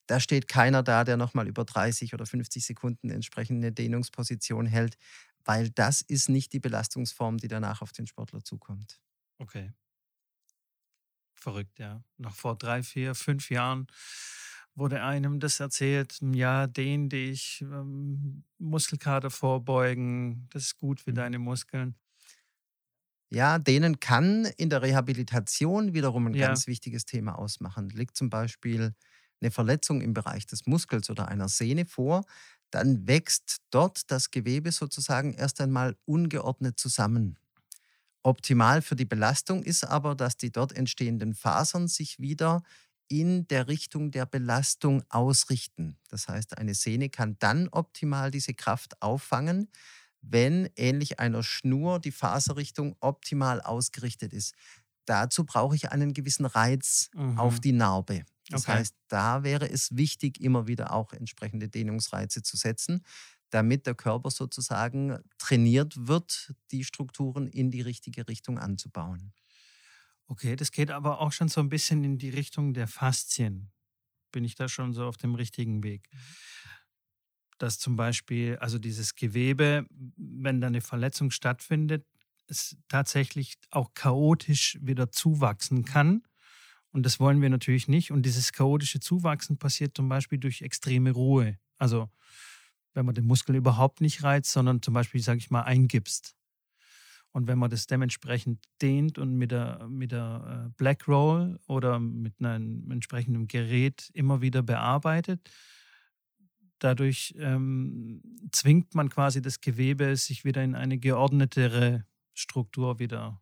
Da 0.06 0.20
steht 0.20 0.48
keiner 0.48 0.82
da, 0.82 1.04
der 1.04 1.16
nochmal 1.16 1.48
über 1.48 1.64
30 1.64 2.14
oder 2.14 2.26
50 2.26 2.64
Sekunden 2.66 3.10
entsprechende 3.10 3.72
Dehnungsposition 3.72 4.66
hält, 4.66 4.96
weil 5.44 5.70
das 5.70 6.00
ist 6.02 6.28
nicht 6.28 6.52
die 6.52 6.60
Belastungsform, 6.60 7.38
die 7.38 7.48
danach 7.48 7.82
auf 7.82 7.92
den 7.92 8.06
Sportler 8.06 8.42
zukommt. 8.44 9.00
Okay. 9.40 9.70
Verrückt, 11.48 11.78
ja. 11.78 12.02
Noch 12.18 12.34
vor 12.34 12.58
drei, 12.58 12.82
vier, 12.82 13.14
fünf 13.14 13.48
Jahren 13.48 13.86
wurde 14.74 15.02
einem 15.02 15.40
das 15.40 15.60
erzählt, 15.60 16.18
ja, 16.20 16.66
dehn 16.66 17.08
dich, 17.08 17.62
ähm, 17.62 18.44
Muskelkater 18.58 19.30
vorbeugen, 19.30 20.46
das 20.50 20.64
ist 20.64 20.76
gut 20.76 21.00
für 21.00 21.12
mhm. 21.12 21.14
deine 21.14 21.38
Muskeln. 21.38 21.94
Ja, 23.30 23.58
dehnen 23.58 23.98
kann 23.98 24.44
in 24.58 24.68
der 24.68 24.82
Rehabilitation 24.82 25.94
wiederum 25.94 26.26
ein 26.26 26.34
ja. 26.34 26.48
ganz 26.48 26.66
wichtiges 26.66 27.06
Thema 27.06 27.38
ausmachen. 27.38 27.88
Liegt 27.88 28.18
zum 28.18 28.28
Beispiel 28.28 28.92
eine 29.40 29.50
Verletzung 29.50 30.02
im 30.02 30.12
Bereich 30.12 30.46
des 30.46 30.66
Muskels 30.66 31.08
oder 31.08 31.28
einer 31.28 31.48
Sehne 31.48 31.86
vor, 31.86 32.26
dann 32.70 33.08
wächst 33.08 33.62
dort 33.70 34.10
das 34.10 34.30
Gewebe 34.30 34.70
sozusagen 34.70 35.32
erst 35.32 35.62
einmal 35.62 35.96
ungeordnet 36.04 36.78
zusammen. 36.78 37.38
Optimal 38.22 38.82
für 38.82 38.96
die 38.96 39.04
Belastung 39.04 39.62
ist 39.62 39.84
aber, 39.84 40.14
dass 40.14 40.36
die 40.36 40.50
dort 40.50 40.72
entstehenden 40.72 41.34
Fasern 41.34 41.88
sich 41.88 42.18
wieder 42.18 42.62
in 43.08 43.46
der 43.48 43.68
Richtung 43.68 44.10
der 44.10 44.26
Belastung 44.26 45.02
ausrichten. 45.08 45.96
Das 46.10 46.28
heißt, 46.28 46.58
eine 46.58 46.74
Sehne 46.74 47.08
kann 47.08 47.36
dann 47.38 47.68
optimal 47.68 48.30
diese 48.30 48.54
Kraft 48.54 49.00
auffangen, 49.00 49.70
wenn 50.20 50.68
ähnlich 50.76 51.20
einer 51.20 51.42
Schnur 51.42 52.00
die 52.00 52.12
Faserrichtung 52.12 52.96
optimal 53.00 53.60
ausgerichtet 53.60 54.32
ist. 54.32 54.54
Dazu 55.06 55.44
brauche 55.44 55.74
ich 55.74 55.90
einen 55.90 56.12
gewissen 56.12 56.44
Reiz 56.44 57.08
mhm. 57.14 57.38
auf 57.38 57.60
die 57.60 57.72
Narbe. 57.72 58.24
Das 58.50 58.64
okay. 58.64 58.72
heißt, 58.72 58.94
da 59.08 59.42
wäre 59.42 59.70
es 59.70 59.96
wichtig, 59.96 60.40
immer 60.40 60.66
wieder 60.66 60.92
auch 60.92 61.12
entsprechende 61.12 61.68
Dehnungsreize 61.68 62.42
zu 62.42 62.56
setzen, 62.56 63.02
damit 63.50 63.86
der 63.86 63.94
Körper 63.94 64.30
sozusagen 64.30 65.18
trainiert 65.38 66.08
wird, 66.08 66.54
die 66.70 66.84
Strukturen 66.84 67.46
in 67.46 67.70
die 67.70 67.80
richtige 67.80 68.28
Richtung 68.28 68.58
anzubauen. 68.58 69.32
Okay, 70.26 70.56
das 70.56 70.72
geht 70.72 70.90
aber 70.90 71.20
auch 71.20 71.32
schon 71.32 71.48
so 71.48 71.60
ein 71.60 71.70
bisschen 71.70 72.04
in 72.04 72.18
die 72.18 72.28
Richtung 72.30 72.74
der 72.74 72.86
Faszien. 72.86 73.70
Bin 74.30 74.44
ich 74.44 74.54
da 74.54 74.68
schon 74.68 74.92
so 74.92 75.06
auf 75.06 75.16
dem 75.16 75.34
richtigen 75.34 75.82
Weg? 75.82 76.08
Mhm. 76.12 76.18
Dass 77.56 77.78
zum 77.78 77.96
Beispiel, 77.96 78.56
also 78.58 78.78
dieses 78.78 79.14
Gewebe, 79.14 79.86
wenn 80.16 80.60
da 80.60 80.66
eine 80.66 80.80
Verletzung 80.80 81.30
stattfindet, 81.30 82.06
es 82.46 82.76
tatsächlich 82.88 83.56
auch 83.70 83.94
chaotisch 83.94 84.78
wieder 84.80 85.10
zuwachsen 85.10 85.84
kann. 85.84 86.22
Und 86.90 87.04
das 87.04 87.20
wollen 87.20 87.42
wir 87.42 87.50
natürlich 87.50 87.88
nicht. 87.88 88.10
Und 88.10 88.22
dieses 88.22 88.52
chaotische 88.52 89.00
Zuwachsen 89.00 89.58
passiert 89.58 89.96
zum 89.96 90.08
Beispiel 90.08 90.38
durch 90.38 90.62
extreme 90.62 91.10
Ruhe. 91.10 91.58
Also 91.78 92.10
wenn 92.98 93.06
man 93.06 93.14
den 93.14 93.26
Muskel 93.26 93.54
überhaupt 93.54 94.00
nicht 94.00 94.24
reizt, 94.24 94.50
sondern 94.50 94.82
zum 94.82 94.92
Beispiel, 94.92 95.22
sage 95.22 95.38
ich 95.38 95.50
mal, 95.50 95.62
eingibst. 95.62 96.34
Und 97.30 97.46
wenn 97.46 97.56
man 97.56 97.70
das 97.70 97.86
dementsprechend 97.86 98.58
dehnt 98.82 99.18
und 99.18 99.36
mit 99.36 99.52
der, 99.52 99.86
mit 99.88 100.10
der 100.10 100.66
äh, 100.66 100.70
Black 100.76 101.06
Roll 101.06 101.60
oder 101.68 102.00
mit 102.00 102.34
einem 102.40 102.90
entsprechenden 102.90 103.46
Gerät 103.46 104.10
immer 104.14 104.40
wieder 104.40 104.64
bearbeitet, 104.64 105.48
dadurch 106.80 107.36
ähm, 107.38 108.20
zwingt 108.50 108.96
man 108.96 109.10
quasi 109.10 109.40
das 109.40 109.60
Gewebe, 109.60 110.16
sich 110.16 110.44
wieder 110.44 110.64
in 110.64 110.74
eine 110.74 110.98
geordnetere 110.98 112.04
Struktur 112.34 112.98
wieder. 112.98 113.40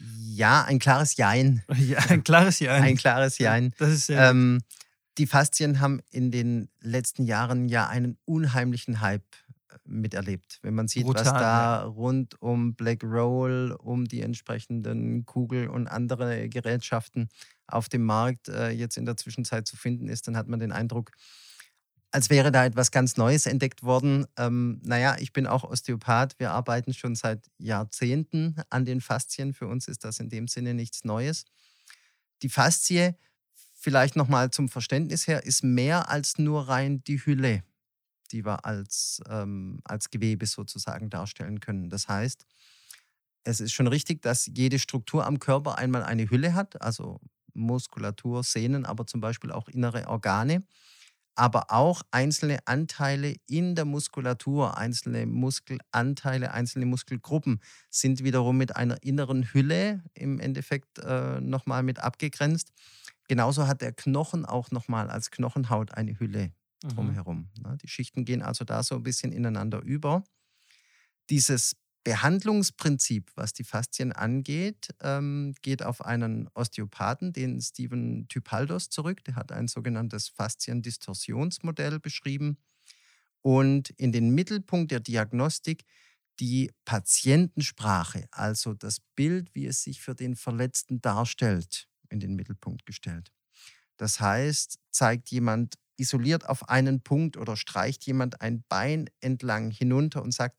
Ja, 0.00 0.64
ein 0.64 0.80
klares 0.80 1.16
Jein. 1.16 1.62
Ja, 1.78 1.98
ein 2.08 2.24
klares 2.24 2.58
Jein. 2.58 2.82
Ein 2.82 2.96
klares 2.96 3.38
Jein. 3.38 3.72
Das 3.78 3.90
ist 3.90 4.06
sehr 4.06 4.30
ähm, 4.30 4.62
die 5.20 5.26
Faszien 5.26 5.80
haben 5.80 6.00
in 6.10 6.30
den 6.30 6.70
letzten 6.80 7.24
Jahren 7.24 7.68
ja 7.68 7.86
einen 7.86 8.16
unheimlichen 8.24 9.02
Hype 9.02 9.22
äh, 9.68 9.76
miterlebt. 9.84 10.58
Wenn 10.62 10.74
man 10.74 10.88
sieht, 10.88 11.04
Brutal, 11.04 11.26
was 11.26 11.32
da 11.34 11.40
ja. 11.40 11.82
rund 11.82 12.40
um 12.40 12.74
Black 12.74 13.04
Roll, 13.04 13.76
um 13.78 14.06
die 14.06 14.22
entsprechenden 14.22 15.26
Kugel 15.26 15.68
und 15.68 15.88
andere 15.88 16.48
Gerätschaften 16.48 17.28
auf 17.66 17.90
dem 17.90 18.06
Markt 18.06 18.48
äh, 18.48 18.70
jetzt 18.70 18.96
in 18.96 19.04
der 19.04 19.18
Zwischenzeit 19.18 19.66
zu 19.66 19.76
finden 19.76 20.08
ist, 20.08 20.26
dann 20.26 20.38
hat 20.38 20.48
man 20.48 20.58
den 20.58 20.72
Eindruck, 20.72 21.10
als 22.12 22.30
wäre 22.30 22.50
da 22.50 22.64
etwas 22.64 22.90
ganz 22.90 23.18
Neues 23.18 23.44
entdeckt 23.44 23.82
worden. 23.82 24.24
Ähm, 24.38 24.80
naja, 24.82 25.16
ich 25.18 25.34
bin 25.34 25.46
auch 25.46 25.64
Osteopath. 25.64 26.38
Wir 26.38 26.52
arbeiten 26.52 26.94
schon 26.94 27.14
seit 27.14 27.46
Jahrzehnten 27.58 28.56
an 28.70 28.86
den 28.86 29.02
Faszien. 29.02 29.52
Für 29.52 29.66
uns 29.66 29.86
ist 29.86 30.02
das 30.02 30.18
in 30.18 30.30
dem 30.30 30.48
Sinne 30.48 30.72
nichts 30.72 31.04
Neues. 31.04 31.44
Die 32.40 32.48
Faszie, 32.48 33.14
vielleicht 33.80 34.14
nochmal 34.14 34.50
zum 34.50 34.68
Verständnis 34.68 35.26
her, 35.26 35.44
ist 35.44 35.64
mehr 35.64 36.10
als 36.10 36.38
nur 36.38 36.68
rein 36.68 37.02
die 37.04 37.24
Hülle, 37.24 37.64
die 38.30 38.44
wir 38.44 38.64
als, 38.64 39.22
ähm, 39.28 39.80
als 39.84 40.10
Gewebe 40.10 40.46
sozusagen 40.46 41.10
darstellen 41.10 41.60
können. 41.60 41.88
Das 41.88 42.06
heißt, 42.06 42.44
es 43.44 43.60
ist 43.60 43.72
schon 43.72 43.86
richtig, 43.86 44.20
dass 44.22 44.50
jede 44.54 44.78
Struktur 44.78 45.26
am 45.26 45.38
Körper 45.38 45.78
einmal 45.78 46.02
eine 46.02 46.28
Hülle 46.30 46.54
hat, 46.54 46.80
also 46.82 47.20
Muskulatur, 47.54 48.44
Sehnen, 48.44 48.84
aber 48.84 49.06
zum 49.06 49.20
Beispiel 49.20 49.50
auch 49.50 49.68
innere 49.68 50.06
Organe 50.08 50.62
aber 51.40 51.70
auch 51.70 52.02
einzelne 52.10 52.58
Anteile 52.66 53.34
in 53.46 53.74
der 53.74 53.86
Muskulatur, 53.86 54.76
einzelne 54.76 55.24
Muskelanteile, 55.24 56.52
einzelne 56.52 56.84
Muskelgruppen 56.84 57.60
sind 57.88 58.22
wiederum 58.22 58.58
mit 58.58 58.76
einer 58.76 59.02
inneren 59.02 59.50
Hülle 59.52 60.02
im 60.12 60.38
Endeffekt 60.38 60.98
äh, 60.98 61.40
nochmal 61.40 61.82
mit 61.82 61.98
abgegrenzt. 61.98 62.72
Genauso 63.30 63.68
hat 63.68 63.80
der 63.80 63.92
Knochen 63.92 64.44
auch 64.44 64.72
nochmal 64.72 65.08
als 65.08 65.30
Knochenhaut 65.30 65.94
eine 65.94 66.18
Hülle 66.18 66.52
mhm. 66.82 66.88
drumherum. 66.88 67.48
Mhm. 67.64 67.78
Die 67.78 67.86
Schichten 67.86 68.24
gehen 68.24 68.42
also 68.42 68.64
da 68.64 68.82
so 68.82 68.96
ein 68.96 69.04
bisschen 69.04 69.30
ineinander 69.30 69.80
über. 69.82 70.24
Dieses 71.30 71.76
Behandlungsprinzip, 72.02 73.30
was 73.36 73.52
die 73.52 73.62
Faszien 73.62 74.10
angeht, 74.10 74.88
ähm, 75.00 75.54
geht 75.62 75.84
auf 75.84 76.04
einen 76.04 76.48
Osteopathen, 76.54 77.32
den 77.32 77.60
Steven 77.60 78.26
Typaldos, 78.26 78.90
zurück. 78.90 79.22
Der 79.22 79.36
hat 79.36 79.52
ein 79.52 79.68
sogenanntes 79.68 80.26
Fasziendistorsionsmodell 80.26 82.00
beschrieben 82.00 82.56
und 83.42 83.90
in 83.90 84.10
den 84.10 84.30
Mittelpunkt 84.30 84.90
der 84.90 84.98
Diagnostik 84.98 85.84
die 86.40 86.72
Patientensprache, 86.84 88.26
also 88.32 88.74
das 88.74 88.98
Bild, 89.14 89.54
wie 89.54 89.66
es 89.66 89.84
sich 89.84 90.00
für 90.00 90.16
den 90.16 90.34
Verletzten 90.34 91.00
darstellt, 91.00 91.86
in 92.10 92.20
den 92.20 92.34
Mittelpunkt 92.34 92.86
gestellt. 92.86 93.32
Das 93.96 94.20
heißt, 94.20 94.78
zeigt 94.90 95.30
jemand 95.30 95.78
isoliert 95.96 96.48
auf 96.48 96.68
einen 96.68 97.02
Punkt 97.02 97.36
oder 97.36 97.56
streicht 97.56 98.04
jemand 98.06 98.40
ein 98.40 98.64
Bein 98.68 99.10
entlang 99.20 99.70
hinunter 99.70 100.22
und 100.22 100.32
sagt, 100.32 100.58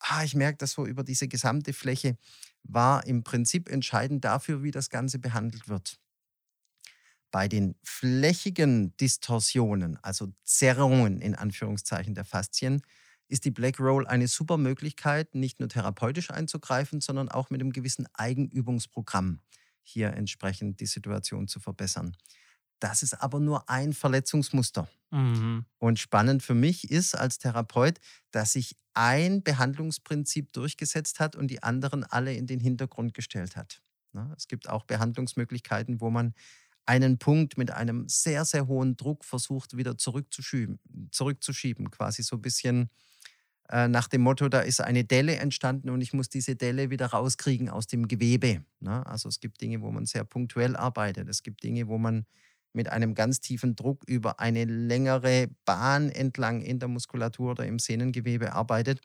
ah, 0.00 0.24
ich 0.24 0.34
merke 0.34 0.58
das 0.58 0.72
so 0.72 0.86
über 0.86 1.04
diese 1.04 1.28
gesamte 1.28 1.72
Fläche, 1.72 2.18
war 2.64 3.06
im 3.06 3.22
Prinzip 3.22 3.68
entscheidend 3.68 4.24
dafür, 4.24 4.62
wie 4.62 4.72
das 4.72 4.90
Ganze 4.90 5.18
behandelt 5.18 5.68
wird. 5.68 5.98
Bei 7.30 7.48
den 7.48 7.76
flächigen 7.82 8.96
Distorsionen, 8.96 9.98
also 10.02 10.32
Zerrungen 10.44 11.20
in 11.20 11.34
Anführungszeichen 11.34 12.14
der 12.14 12.24
Faszien, 12.24 12.82
ist 13.28 13.44
die 13.44 13.50
Black 13.50 13.80
Roll 13.80 14.06
eine 14.06 14.28
super 14.28 14.56
Möglichkeit, 14.56 15.34
nicht 15.34 15.58
nur 15.58 15.68
therapeutisch 15.68 16.30
einzugreifen, 16.30 17.00
sondern 17.00 17.28
auch 17.28 17.50
mit 17.50 17.60
einem 17.60 17.72
gewissen 17.72 18.06
Eigenübungsprogramm 18.14 19.40
hier 19.88 20.12
entsprechend 20.12 20.80
die 20.80 20.86
Situation 20.86 21.48
zu 21.48 21.60
verbessern. 21.60 22.16
Das 22.80 23.02
ist 23.02 23.14
aber 23.14 23.40
nur 23.40 23.68
ein 23.70 23.92
Verletzungsmuster. 23.92 24.88
Mhm. 25.10 25.64
Und 25.78 25.98
spannend 25.98 26.42
für 26.42 26.54
mich 26.54 26.90
ist 26.90 27.14
als 27.14 27.38
Therapeut, 27.38 27.98
dass 28.30 28.52
sich 28.52 28.76
ein 28.92 29.42
Behandlungsprinzip 29.42 30.52
durchgesetzt 30.52 31.20
hat 31.20 31.36
und 31.36 31.48
die 31.48 31.62
anderen 31.62 32.04
alle 32.04 32.34
in 32.34 32.46
den 32.46 32.60
Hintergrund 32.60 33.14
gestellt 33.14 33.56
hat. 33.56 33.82
Ne, 34.12 34.32
es 34.36 34.48
gibt 34.48 34.68
auch 34.68 34.84
Behandlungsmöglichkeiten, 34.84 36.00
wo 36.00 36.10
man 36.10 36.34
einen 36.86 37.18
Punkt 37.18 37.58
mit 37.58 37.70
einem 37.70 38.08
sehr, 38.08 38.44
sehr 38.44 38.66
hohen 38.66 38.96
Druck 38.96 39.24
versucht, 39.24 39.76
wieder 39.76 39.98
zurückzuschieben, 39.98 40.78
zurückzuschieben 41.10 41.90
quasi 41.90 42.22
so 42.22 42.36
ein 42.36 42.42
bisschen 42.42 42.90
äh, 43.70 43.88
nach 43.88 44.08
dem 44.08 44.22
Motto, 44.22 44.48
da 44.48 44.60
ist 44.60 44.80
eine 44.80 45.04
Delle 45.04 45.36
entstanden 45.36 45.90
und 45.90 46.00
ich 46.00 46.12
muss 46.12 46.28
diese 46.28 46.56
Delle 46.56 46.90
wieder 46.90 47.06
rauskriegen 47.06 47.68
aus 47.68 47.86
dem 47.86 48.08
Gewebe. 48.08 48.62
Ne? 48.80 49.04
Also 49.06 49.28
es 49.28 49.40
gibt 49.40 49.60
Dinge, 49.60 49.80
wo 49.80 49.90
man 49.90 50.06
sehr 50.06 50.24
punktuell 50.24 50.76
arbeitet. 50.76 51.28
Es 51.28 51.42
gibt 51.42 51.62
Dinge, 51.62 51.88
wo 51.88 51.98
man 51.98 52.26
mit 52.72 52.88
einem 52.88 53.14
ganz 53.14 53.40
tiefen 53.40 53.74
Druck 53.74 54.04
über 54.06 54.38
eine 54.38 54.64
längere 54.64 55.48
Bahn 55.64 56.10
entlang 56.10 56.60
in 56.60 56.78
der 56.78 56.88
Muskulatur 56.88 57.52
oder 57.52 57.66
im 57.66 57.78
Sehnengewebe 57.78 58.52
arbeitet. 58.52 59.00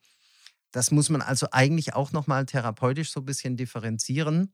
Das 0.72 0.92
muss 0.92 1.10
man 1.10 1.22
also 1.22 1.48
eigentlich 1.52 1.94
auch 1.94 2.12
nochmal 2.12 2.46
therapeutisch 2.46 3.12
so 3.12 3.22
ein 3.22 3.26
bisschen 3.26 3.58
differenzieren. 3.58 4.54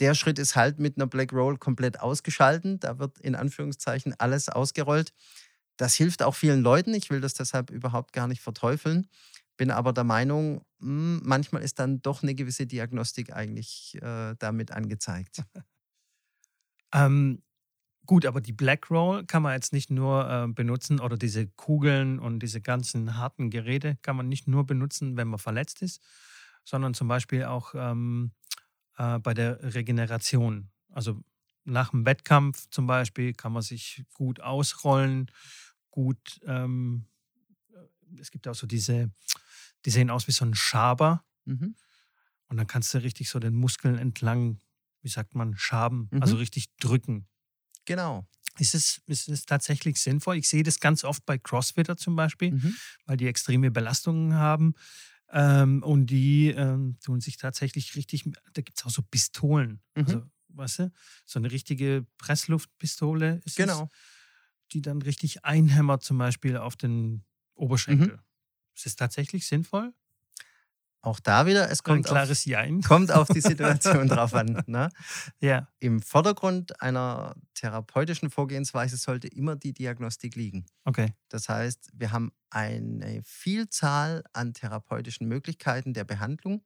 Der 0.00 0.14
Schritt 0.14 0.38
ist 0.38 0.56
halt 0.56 0.80
mit 0.80 0.96
einer 0.96 1.06
Black 1.06 1.32
Roll 1.32 1.56
komplett 1.56 2.00
ausgeschalten. 2.00 2.80
Da 2.80 2.98
wird 2.98 3.18
in 3.20 3.36
Anführungszeichen 3.36 4.14
alles 4.18 4.48
ausgerollt. 4.48 5.12
Das 5.76 5.94
hilft 5.94 6.22
auch 6.22 6.34
vielen 6.34 6.62
Leuten. 6.62 6.94
Ich 6.94 7.10
will 7.10 7.20
das 7.20 7.34
deshalb 7.34 7.70
überhaupt 7.70 8.12
gar 8.12 8.28
nicht 8.28 8.42
verteufeln. 8.42 9.08
Bin 9.56 9.70
aber 9.70 9.92
der 9.92 10.04
Meinung, 10.04 10.62
hm, 10.80 11.20
manchmal 11.24 11.62
ist 11.62 11.78
dann 11.78 12.02
doch 12.02 12.22
eine 12.22 12.34
gewisse 12.34 12.66
Diagnostik 12.66 13.32
eigentlich 13.32 13.96
äh, 14.02 14.34
damit 14.38 14.70
angezeigt. 14.72 15.42
ähm, 16.92 17.42
Gut, 18.06 18.26
aber 18.26 18.40
die 18.40 18.52
Black 18.52 18.90
Roll 18.90 19.26
kann 19.26 19.42
man 19.42 19.54
jetzt 19.54 19.72
nicht 19.72 19.90
nur 19.90 20.30
äh, 20.30 20.48
benutzen 20.48 21.00
oder 21.00 21.16
diese 21.18 21.46
Kugeln 21.48 22.18
und 22.18 22.40
diese 22.40 22.60
ganzen 22.60 23.16
harten 23.18 23.50
Geräte 23.50 23.96
kann 24.02 24.16
man 24.16 24.28
nicht 24.28 24.48
nur 24.48 24.66
benutzen, 24.66 25.16
wenn 25.16 25.28
man 25.28 25.38
verletzt 25.38 25.82
ist, 25.82 26.02
sondern 26.64 26.94
zum 26.94 27.08
Beispiel 27.08 27.44
auch 27.44 27.74
ähm, 27.76 28.32
äh, 28.98 29.18
bei 29.20 29.34
der 29.34 29.74
Regeneration. 29.74 30.70
Also 30.90 31.20
nach 31.64 31.90
dem 31.90 32.06
Wettkampf 32.06 32.68
zum 32.70 32.86
Beispiel 32.86 33.34
kann 33.34 33.52
man 33.52 33.62
sich 33.62 34.04
gut 34.14 34.40
ausrollen, 34.40 35.30
gut. 35.94 36.40
Ähm, 36.44 37.06
äh, 37.72 38.20
es 38.20 38.32
gibt 38.32 38.48
auch 38.48 38.54
so 38.56 38.66
diese, 38.66 39.12
die 39.84 39.90
sehen 39.90 40.10
aus 40.10 40.26
wie 40.26 40.32
so 40.32 40.44
ein 40.44 40.54
Schaber. 40.54 41.24
Mhm. 41.44 41.76
Und 42.48 42.56
dann 42.56 42.66
kannst 42.66 42.92
du 42.94 42.98
richtig 42.98 43.30
so 43.30 43.38
den 43.38 43.54
Muskeln 43.54 43.96
entlang, 43.96 44.58
wie 45.02 45.08
sagt 45.08 45.36
man, 45.36 45.56
schaben, 45.56 46.08
also 46.10 46.16
mhm. 46.16 46.22
also 46.22 46.36
richtig 46.36 46.66
drücken. 46.80 47.28
Genau. 47.84 48.26
Ist 48.58 48.74
es, 48.74 49.02
ist 49.06 49.28
es 49.28 49.46
tatsächlich 49.46 50.00
sinnvoll? 50.00 50.36
Ich 50.36 50.48
sehe 50.48 50.64
das 50.64 50.80
ganz 50.80 51.04
oft 51.04 51.24
bei 51.26 51.38
Crossfitter 51.38 51.96
zum 51.96 52.16
Beispiel, 52.16 52.52
mhm. 52.52 52.76
weil 53.04 53.16
die 53.16 53.28
extreme 53.28 53.70
Belastungen 53.70 54.34
haben. 54.34 54.74
Ähm, 55.30 55.82
und 55.82 56.06
die 56.06 56.48
ähm, 56.50 56.98
tun 57.04 57.20
sich 57.20 57.36
tatsächlich 57.36 57.94
richtig, 57.94 58.24
da 58.52 58.62
gibt 58.62 58.78
es 58.78 58.84
auch 58.84 58.90
so 58.90 59.02
Pistolen. 59.02 59.80
Mhm. 59.94 60.04
Also, 60.04 60.22
weißt 60.48 60.78
du, 60.80 60.92
so 61.24 61.38
eine 61.38 61.52
richtige 61.52 62.04
Pressluftpistole 62.18 63.40
ist 63.44 63.56
genau. 63.56 63.84
Es, 63.92 63.98
die 64.72 64.82
dann 64.82 65.02
richtig 65.02 65.44
einhämmert, 65.44 66.02
zum 66.02 66.18
Beispiel 66.18 66.56
auf 66.56 66.76
den 66.76 67.24
Oberschenkel. 67.54 68.14
Mhm. 68.14 68.22
Ist 68.74 68.86
es 68.86 68.96
tatsächlich 68.96 69.46
sinnvoll? 69.46 69.92
Auch 71.04 71.20
da 71.20 71.44
wieder, 71.44 71.70
es 71.70 71.82
kommt, 71.82 72.08
auf, 72.08 72.88
kommt 72.88 73.12
auf 73.12 73.28
die 73.28 73.42
Situation 73.42 74.08
drauf 74.08 74.32
an. 74.32 74.62
Ne? 74.66 74.88
Ja. 75.38 75.68
Im 75.78 76.00
Vordergrund 76.00 76.80
einer 76.80 77.34
therapeutischen 77.52 78.30
Vorgehensweise 78.30 78.96
sollte 78.96 79.28
immer 79.28 79.54
die 79.54 79.74
Diagnostik 79.74 80.34
liegen. 80.34 80.64
Okay. 80.86 81.12
Das 81.28 81.50
heißt, 81.50 81.90
wir 81.92 82.10
haben 82.10 82.32
eine 82.48 83.20
Vielzahl 83.22 84.24
an 84.32 84.54
therapeutischen 84.54 85.28
Möglichkeiten 85.28 85.92
der 85.92 86.04
Behandlung, 86.04 86.64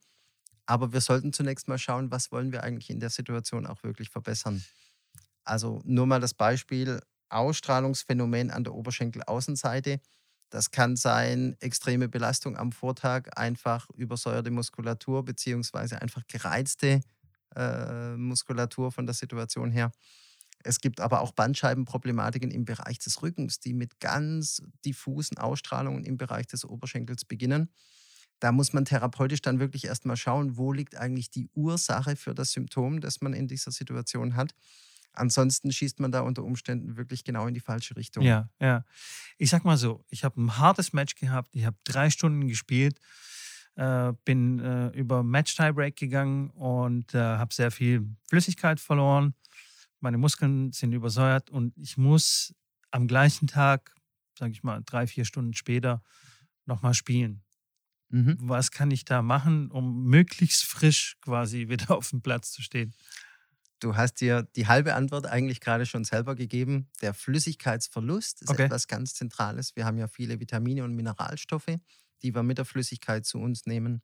aber 0.66 0.92
wir 0.92 1.00
sollten 1.00 1.32
zunächst 1.32 1.66
mal 1.66 1.78
schauen, 1.78 2.12
was 2.12 2.30
wollen 2.30 2.52
wir 2.52 2.62
eigentlich 2.62 2.90
in 2.90 3.00
der 3.00 3.10
Situation 3.10 3.66
auch 3.66 3.82
wirklich 3.82 4.08
verbessern. 4.08 4.62
Also 5.42 5.82
nur 5.84 6.06
mal 6.06 6.20
das 6.20 6.34
Beispiel 6.34 7.00
Ausstrahlungsphänomen 7.30 8.50
an 8.50 8.64
der 8.64 8.74
Oberschenkelaußenseite 8.74 10.00
das 10.50 10.70
kann 10.70 10.96
sein 10.96 11.56
extreme 11.60 12.08
Belastung 12.08 12.56
am 12.56 12.72
Vortag, 12.72 13.28
einfach 13.36 13.88
übersäuerte 13.90 14.50
Muskulatur 14.50 15.24
beziehungsweise 15.24 16.00
einfach 16.00 16.22
gereizte 16.26 17.00
äh, 17.54 18.16
Muskulatur 18.16 18.90
von 18.90 19.04
der 19.04 19.14
Situation 19.14 19.70
her. 19.70 19.92
Es 20.64 20.80
gibt 20.80 21.00
aber 21.00 21.20
auch 21.20 21.32
Bandscheibenproblematiken 21.32 22.50
im 22.50 22.64
Bereich 22.64 22.98
des 22.98 23.22
Rückens, 23.22 23.60
die 23.60 23.74
mit 23.74 24.00
ganz 24.00 24.62
diffusen 24.84 25.38
Ausstrahlungen 25.38 26.04
im 26.04 26.16
Bereich 26.16 26.46
des 26.46 26.64
Oberschenkels 26.64 27.24
beginnen. 27.24 27.70
Da 28.40 28.50
muss 28.50 28.72
man 28.72 28.84
therapeutisch 28.84 29.42
dann 29.42 29.60
wirklich 29.60 29.84
erstmal 29.84 30.16
schauen, 30.16 30.56
wo 30.56 30.72
liegt 30.72 30.96
eigentlich 30.96 31.30
die 31.30 31.48
Ursache 31.54 32.16
für 32.16 32.34
das 32.34 32.52
Symptom, 32.52 33.00
das 33.00 33.20
man 33.20 33.34
in 33.34 33.48
dieser 33.48 33.70
Situation 33.70 34.34
hat. 34.34 34.54
Ansonsten 35.18 35.72
schießt 35.72 36.00
man 36.00 36.12
da 36.12 36.20
unter 36.20 36.44
Umständen 36.44 36.96
wirklich 36.96 37.24
genau 37.24 37.46
in 37.46 37.54
die 37.54 37.60
falsche 37.60 37.96
Richtung. 37.96 38.24
Ja, 38.24 38.48
ja. 38.60 38.84
Ich 39.36 39.50
sag 39.50 39.64
mal 39.64 39.76
so, 39.76 40.04
ich 40.08 40.24
habe 40.24 40.40
ein 40.40 40.58
hartes 40.58 40.92
Match 40.92 41.14
gehabt, 41.14 41.54
ich 41.54 41.64
habe 41.64 41.76
drei 41.84 42.10
Stunden 42.10 42.48
gespielt, 42.48 42.98
äh, 43.76 44.12
bin 44.24 44.58
äh, 44.60 44.88
über 44.88 45.22
Match-Tiebreak 45.22 45.96
gegangen 45.96 46.50
und 46.50 47.14
äh, 47.14 47.18
habe 47.18 47.54
sehr 47.54 47.70
viel 47.70 48.08
Flüssigkeit 48.28 48.80
verloren. 48.80 49.34
Meine 50.00 50.18
Muskeln 50.18 50.72
sind 50.72 50.92
übersäuert 50.92 51.50
und 51.50 51.76
ich 51.78 51.96
muss 51.96 52.54
am 52.90 53.06
gleichen 53.06 53.46
Tag, 53.46 53.94
sage 54.38 54.52
ich 54.52 54.62
mal, 54.62 54.82
drei, 54.84 55.06
vier 55.06 55.24
Stunden 55.24 55.54
später 55.54 56.02
nochmal 56.66 56.94
spielen. 56.94 57.42
Mhm. 58.10 58.36
Was 58.40 58.70
kann 58.70 58.90
ich 58.90 59.04
da 59.04 59.22
machen, 59.22 59.70
um 59.70 60.04
möglichst 60.04 60.64
frisch 60.64 61.16
quasi 61.20 61.68
wieder 61.68 61.90
auf 61.96 62.10
dem 62.10 62.22
Platz 62.22 62.52
zu 62.52 62.62
stehen? 62.62 62.94
Du 63.80 63.96
hast 63.96 64.20
dir 64.20 64.48
die 64.56 64.66
halbe 64.66 64.94
Antwort 64.94 65.26
eigentlich 65.26 65.60
gerade 65.60 65.86
schon 65.86 66.04
selber 66.04 66.34
gegeben. 66.34 66.88
Der 67.00 67.14
Flüssigkeitsverlust 67.14 68.42
ist 68.42 68.50
okay. 68.50 68.64
etwas 68.64 68.88
ganz 68.88 69.14
Zentrales. 69.14 69.76
Wir 69.76 69.84
haben 69.84 69.98
ja 69.98 70.08
viele 70.08 70.40
Vitamine 70.40 70.84
und 70.84 70.94
Mineralstoffe, 70.94 71.78
die 72.22 72.34
wir 72.34 72.42
mit 72.42 72.58
der 72.58 72.64
Flüssigkeit 72.64 73.24
zu 73.24 73.38
uns 73.38 73.66
nehmen. 73.66 74.02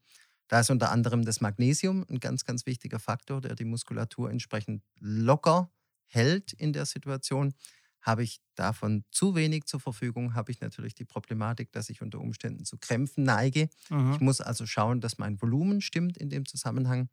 Da 0.48 0.60
ist 0.60 0.70
unter 0.70 0.90
anderem 0.90 1.24
das 1.24 1.40
Magnesium 1.40 2.04
ein 2.08 2.20
ganz, 2.20 2.44
ganz 2.44 2.66
wichtiger 2.66 3.00
Faktor, 3.00 3.40
der 3.40 3.54
die 3.54 3.64
Muskulatur 3.64 4.30
entsprechend 4.30 4.82
locker 5.00 5.72
hält 6.06 6.52
in 6.52 6.72
der 6.72 6.87
Situation. 6.87 7.54
Habe 8.00 8.22
ich 8.22 8.42
davon 8.54 9.04
zu 9.10 9.34
wenig 9.34 9.64
zur 9.64 9.80
Verfügung, 9.80 10.34
habe 10.34 10.52
ich 10.52 10.60
natürlich 10.60 10.94
die 10.94 11.06
Problematik, 11.06 11.72
dass 11.72 11.88
ich 11.88 12.02
unter 12.02 12.20
Umständen 12.20 12.66
zu 12.66 12.76
Krämpfen 12.76 13.24
neige. 13.24 13.70
Mhm. 13.88 14.12
Ich 14.12 14.20
muss 14.20 14.42
also 14.42 14.66
schauen, 14.66 15.00
dass 15.00 15.16
mein 15.16 15.40
Volumen 15.40 15.80
stimmt 15.80 16.18
in 16.18 16.28
dem 16.28 16.44
Zusammenhang. 16.44 17.08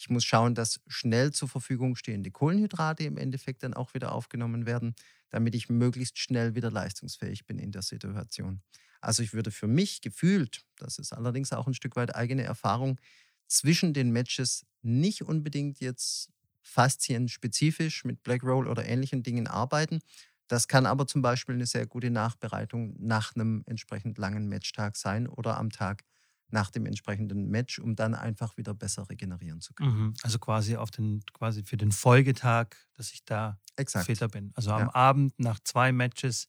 Ich 0.00 0.08
muss 0.08 0.24
schauen, 0.24 0.54
dass 0.54 0.80
schnell 0.88 1.30
zur 1.30 1.46
Verfügung 1.50 1.94
stehende 1.94 2.30
Kohlenhydrate 2.30 3.04
im 3.04 3.18
Endeffekt 3.18 3.62
dann 3.62 3.74
auch 3.74 3.92
wieder 3.92 4.12
aufgenommen 4.12 4.64
werden, 4.64 4.94
damit 5.28 5.54
ich 5.54 5.68
möglichst 5.68 6.18
schnell 6.18 6.54
wieder 6.54 6.70
leistungsfähig 6.70 7.44
bin 7.44 7.58
in 7.58 7.70
der 7.70 7.82
Situation. 7.82 8.62
Also 9.02 9.22
ich 9.22 9.34
würde 9.34 9.50
für 9.50 9.66
mich 9.66 10.00
gefühlt, 10.00 10.62
das 10.76 10.98
ist 10.98 11.12
allerdings 11.12 11.52
auch 11.52 11.66
ein 11.66 11.74
Stück 11.74 11.96
weit 11.96 12.14
eigene 12.14 12.44
Erfahrung, 12.44 12.98
zwischen 13.46 13.92
den 13.92 14.10
Matches 14.10 14.64
nicht 14.80 15.22
unbedingt 15.22 15.80
jetzt 15.80 16.30
faszienspezifisch 16.62 18.04
mit 18.06 18.22
Black 18.22 18.42
Roll 18.42 18.68
oder 18.68 18.86
ähnlichen 18.86 19.22
Dingen 19.22 19.46
arbeiten. 19.48 20.00
Das 20.48 20.66
kann 20.66 20.86
aber 20.86 21.06
zum 21.06 21.20
Beispiel 21.20 21.56
eine 21.56 21.66
sehr 21.66 21.86
gute 21.86 22.10
Nachbereitung 22.10 22.94
nach 22.98 23.34
einem 23.34 23.64
entsprechend 23.66 24.16
langen 24.16 24.48
Matchtag 24.48 24.96
sein 24.96 25.26
oder 25.26 25.58
am 25.58 25.68
Tag 25.70 26.04
nach 26.52 26.70
dem 26.70 26.86
entsprechenden 26.86 27.48
Match, 27.48 27.78
um 27.78 27.96
dann 27.96 28.14
einfach 28.14 28.56
wieder 28.56 28.74
besser 28.74 29.08
regenerieren 29.08 29.60
zu 29.60 29.74
können. 29.74 30.06
Mhm. 30.06 30.14
Also 30.22 30.38
quasi 30.38 30.76
auf 30.76 30.90
den, 30.90 31.22
quasi 31.32 31.62
für 31.64 31.76
den 31.76 31.92
Folgetag, 31.92 32.68
dass 32.94 33.12
ich 33.12 33.24
da 33.24 33.58
Exakt. 33.76 34.06
fitter 34.06 34.28
bin. 34.28 34.52
Also 34.54 34.72
am 34.72 34.80
ja. 34.80 34.94
Abend 34.94 35.38
nach 35.38 35.60
zwei 35.60 35.92
Matches 35.92 36.48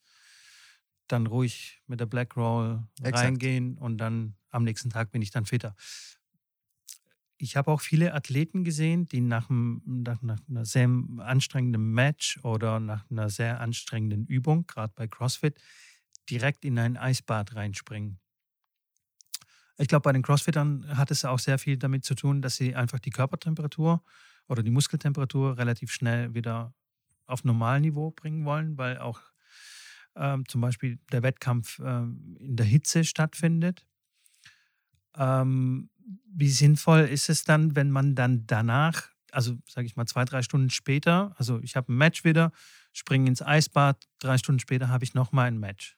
dann 1.07 1.27
ruhig 1.27 1.81
mit 1.87 1.99
der 1.99 2.05
Black 2.05 2.37
Roll 2.37 2.83
Exakt. 2.99 3.17
reingehen 3.17 3.77
und 3.77 3.97
dann 3.97 4.35
am 4.49 4.63
nächsten 4.63 4.89
Tag 4.89 5.11
bin 5.11 5.21
ich 5.21 5.31
dann 5.31 5.45
fitter. 5.45 5.75
Ich 7.37 7.55
habe 7.55 7.71
auch 7.71 7.81
viele 7.81 8.13
Athleten 8.13 8.63
gesehen, 8.63 9.07
die 9.07 9.19
nach, 9.19 9.49
nach, 9.49 10.21
nach 10.21 10.39
einer 10.47 10.63
sehr 10.63 10.87
anstrengenden 11.17 11.91
Match 11.91 12.39
oder 12.43 12.79
nach 12.79 13.09
einer 13.09 13.29
sehr 13.29 13.59
anstrengenden 13.59 14.27
Übung, 14.27 14.67
gerade 14.67 14.93
bei 14.95 15.07
CrossFit, 15.07 15.59
direkt 16.29 16.63
in 16.65 16.77
ein 16.77 16.97
Eisbad 16.97 17.55
reinspringen. 17.55 18.19
Ich 19.81 19.87
glaube, 19.87 20.03
bei 20.03 20.11
den 20.11 20.21
Crossfittern 20.21 20.85
hat 20.95 21.09
es 21.09 21.25
auch 21.25 21.39
sehr 21.39 21.57
viel 21.57 21.75
damit 21.75 22.05
zu 22.05 22.13
tun, 22.13 22.43
dass 22.43 22.55
sie 22.55 22.75
einfach 22.75 22.99
die 22.99 23.09
Körpertemperatur 23.09 24.03
oder 24.47 24.61
die 24.61 24.69
Muskeltemperatur 24.69 25.57
relativ 25.57 25.91
schnell 25.91 26.35
wieder 26.35 26.75
auf 27.25 27.43
Normalniveau 27.43 28.11
bringen 28.11 28.45
wollen, 28.45 28.77
weil 28.77 28.99
auch 28.99 29.19
ähm, 30.15 30.47
zum 30.47 30.61
Beispiel 30.61 30.99
der 31.11 31.23
Wettkampf 31.23 31.79
ähm, 31.83 32.37
in 32.39 32.57
der 32.57 32.65
Hitze 32.67 33.03
stattfindet. 33.03 33.87
Ähm, 35.15 35.89
wie 36.31 36.49
sinnvoll 36.49 37.01
ist 37.01 37.29
es 37.29 37.43
dann, 37.43 37.75
wenn 37.75 37.89
man 37.89 38.13
dann 38.13 38.45
danach, 38.45 39.09
also 39.31 39.57
sage 39.67 39.87
ich 39.87 39.95
mal 39.95 40.05
zwei, 40.05 40.25
drei 40.25 40.43
Stunden 40.43 40.69
später, 40.69 41.33
also 41.37 41.59
ich 41.61 41.75
habe 41.75 41.91
ein 41.91 41.97
Match 41.97 42.23
wieder, 42.23 42.51
springe 42.93 43.27
ins 43.27 43.41
Eisbad, 43.41 44.07
drei 44.19 44.37
Stunden 44.37 44.59
später 44.59 44.89
habe 44.89 45.05
ich 45.05 45.15
nochmal 45.15 45.47
ein 45.47 45.59
Match. 45.59 45.97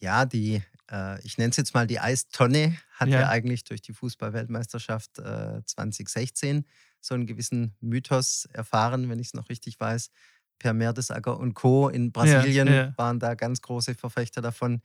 Ja, 0.00 0.24
die 0.24 0.62
äh, 0.92 1.20
ich 1.24 1.38
nenne 1.38 1.50
es 1.50 1.56
jetzt 1.56 1.74
mal 1.74 1.86
die 1.86 1.98
Eistonne, 1.98 2.76
hat 2.92 3.08
ja, 3.08 3.22
ja 3.22 3.28
eigentlich 3.28 3.64
durch 3.64 3.80
die 3.80 3.92
Fußballweltmeisterschaft 3.92 5.18
äh, 5.18 5.62
2016 5.64 6.64
so 7.00 7.14
einen 7.14 7.26
gewissen 7.26 7.74
Mythos 7.80 8.46
erfahren, 8.52 9.08
wenn 9.08 9.18
ich 9.18 9.28
es 9.28 9.34
noch 9.34 9.48
richtig 9.48 9.80
weiß. 9.80 10.10
Per 10.58 10.74
Mertesacker 10.74 11.38
und 11.38 11.54
Co. 11.54 11.88
in 11.88 12.12
Brasilien 12.12 12.68
ja, 12.68 12.74
ja. 12.74 12.94
waren 12.96 13.18
da 13.18 13.34
ganz 13.34 13.60
große 13.62 13.96
Verfechter 13.96 14.40
davon. 14.40 14.80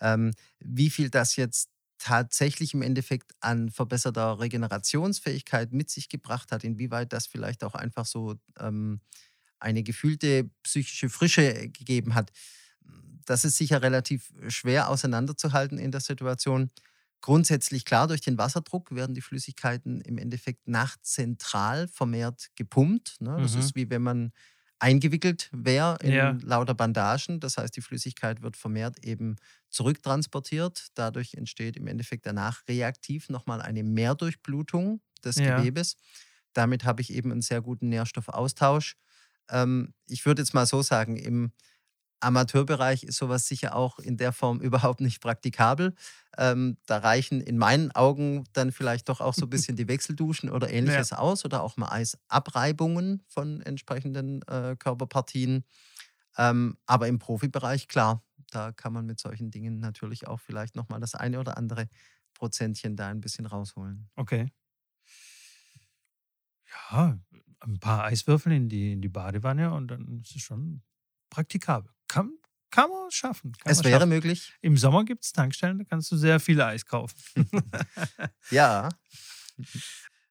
Ähm, 0.00 0.32
wie 0.58 0.90
viel 0.90 1.08
das 1.08 1.36
jetzt 1.36 1.70
tatsächlich 1.98 2.74
im 2.74 2.82
Endeffekt 2.82 3.32
an 3.40 3.70
verbesserter 3.70 4.40
Regenerationsfähigkeit 4.40 5.72
mit 5.72 5.88
sich 5.88 6.08
gebracht 6.10 6.52
hat, 6.52 6.64
inwieweit 6.64 7.12
das 7.12 7.26
vielleicht 7.26 7.64
auch 7.64 7.74
einfach 7.74 8.04
so 8.04 8.34
ähm, 8.58 9.00
eine 9.58 9.82
gefühlte 9.82 10.50
psychische 10.62 11.08
Frische 11.08 11.70
gegeben 11.70 12.14
hat, 12.14 12.30
das 13.24 13.44
ist 13.44 13.56
sicher 13.56 13.82
relativ 13.82 14.32
schwer 14.48 14.88
auseinanderzuhalten 14.88 15.78
in 15.78 15.90
der 15.90 16.00
Situation. 16.00 16.70
Grundsätzlich 17.20 17.84
klar, 17.84 18.06
durch 18.06 18.20
den 18.20 18.36
Wasserdruck 18.36 18.94
werden 18.94 19.14
die 19.14 19.22
Flüssigkeiten 19.22 20.00
im 20.02 20.18
Endeffekt 20.18 20.68
nachtzentral 20.68 21.88
vermehrt 21.88 22.50
gepumpt. 22.54 23.16
Ne? 23.20 23.36
Das 23.40 23.54
mhm. 23.54 23.60
ist 23.60 23.74
wie 23.74 23.88
wenn 23.88 24.02
man 24.02 24.32
eingewickelt 24.78 25.48
wäre 25.52 25.96
in 26.02 26.12
ja. 26.12 26.36
lauter 26.42 26.74
Bandagen. 26.74 27.40
Das 27.40 27.56
heißt, 27.56 27.74
die 27.74 27.80
Flüssigkeit 27.80 28.42
wird 28.42 28.56
vermehrt 28.56 29.02
eben 29.04 29.36
zurücktransportiert. 29.70 30.88
Dadurch 30.94 31.34
entsteht 31.34 31.76
im 31.76 31.86
Endeffekt 31.86 32.26
danach 32.26 32.60
reaktiv 32.68 33.30
nochmal 33.30 33.62
eine 33.62 33.82
Mehrdurchblutung 33.82 35.00
des 35.24 35.36
ja. 35.36 35.56
Gewebes. 35.56 35.96
Damit 36.52 36.84
habe 36.84 37.00
ich 37.00 37.12
eben 37.14 37.32
einen 37.32 37.40
sehr 37.40 37.62
guten 37.62 37.88
Nährstoffaustausch. 37.88 38.96
Ähm, 39.48 39.94
ich 40.06 40.26
würde 40.26 40.42
jetzt 40.42 40.52
mal 40.52 40.66
so 40.66 40.82
sagen, 40.82 41.16
im 41.16 41.52
Amateurbereich 42.24 43.04
ist 43.04 43.16
sowas 43.16 43.46
sicher 43.46 43.74
auch 43.74 43.98
in 43.98 44.16
der 44.16 44.32
Form 44.32 44.60
überhaupt 44.60 45.00
nicht 45.00 45.20
praktikabel. 45.20 45.94
Ähm, 46.36 46.76
da 46.86 46.98
reichen 46.98 47.40
in 47.40 47.58
meinen 47.58 47.92
Augen 47.92 48.44
dann 48.52 48.72
vielleicht 48.72 49.08
doch 49.08 49.20
auch 49.20 49.34
so 49.34 49.46
ein 49.46 49.50
bisschen 49.50 49.76
die 49.76 49.88
Wechselduschen 49.88 50.50
oder 50.50 50.70
ähnliches 50.70 51.10
ja. 51.10 51.18
aus 51.18 51.44
oder 51.44 51.62
auch 51.62 51.76
mal 51.76 51.90
Eisabreibungen 51.90 53.22
von 53.28 53.60
entsprechenden 53.62 54.42
äh, 54.42 54.76
Körperpartien. 54.78 55.64
Ähm, 56.36 56.76
aber 56.86 57.08
im 57.08 57.18
Profibereich, 57.18 57.86
klar, 57.88 58.22
da 58.50 58.72
kann 58.72 58.92
man 58.92 59.06
mit 59.06 59.20
solchen 59.20 59.50
Dingen 59.50 59.78
natürlich 59.78 60.26
auch 60.26 60.40
vielleicht 60.40 60.74
nochmal 60.74 61.00
das 61.00 61.14
eine 61.14 61.38
oder 61.38 61.56
andere 61.56 61.88
Prozentchen 62.34 62.96
da 62.96 63.08
ein 63.08 63.20
bisschen 63.20 63.46
rausholen. 63.46 64.08
Okay. 64.16 64.50
Ja, 66.90 67.18
ein 67.60 67.78
paar 67.78 68.04
Eiswürfel 68.04 68.52
in 68.52 68.68
die, 68.68 68.92
in 68.92 69.00
die 69.00 69.08
Badewanne 69.08 69.72
und 69.72 69.88
dann 69.88 70.20
ist 70.20 70.36
es 70.36 70.42
schon 70.42 70.82
praktikabel. 71.30 71.93
Kann, 72.08 72.32
kann 72.70 72.90
man 72.90 73.10
schaffen. 73.10 73.52
Kann 73.52 73.72
es 73.72 73.78
man 73.78 73.84
wäre 73.86 74.00
schaffen. 74.00 74.08
möglich. 74.08 74.52
Im 74.60 74.76
Sommer 74.76 75.04
gibt 75.04 75.24
es 75.24 75.32
Tankstellen, 75.32 75.78
da 75.78 75.84
kannst 75.84 76.10
du 76.10 76.16
sehr 76.16 76.40
viel 76.40 76.60
Eis 76.60 76.84
kaufen. 76.84 77.16
ja. 78.50 78.88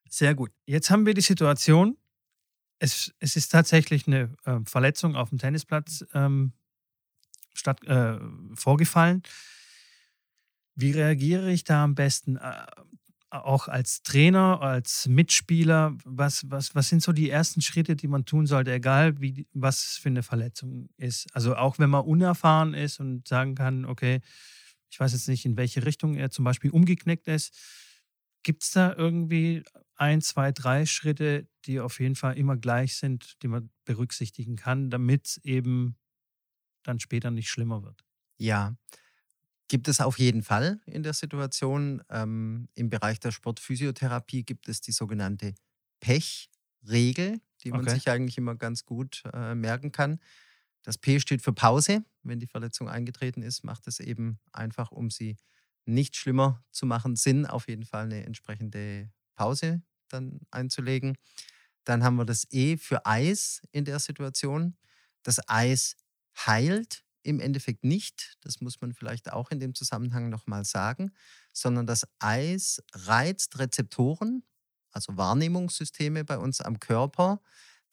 Sehr 0.09 0.35
gut. 0.35 0.51
Jetzt 0.65 0.89
haben 0.89 1.05
wir 1.05 1.13
die 1.13 1.21
Situation, 1.21 1.97
es, 2.79 3.13
es 3.19 3.35
ist 3.35 3.49
tatsächlich 3.49 4.07
eine 4.07 4.35
äh, 4.45 4.59
Verletzung 4.65 5.15
auf 5.15 5.29
dem 5.29 5.37
Tennisplatz 5.37 6.05
ähm, 6.13 6.53
statt, 7.53 7.83
äh, 7.85 8.19
vorgefallen. 8.55 9.23
Wie 10.75 10.91
reagiere 10.91 11.51
ich 11.51 11.63
da 11.63 11.83
am 11.83 11.95
besten? 11.95 12.35
Äh, 12.35 12.65
auch 13.33 13.67
als 13.67 14.03
Trainer, 14.03 14.61
als 14.61 15.07
Mitspieler, 15.07 15.97
was, 16.05 16.49
was, 16.49 16.75
was 16.75 16.89
sind 16.89 17.01
so 17.01 17.11
die 17.11 17.29
ersten 17.29 17.61
Schritte, 17.61 17.95
die 17.95 18.07
man 18.07 18.25
tun 18.25 18.45
sollte, 18.45 18.71
egal 18.71 19.19
wie, 19.19 19.47
was 19.53 19.97
für 20.01 20.09
eine 20.09 20.23
Verletzung 20.23 20.89
ist? 20.97 21.27
Also 21.35 21.55
auch 21.55 21.79
wenn 21.79 21.89
man 21.89 22.05
unerfahren 22.05 22.73
ist 22.73 22.99
und 22.99 23.27
sagen 23.27 23.55
kann, 23.55 23.85
okay, 23.85 24.21
ich 24.91 24.99
weiß 24.99 25.13
jetzt 25.13 25.27
nicht, 25.27 25.45
in 25.45 25.57
welche 25.57 25.85
Richtung 25.85 26.15
er 26.15 26.29
zum 26.29 26.45
Beispiel 26.45 26.69
umgeknickt 26.69 27.27
ist. 27.27 27.57
Gibt 28.43 28.63
es 28.63 28.71
da 28.71 28.93
irgendwie 28.93 29.63
ein, 29.95 30.21
zwei, 30.21 30.51
drei 30.51 30.85
Schritte, 30.85 31.47
die 31.65 31.79
auf 31.79 31.99
jeden 31.99 32.15
Fall 32.15 32.37
immer 32.37 32.57
gleich 32.57 32.95
sind, 32.97 33.41
die 33.41 33.47
man 33.47 33.71
berücksichtigen 33.85 34.55
kann, 34.55 34.91
damit 34.91 35.27
es 35.27 35.37
eben 35.43 35.95
dann 36.83 36.99
später 36.99 37.31
nicht 37.31 37.49
schlimmer 37.49 37.83
wird? 37.83 38.05
Ja, 38.37 38.75
Gibt 39.67 39.87
es 39.87 40.01
auf 40.01 40.19
jeden 40.19 40.43
Fall 40.43 40.79
in 40.85 41.03
der 41.03 41.13
Situation. 41.13 42.03
Ähm, 42.09 42.67
Im 42.75 42.89
Bereich 42.89 43.19
der 43.19 43.31
Sportphysiotherapie 43.31 44.43
gibt 44.43 44.67
es 44.67 44.81
die 44.81 44.91
sogenannte 44.91 45.55
Pech-Regel, 45.99 47.39
die 47.63 47.71
man 47.71 47.81
okay. 47.81 47.95
sich 47.95 48.09
eigentlich 48.09 48.37
immer 48.37 48.55
ganz 48.55 48.85
gut 48.85 49.23
äh, 49.33 49.55
merken 49.55 49.91
kann. 49.91 50.19
Das 50.83 50.97
P 50.97 51.19
steht 51.19 51.41
für 51.41 51.53
Pause. 51.53 52.03
Wenn 52.23 52.39
die 52.39 52.47
Verletzung 52.47 52.89
eingetreten 52.89 53.41
ist, 53.41 53.63
macht 53.63 53.87
es 53.87 53.99
eben 53.99 54.39
einfach, 54.51 54.91
um 54.91 55.09
sie 55.09 55.37
nicht 55.85 56.15
schlimmer 56.15 56.63
zu 56.71 56.85
machen, 56.85 57.15
Sinn, 57.15 57.45
auf 57.45 57.67
jeden 57.67 57.85
Fall 57.85 58.05
eine 58.05 58.25
entsprechende 58.25 59.09
Pause 59.35 59.81
dann 60.09 60.39
einzulegen. 60.51 61.17
Dann 61.83 62.03
haben 62.03 62.15
wir 62.15 62.25
das 62.25 62.47
E 62.51 62.77
für 62.77 63.05
Eis 63.05 63.61
in 63.71 63.85
der 63.85 63.99
Situation. 63.99 64.77
Das 65.23 65.39
Eis 65.49 65.97
heilt 66.45 67.02
im 67.23 67.39
Endeffekt 67.39 67.83
nicht, 67.83 68.37
das 68.41 68.61
muss 68.61 68.81
man 68.81 68.93
vielleicht 68.93 69.31
auch 69.31 69.51
in 69.51 69.59
dem 69.59 69.73
Zusammenhang 69.73 70.29
nochmal 70.29 70.65
sagen, 70.65 71.11
sondern 71.51 71.87
das 71.87 72.07
Eis 72.19 72.83
reizt 72.93 73.57
Rezeptoren, 73.59 74.43
also 74.91 75.17
Wahrnehmungssysteme 75.17 76.23
bei 76.23 76.37
uns 76.37 76.61
am 76.61 76.79
Körper, 76.79 77.41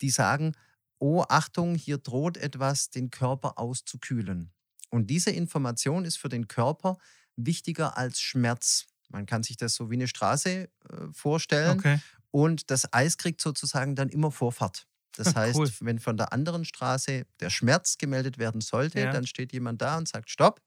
die 0.00 0.10
sagen, 0.10 0.54
oh 0.98 1.24
Achtung, 1.28 1.74
hier 1.74 1.98
droht 1.98 2.36
etwas, 2.36 2.90
den 2.90 3.10
Körper 3.10 3.58
auszukühlen. 3.58 4.52
Und 4.90 5.08
diese 5.08 5.30
Information 5.30 6.04
ist 6.04 6.18
für 6.18 6.28
den 6.28 6.48
Körper 6.48 6.98
wichtiger 7.36 7.96
als 7.96 8.20
Schmerz. 8.20 8.86
Man 9.08 9.26
kann 9.26 9.42
sich 9.42 9.56
das 9.56 9.74
so 9.74 9.90
wie 9.90 9.94
eine 9.94 10.08
Straße 10.08 10.50
äh, 10.50 10.68
vorstellen. 11.12 11.78
Okay. 11.78 12.00
Und 12.30 12.70
das 12.70 12.92
Eis 12.92 13.16
kriegt 13.16 13.40
sozusagen 13.40 13.96
dann 13.96 14.08
immer 14.08 14.30
Vorfahrt. 14.30 14.86
Das 15.16 15.34
heißt, 15.34 15.58
cool. 15.58 15.70
wenn 15.80 15.98
von 15.98 16.16
der 16.16 16.32
anderen 16.32 16.64
Straße 16.64 17.26
der 17.40 17.50
Schmerz 17.50 17.98
gemeldet 17.98 18.38
werden 18.38 18.61
sollte, 18.61 19.00
ja. 19.00 19.12
dann 19.12 19.26
steht 19.26 19.52
jemand 19.52 19.82
da 19.82 19.98
und 19.98 20.08
sagt, 20.08 20.30
stopp, 20.30 20.61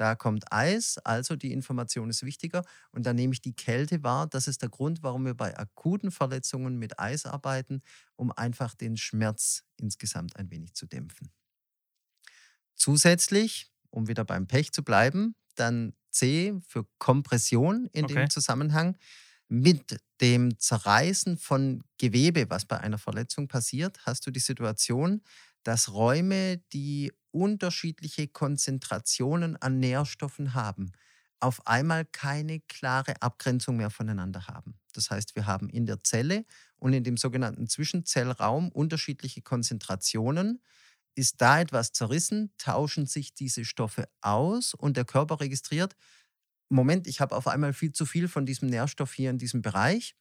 da 0.00 0.14
kommt 0.14 0.50
Eis, 0.50 0.96
also 1.04 1.36
die 1.36 1.52
Information 1.52 2.08
ist 2.08 2.24
wichtiger. 2.24 2.64
Und 2.90 3.04
dann 3.04 3.16
nehme 3.16 3.34
ich 3.34 3.42
die 3.42 3.52
Kälte 3.52 4.02
wahr. 4.02 4.26
Das 4.26 4.48
ist 4.48 4.62
der 4.62 4.70
Grund, 4.70 5.02
warum 5.02 5.26
wir 5.26 5.34
bei 5.34 5.58
akuten 5.58 6.10
Verletzungen 6.10 6.78
mit 6.78 6.98
Eis 6.98 7.26
arbeiten, 7.26 7.82
um 8.16 8.32
einfach 8.32 8.74
den 8.74 8.96
Schmerz 8.96 9.62
insgesamt 9.76 10.36
ein 10.36 10.50
wenig 10.50 10.72
zu 10.72 10.86
dämpfen. 10.86 11.30
Zusätzlich, 12.76 13.70
um 13.90 14.08
wieder 14.08 14.24
beim 14.24 14.46
Pech 14.46 14.72
zu 14.72 14.82
bleiben, 14.82 15.34
dann 15.54 15.92
C 16.10 16.58
für 16.66 16.86
Kompression 16.96 17.86
in 17.92 18.06
okay. 18.06 18.14
dem 18.14 18.30
Zusammenhang 18.30 18.96
mit 19.50 19.98
dem 20.20 20.58
Zerreißen 20.58 21.36
von 21.36 21.82
Gewebe, 21.98 22.48
was 22.50 22.64
bei 22.66 22.78
einer 22.78 22.98
Verletzung 22.98 23.48
passiert, 23.48 23.98
hast 24.06 24.26
du 24.26 24.30
die 24.30 24.40
Situation, 24.40 25.22
dass 25.64 25.92
Räume, 25.92 26.58
die 26.72 27.12
unterschiedliche 27.32 28.28
Konzentrationen 28.28 29.56
an 29.56 29.80
Nährstoffen 29.80 30.54
haben, 30.54 30.92
auf 31.40 31.66
einmal 31.66 32.04
keine 32.04 32.60
klare 32.60 33.20
Abgrenzung 33.22 33.76
mehr 33.76 33.90
voneinander 33.90 34.46
haben. 34.46 34.78
Das 34.92 35.10
heißt, 35.10 35.34
wir 35.36 35.46
haben 35.46 35.68
in 35.68 35.86
der 35.86 36.02
Zelle 36.04 36.44
und 36.78 36.92
in 36.92 37.02
dem 37.04 37.16
sogenannten 37.16 37.66
Zwischenzellraum 37.68 38.70
unterschiedliche 38.70 39.42
Konzentrationen. 39.42 40.62
Ist 41.16 41.40
da 41.40 41.60
etwas 41.60 41.92
zerrissen, 41.92 42.52
tauschen 42.56 43.06
sich 43.06 43.34
diese 43.34 43.64
Stoffe 43.64 44.08
aus 44.20 44.74
und 44.74 44.96
der 44.96 45.04
Körper 45.04 45.40
registriert, 45.40 45.96
Moment, 46.70 47.06
ich 47.06 47.20
habe 47.20 47.36
auf 47.36 47.46
einmal 47.46 47.72
viel 47.72 47.92
zu 47.92 48.06
viel 48.06 48.28
von 48.28 48.46
diesem 48.46 48.68
Nährstoff 48.68 49.12
hier 49.12 49.30
in 49.30 49.38
diesem 49.38 49.60
Bereich 49.60 50.14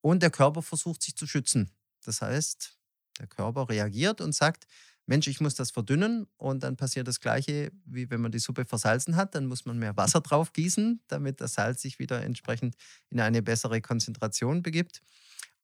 und 0.00 0.22
der 0.22 0.30
Körper 0.30 0.62
versucht 0.62 1.02
sich 1.02 1.16
zu 1.16 1.26
schützen. 1.26 1.70
Das 2.04 2.22
heißt, 2.22 2.78
der 3.18 3.26
Körper 3.28 3.68
reagiert 3.68 4.20
und 4.20 4.34
sagt, 4.34 4.66
Mensch, 5.06 5.28
ich 5.28 5.40
muss 5.40 5.54
das 5.54 5.70
verdünnen 5.70 6.26
und 6.36 6.64
dann 6.64 6.76
passiert 6.76 7.06
das 7.06 7.20
gleiche, 7.20 7.70
wie 7.84 8.10
wenn 8.10 8.20
man 8.20 8.32
die 8.32 8.40
Suppe 8.40 8.64
versalzen 8.64 9.14
hat, 9.14 9.36
dann 9.36 9.46
muss 9.46 9.64
man 9.64 9.78
mehr 9.78 9.96
Wasser 9.96 10.20
drauf 10.20 10.52
gießen, 10.52 11.00
damit 11.06 11.40
das 11.40 11.54
Salz 11.54 11.80
sich 11.80 12.00
wieder 12.00 12.22
entsprechend 12.22 12.74
in 13.10 13.20
eine 13.20 13.40
bessere 13.40 13.80
Konzentration 13.80 14.62
begibt. 14.62 15.02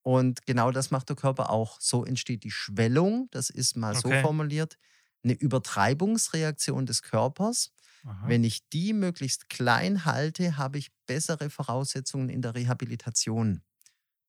Und 0.02 0.46
genau 0.46 0.70
das 0.70 0.92
macht 0.92 1.08
der 1.08 1.16
Körper 1.16 1.50
auch. 1.50 1.80
So 1.80 2.04
entsteht 2.04 2.44
die 2.44 2.50
Schwellung, 2.52 3.28
das 3.32 3.50
ist 3.50 3.76
mal 3.76 3.96
okay. 3.96 4.16
so 4.16 4.22
formuliert, 4.22 4.78
eine 5.24 5.34
Übertreibungsreaktion 5.34 6.86
des 6.86 7.02
Körpers. 7.02 7.72
Aha. 8.04 8.28
Wenn 8.28 8.44
ich 8.44 8.68
die 8.70 8.92
möglichst 8.92 9.48
klein 9.48 10.04
halte, 10.04 10.56
habe 10.56 10.78
ich 10.78 10.90
bessere 11.06 11.50
Voraussetzungen 11.50 12.28
in 12.28 12.42
der 12.42 12.54
Rehabilitation. 12.54 13.62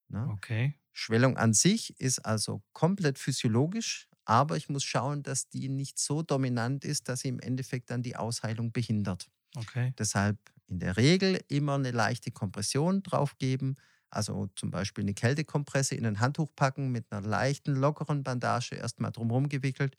Ne? 0.09 0.27
Okay. 0.31 0.79
Schwellung 0.91 1.37
an 1.37 1.53
sich 1.53 1.99
ist 1.99 2.19
also 2.19 2.61
komplett 2.73 3.17
physiologisch, 3.17 4.07
aber 4.25 4.57
ich 4.57 4.69
muss 4.69 4.83
schauen, 4.83 5.23
dass 5.23 5.49
die 5.49 5.69
nicht 5.69 5.97
so 5.99 6.21
dominant 6.21 6.85
ist, 6.85 7.09
dass 7.09 7.21
sie 7.21 7.29
im 7.29 7.39
Endeffekt 7.39 7.89
dann 7.89 8.03
die 8.03 8.15
Ausheilung 8.15 8.71
behindert. 8.71 9.27
Okay. 9.57 9.93
Deshalb 9.97 10.37
in 10.67 10.79
der 10.79 10.97
Regel 10.97 11.39
immer 11.47 11.75
eine 11.75 11.91
leichte 11.91 12.31
Kompression 12.31 13.03
draufgeben, 13.03 13.75
also 14.09 14.47
zum 14.55 14.69
Beispiel 14.71 15.03
eine 15.03 15.13
Kältekompresse 15.15 15.95
in 15.95 16.05
ein 16.05 16.19
Handtuch 16.19 16.49
packen 16.55 16.91
mit 16.91 17.11
einer 17.11 17.27
leichten, 17.27 17.75
lockeren 17.75 18.23
Bandage 18.23 18.75
erstmal 18.75 19.11
drumherum 19.11 19.49
gewickelt. 19.49 19.97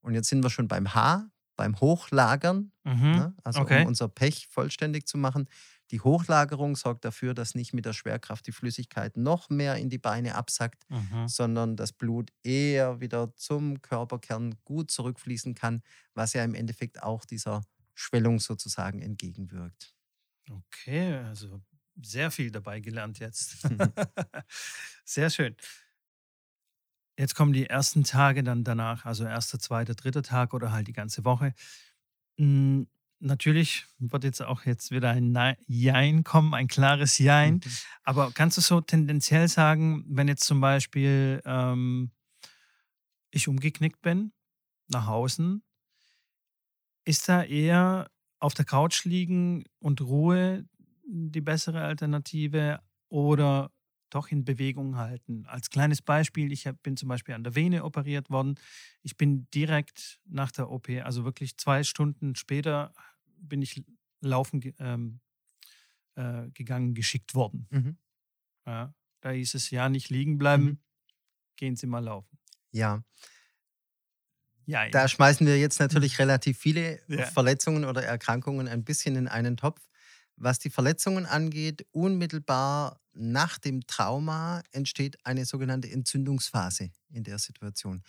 Und 0.00 0.14
jetzt 0.14 0.28
sind 0.28 0.42
wir 0.44 0.50
schon 0.50 0.68
beim 0.68 0.94
Haar, 0.94 1.30
beim 1.56 1.80
Hochlagern, 1.80 2.72
mhm. 2.84 3.10
ne? 3.10 3.34
also 3.42 3.60
okay. 3.60 3.82
um 3.82 3.88
unser 3.88 4.08
Pech 4.08 4.46
vollständig 4.48 5.06
zu 5.06 5.18
machen. 5.18 5.48
Die 5.90 6.00
Hochlagerung 6.00 6.74
sorgt 6.74 7.04
dafür, 7.04 7.32
dass 7.32 7.54
nicht 7.54 7.72
mit 7.72 7.84
der 7.84 7.92
Schwerkraft 7.92 8.46
die 8.46 8.52
Flüssigkeit 8.52 9.16
noch 9.16 9.50
mehr 9.50 9.76
in 9.76 9.88
die 9.88 9.98
Beine 9.98 10.34
absackt, 10.34 10.84
mhm. 10.90 11.28
sondern 11.28 11.76
das 11.76 11.92
Blut 11.92 12.30
eher 12.42 13.00
wieder 13.00 13.34
zum 13.36 13.80
Körperkern 13.82 14.56
gut 14.64 14.90
zurückfließen 14.90 15.54
kann, 15.54 15.82
was 16.14 16.32
ja 16.32 16.44
im 16.44 16.54
Endeffekt 16.54 17.02
auch 17.02 17.24
dieser 17.24 17.62
Schwellung 17.94 18.40
sozusagen 18.40 19.00
entgegenwirkt. 19.00 19.94
Okay, 20.50 21.14
also 21.14 21.60
sehr 22.02 22.30
viel 22.30 22.50
dabei 22.50 22.80
gelernt 22.80 23.18
jetzt. 23.20 23.62
sehr 25.04 25.30
schön. 25.30 25.56
Jetzt 27.18 27.34
kommen 27.34 27.52
die 27.52 27.66
ersten 27.66 28.04
Tage 28.04 28.42
dann 28.42 28.64
danach, 28.64 29.04
also 29.06 29.24
erster, 29.24 29.58
zweiter, 29.58 29.94
dritter 29.94 30.22
Tag 30.22 30.52
oder 30.52 30.72
halt 30.72 30.86
die 30.86 30.92
ganze 30.92 31.24
Woche. 31.24 31.54
Hm, 32.38 32.86
natürlich 33.20 33.86
wird 33.98 34.24
jetzt 34.24 34.42
auch 34.42 34.64
jetzt 34.64 34.90
wieder 34.90 35.10
ein 35.10 35.56
Jein 35.66 36.24
kommen, 36.24 36.54
ein 36.54 36.68
klares 36.68 37.18
Jein. 37.18 37.54
Mhm. 37.54 37.70
Aber 38.02 38.30
kannst 38.32 38.58
du 38.58 38.60
so 38.60 38.80
tendenziell 38.80 39.48
sagen, 39.48 40.04
wenn 40.08 40.28
jetzt 40.28 40.44
zum 40.44 40.60
Beispiel 40.60 41.40
ähm, 41.44 42.10
ich 43.30 43.48
umgeknickt 43.48 44.02
bin, 44.02 44.32
nach 44.88 45.08
außen, 45.08 45.62
ist 47.04 47.28
da 47.28 47.42
eher 47.42 48.10
auf 48.38 48.54
der 48.54 48.64
Couch 48.64 49.04
liegen 49.04 49.64
und 49.78 50.00
Ruhe 50.00 50.66
die 51.04 51.40
bessere 51.40 51.82
Alternative 51.82 52.80
oder 53.08 53.70
doch 54.10 54.28
in 54.28 54.44
Bewegung 54.44 54.96
halten. 54.96 55.46
Als 55.46 55.70
kleines 55.70 56.02
Beispiel, 56.02 56.52
ich 56.52 56.68
bin 56.82 56.96
zum 56.96 57.08
Beispiel 57.08 57.34
an 57.34 57.44
der 57.44 57.54
Vene 57.54 57.84
operiert 57.84 58.30
worden. 58.30 58.54
Ich 59.02 59.16
bin 59.16 59.48
direkt 59.50 60.20
nach 60.24 60.52
der 60.52 60.70
OP, 60.70 60.88
also 61.02 61.24
wirklich 61.24 61.56
zwei 61.56 61.82
Stunden 61.82 62.34
später, 62.34 62.92
bin 63.38 63.62
ich 63.62 63.84
laufen 64.20 64.74
ähm, 64.78 65.20
äh, 66.14 66.48
gegangen, 66.54 66.94
geschickt 66.94 67.34
worden. 67.34 67.66
Mhm. 67.70 67.98
Ja, 68.66 68.94
da 69.20 69.30
hieß 69.30 69.54
es 69.54 69.70
ja 69.70 69.88
nicht 69.88 70.10
liegen 70.10 70.38
bleiben, 70.38 70.64
mhm. 70.64 70.78
gehen 71.56 71.76
Sie 71.76 71.86
mal 71.86 72.04
laufen. 72.04 72.38
Ja. 72.72 73.04
ja. 74.66 74.88
Da 74.90 75.08
schmeißen 75.08 75.46
wir 75.46 75.58
jetzt 75.58 75.78
natürlich 75.78 76.18
relativ 76.18 76.58
viele 76.58 77.00
ja. 77.08 77.26
Verletzungen 77.26 77.84
oder 77.84 78.02
Erkrankungen 78.02 78.68
ein 78.68 78.84
bisschen 78.84 79.16
in 79.16 79.28
einen 79.28 79.56
Topf. 79.56 79.80
Was 80.36 80.58
die 80.58 80.70
Verletzungen 80.70 81.26
angeht, 81.26 81.86
unmittelbar 81.92 83.00
nach 83.14 83.58
dem 83.58 83.86
Trauma 83.86 84.62
entsteht 84.70 85.16
eine 85.24 85.46
sogenannte 85.46 85.90
Entzündungsphase 85.90 86.90
in 87.08 87.24
der 87.24 87.38
Situation. 87.38 88.02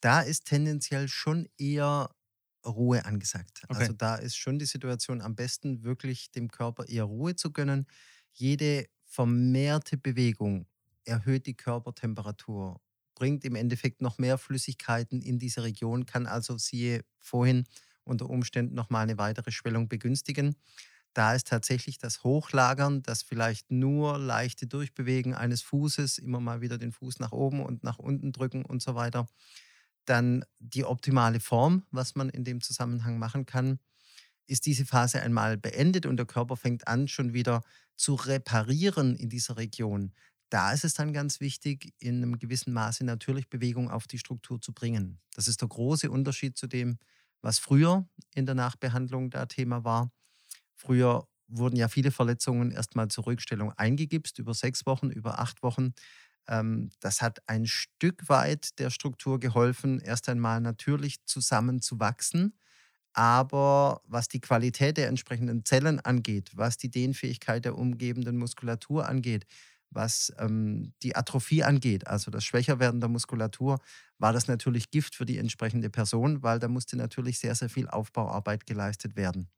Da 0.00 0.20
ist 0.20 0.44
tendenziell 0.44 1.08
schon 1.08 1.48
eher 1.56 2.10
Ruhe 2.66 3.04
angesagt. 3.06 3.62
Okay. 3.68 3.80
Also 3.80 3.92
da 3.94 4.16
ist 4.16 4.36
schon 4.36 4.58
die 4.58 4.66
Situation 4.66 5.22
am 5.22 5.34
besten, 5.34 5.82
wirklich 5.82 6.30
dem 6.32 6.50
Körper 6.50 6.86
eher 6.86 7.04
Ruhe 7.04 7.34
zu 7.34 7.52
gönnen. 7.52 7.86
Jede 8.32 8.86
vermehrte 9.04 9.96
Bewegung 9.96 10.66
erhöht 11.04 11.46
die 11.46 11.56
Körpertemperatur, 11.56 12.80
bringt 13.14 13.44
im 13.44 13.56
Endeffekt 13.56 14.02
noch 14.02 14.18
mehr 14.18 14.36
Flüssigkeiten 14.38 15.22
in 15.22 15.38
diese 15.38 15.62
Region, 15.62 16.04
kann 16.04 16.26
also 16.26 16.58
siehe 16.58 17.02
vorhin 17.18 17.64
unter 18.04 18.28
Umständen 18.28 18.74
nochmal 18.74 19.04
eine 19.04 19.18
weitere 19.18 19.50
Schwellung 19.50 19.88
begünstigen. 19.88 20.56
Da 21.14 21.34
ist 21.34 21.48
tatsächlich 21.48 21.98
das 21.98 22.22
Hochlagern, 22.22 23.02
das 23.02 23.22
vielleicht 23.22 23.70
nur 23.70 24.18
leichte 24.18 24.66
Durchbewegen 24.66 25.34
eines 25.34 25.62
Fußes, 25.62 26.18
immer 26.18 26.40
mal 26.40 26.60
wieder 26.60 26.78
den 26.78 26.92
Fuß 26.92 27.18
nach 27.18 27.32
oben 27.32 27.64
und 27.64 27.82
nach 27.82 27.98
unten 27.98 28.32
drücken 28.32 28.64
und 28.64 28.80
so 28.82 28.94
weiter. 28.94 29.26
Dann 30.04 30.44
die 30.58 30.84
optimale 30.84 31.40
Form, 31.40 31.84
was 31.90 32.14
man 32.14 32.28
in 32.30 32.44
dem 32.44 32.60
Zusammenhang 32.60 33.18
machen 33.18 33.46
kann, 33.46 33.78
ist 34.46 34.66
diese 34.66 34.86
Phase 34.86 35.22
einmal 35.22 35.56
beendet 35.56 36.06
und 36.06 36.16
der 36.16 36.26
Körper 36.26 36.56
fängt 36.56 36.88
an, 36.88 37.08
schon 37.08 37.34
wieder 37.34 37.62
zu 37.96 38.14
reparieren 38.14 39.16
in 39.16 39.28
dieser 39.28 39.56
Region. 39.56 40.12
Da 40.50 40.72
ist 40.72 40.84
es 40.84 40.94
dann 40.94 41.12
ganz 41.12 41.40
wichtig, 41.40 41.94
in 42.00 42.16
einem 42.16 42.38
gewissen 42.38 42.72
Maße 42.72 43.04
natürlich 43.04 43.48
Bewegung 43.48 43.90
auf 43.90 44.06
die 44.08 44.18
Struktur 44.18 44.60
zu 44.60 44.72
bringen. 44.72 45.20
Das 45.34 45.48
ist 45.48 45.60
der 45.60 45.68
große 45.68 46.10
Unterschied 46.10 46.56
zu 46.58 46.66
dem, 46.66 46.98
was 47.42 47.58
früher 47.60 48.08
in 48.34 48.46
der 48.46 48.56
Nachbehandlung 48.56 49.30
da 49.30 49.46
Thema 49.46 49.84
war. 49.84 50.10
Früher 50.80 51.26
wurden 51.48 51.76
ja 51.76 51.88
viele 51.88 52.10
Verletzungen 52.12 52.70
erstmal 52.72 53.08
zur 53.08 53.26
Rückstellung 53.26 53.72
eingegipst, 53.72 54.38
über 54.38 54.54
sechs 54.54 54.86
Wochen, 54.86 55.10
über 55.10 55.38
acht 55.40 55.62
Wochen. 55.62 55.94
Ähm, 56.48 56.90
das 57.00 57.22
hat 57.22 57.40
ein 57.48 57.66
Stück 57.66 58.28
weit 58.28 58.78
der 58.78 58.90
Struktur 58.90 59.40
geholfen, 59.40 60.00
erst 60.00 60.28
einmal 60.28 60.60
natürlich 60.60 61.24
zusammenzuwachsen. 61.26 62.54
Aber 63.12 64.02
was 64.06 64.28
die 64.28 64.40
Qualität 64.40 64.96
der 64.96 65.08
entsprechenden 65.08 65.64
Zellen 65.64 65.98
angeht, 66.00 66.52
was 66.54 66.76
die 66.76 66.90
Dehnfähigkeit 66.90 67.64
der 67.64 67.76
umgebenden 67.76 68.36
Muskulatur 68.38 69.08
angeht, 69.08 69.46
Was 69.92 70.32
ähm, 70.38 70.94
die 71.02 71.16
Atrophie 71.16 71.64
angeht, 71.64 72.06
also 72.06 72.30
das 72.30 72.44
Schwächerwerden 72.44 73.00
der 73.00 73.08
Muskulatur, 73.08 73.80
war 74.18 74.32
das 74.32 74.46
natürlich 74.48 74.90
Gift 74.92 75.16
für 75.16 75.26
die 75.26 75.38
entsprechende 75.38 75.90
Person, 75.90 76.42
weil 76.44 76.60
da 76.60 76.68
musste 76.68 76.96
natürlich 76.96 77.40
sehr, 77.40 77.56
sehr 77.56 77.68
viel 77.70 77.88
Aufbauarbeit 77.88 78.66
geleistet 78.66 79.16
werden. 79.16 79.48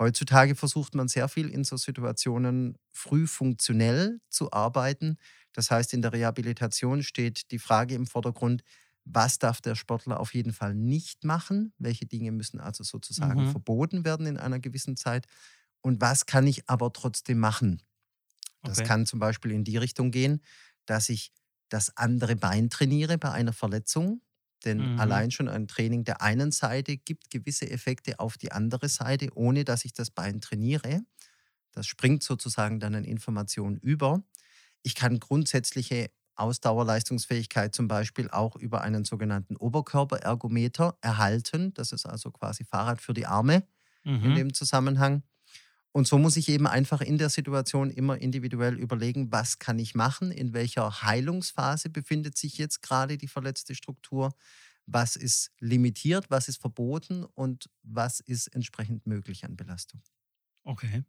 Heutzutage 0.00 0.54
versucht 0.54 0.94
man 0.94 1.08
sehr 1.08 1.28
viel 1.28 1.50
in 1.50 1.62
so 1.62 1.76
Situationen 1.76 2.78
früh 2.90 3.26
funktionell 3.26 4.18
zu 4.30 4.50
arbeiten. 4.50 5.18
Das 5.52 5.70
heißt, 5.70 5.92
in 5.92 6.00
der 6.00 6.14
Rehabilitation 6.14 7.02
steht 7.02 7.50
die 7.50 7.58
Frage 7.58 7.94
im 7.96 8.06
Vordergrund, 8.06 8.62
was 9.04 9.38
darf 9.38 9.60
der 9.60 9.74
Sportler 9.74 10.18
auf 10.18 10.32
jeden 10.32 10.54
Fall 10.54 10.74
nicht 10.74 11.24
machen, 11.24 11.74
welche 11.76 12.06
Dinge 12.06 12.32
müssen 12.32 12.60
also 12.60 12.82
sozusagen 12.82 13.44
mhm. 13.44 13.50
verboten 13.50 14.06
werden 14.06 14.26
in 14.26 14.38
einer 14.38 14.58
gewissen 14.58 14.96
Zeit 14.96 15.26
und 15.82 16.00
was 16.00 16.24
kann 16.24 16.46
ich 16.46 16.68
aber 16.68 16.94
trotzdem 16.94 17.38
machen. 17.38 17.82
Das 18.62 18.78
okay. 18.78 18.88
kann 18.88 19.06
zum 19.06 19.18
Beispiel 19.18 19.50
in 19.50 19.64
die 19.64 19.76
Richtung 19.76 20.10
gehen, 20.10 20.42
dass 20.86 21.10
ich 21.10 21.30
das 21.68 21.96
andere 21.98 22.36
Bein 22.36 22.70
trainiere 22.70 23.18
bei 23.18 23.32
einer 23.32 23.52
Verletzung. 23.52 24.22
Denn 24.64 24.94
mhm. 24.94 25.00
allein 25.00 25.30
schon 25.30 25.48
ein 25.48 25.66
Training 25.66 26.04
der 26.04 26.22
einen 26.22 26.52
Seite 26.52 26.96
gibt 26.96 27.30
gewisse 27.30 27.70
Effekte 27.70 28.18
auf 28.20 28.36
die 28.36 28.52
andere 28.52 28.88
Seite, 28.88 29.28
ohne 29.34 29.64
dass 29.64 29.84
ich 29.84 29.92
das 29.92 30.10
Bein 30.10 30.40
trainiere. 30.40 31.02
Das 31.72 31.86
springt 31.86 32.22
sozusagen 32.22 32.80
dann 32.80 32.94
an 32.94 33.04
Informationen 33.04 33.76
über. 33.76 34.22
Ich 34.82 34.94
kann 34.94 35.20
grundsätzliche 35.20 36.10
Ausdauerleistungsfähigkeit 36.34 37.74
zum 37.74 37.86
Beispiel 37.86 38.30
auch 38.30 38.56
über 38.56 38.80
einen 38.80 39.04
sogenannten 39.04 39.56
Oberkörperergometer 39.56 40.96
erhalten. 41.00 41.74
Das 41.74 41.92
ist 41.92 42.06
also 42.06 42.30
quasi 42.30 42.64
Fahrrad 42.64 43.00
für 43.00 43.12
die 43.12 43.26
Arme 43.26 43.64
mhm. 44.04 44.24
in 44.24 44.34
dem 44.34 44.54
Zusammenhang. 44.54 45.22
Und 45.92 46.06
so 46.06 46.18
muss 46.18 46.36
ich 46.36 46.48
eben 46.48 46.66
einfach 46.66 47.00
in 47.00 47.18
der 47.18 47.30
Situation 47.30 47.90
immer 47.90 48.18
individuell 48.18 48.78
überlegen, 48.78 49.32
was 49.32 49.58
kann 49.58 49.78
ich 49.78 49.94
machen, 49.94 50.30
in 50.30 50.52
welcher 50.52 51.02
Heilungsphase 51.02 51.90
befindet 51.90 52.36
sich 52.36 52.58
jetzt 52.58 52.82
gerade 52.82 53.18
die 53.18 53.26
verletzte 53.26 53.74
Struktur, 53.74 54.32
was 54.86 55.16
ist 55.16 55.50
limitiert, 55.58 56.30
was 56.30 56.48
ist 56.48 56.60
verboten 56.60 57.24
und 57.24 57.68
was 57.82 58.20
ist 58.20 58.48
entsprechend 58.48 59.06
möglich 59.06 59.44
an 59.44 59.56
Belastung. 59.56 60.00
Okay. 60.64 61.02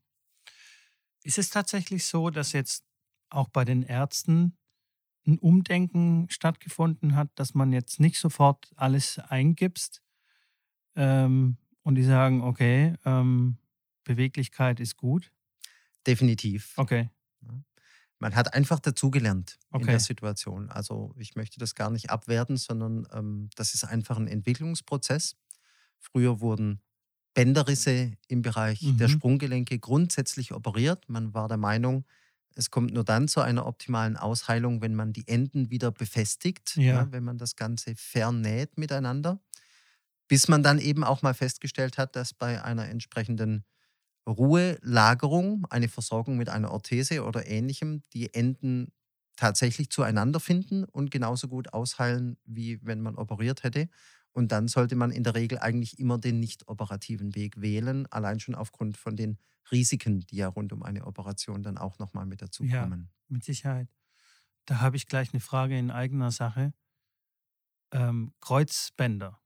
Ist 1.23 1.37
es 1.37 1.49
tatsächlich 1.51 2.05
so, 2.05 2.31
dass 2.31 2.51
jetzt 2.51 2.83
auch 3.29 3.49
bei 3.49 3.65
den 3.65 3.83
Ärzten 3.83 4.57
ein 5.27 5.37
Umdenken 5.37 6.27
stattgefunden 6.29 7.15
hat, 7.15 7.29
dass 7.35 7.53
man 7.53 7.71
jetzt 7.71 7.99
nicht 7.99 8.17
sofort 8.17 8.71
alles 8.75 9.19
eingibst 9.19 10.01
ähm, 10.95 11.57
und 11.83 11.95
die 11.95 12.03
sagen, 12.03 12.41
okay, 12.41 12.95
ähm, 13.05 13.57
Beweglichkeit 14.03 14.79
ist 14.79 14.97
gut? 14.97 15.31
Definitiv. 16.05 16.73
Okay. 16.77 17.09
Man 18.19 18.35
hat 18.35 18.53
einfach 18.53 18.79
dazugelernt 18.79 19.57
okay. 19.71 19.81
in 19.81 19.87
der 19.87 19.99
Situation. 19.99 20.69
Also 20.69 21.13
ich 21.17 21.35
möchte 21.35 21.59
das 21.59 21.73
gar 21.73 21.89
nicht 21.89 22.11
abwerten, 22.11 22.55
sondern 22.55 23.07
ähm, 23.13 23.49
das 23.55 23.73
ist 23.73 23.83
einfach 23.83 24.17
ein 24.17 24.27
Entwicklungsprozess. 24.27 25.35
Früher 25.97 26.39
wurden 26.39 26.81
Bänderrisse 27.33 28.13
im 28.27 28.43
Bereich 28.43 28.83
mhm. 28.83 28.97
der 28.97 29.07
Sprunggelenke 29.07 29.79
grundsätzlich 29.79 30.53
operiert. 30.53 31.09
Man 31.09 31.33
war 31.33 31.47
der 31.47 31.57
Meinung, 31.57 32.05
es 32.55 32.69
kommt 32.69 32.93
nur 32.93 33.03
dann 33.03 33.27
zu 33.27 33.41
einer 33.41 33.65
optimalen 33.65 34.17
Ausheilung, 34.17 34.81
wenn 34.81 34.93
man 34.93 35.13
die 35.13 35.27
Enden 35.27 35.71
wieder 35.71 35.91
befestigt, 35.91 36.75
ja. 36.75 36.83
Ja, 36.83 37.11
wenn 37.11 37.23
man 37.23 37.37
das 37.37 37.55
Ganze 37.55 37.95
vernäht 37.95 38.77
miteinander. 38.77 39.39
Bis 40.27 40.47
man 40.47 40.61
dann 40.61 40.77
eben 40.77 41.03
auch 41.03 41.23
mal 41.23 41.33
festgestellt 41.33 41.97
hat, 41.97 42.15
dass 42.15 42.33
bei 42.33 42.63
einer 42.63 42.87
entsprechenden 42.87 43.65
Ruhelagerung, 44.31 45.65
eine 45.69 45.89
Versorgung 45.89 46.37
mit 46.37 46.49
einer 46.49 46.71
Orthese 46.71 47.23
oder 47.23 47.47
ähnlichem, 47.47 48.03
die 48.13 48.33
Enden 48.33 48.91
tatsächlich 49.35 49.89
zueinander 49.89 50.39
finden 50.39 50.83
und 50.83 51.11
genauso 51.11 51.47
gut 51.47 51.73
ausheilen, 51.73 52.37
wie 52.45 52.79
wenn 52.85 53.01
man 53.01 53.15
operiert 53.15 53.63
hätte. 53.63 53.89
Und 54.33 54.51
dann 54.51 54.67
sollte 54.67 54.95
man 54.95 55.11
in 55.11 55.23
der 55.23 55.35
Regel 55.35 55.59
eigentlich 55.59 55.99
immer 55.99 56.17
den 56.17 56.39
nicht 56.39 56.67
operativen 56.67 57.35
Weg 57.35 57.59
wählen, 57.61 58.07
allein 58.11 58.39
schon 58.39 58.55
aufgrund 58.55 58.97
von 58.97 59.15
den 59.15 59.37
Risiken, 59.71 60.21
die 60.21 60.37
ja 60.37 60.47
rund 60.47 60.73
um 60.73 60.83
eine 60.83 61.05
Operation 61.05 61.63
dann 61.63 61.77
auch 61.77 61.99
nochmal 61.99 62.25
mit 62.25 62.41
dazukommen. 62.41 63.09
Ja, 63.09 63.33
mit 63.33 63.43
Sicherheit. 63.43 63.89
Da 64.65 64.81
habe 64.81 64.95
ich 64.97 65.07
gleich 65.07 65.33
eine 65.33 65.41
Frage 65.41 65.77
in 65.77 65.91
eigener 65.91 66.31
Sache. 66.31 66.73
Ähm, 67.91 68.33
Kreuzbänder. 68.41 69.39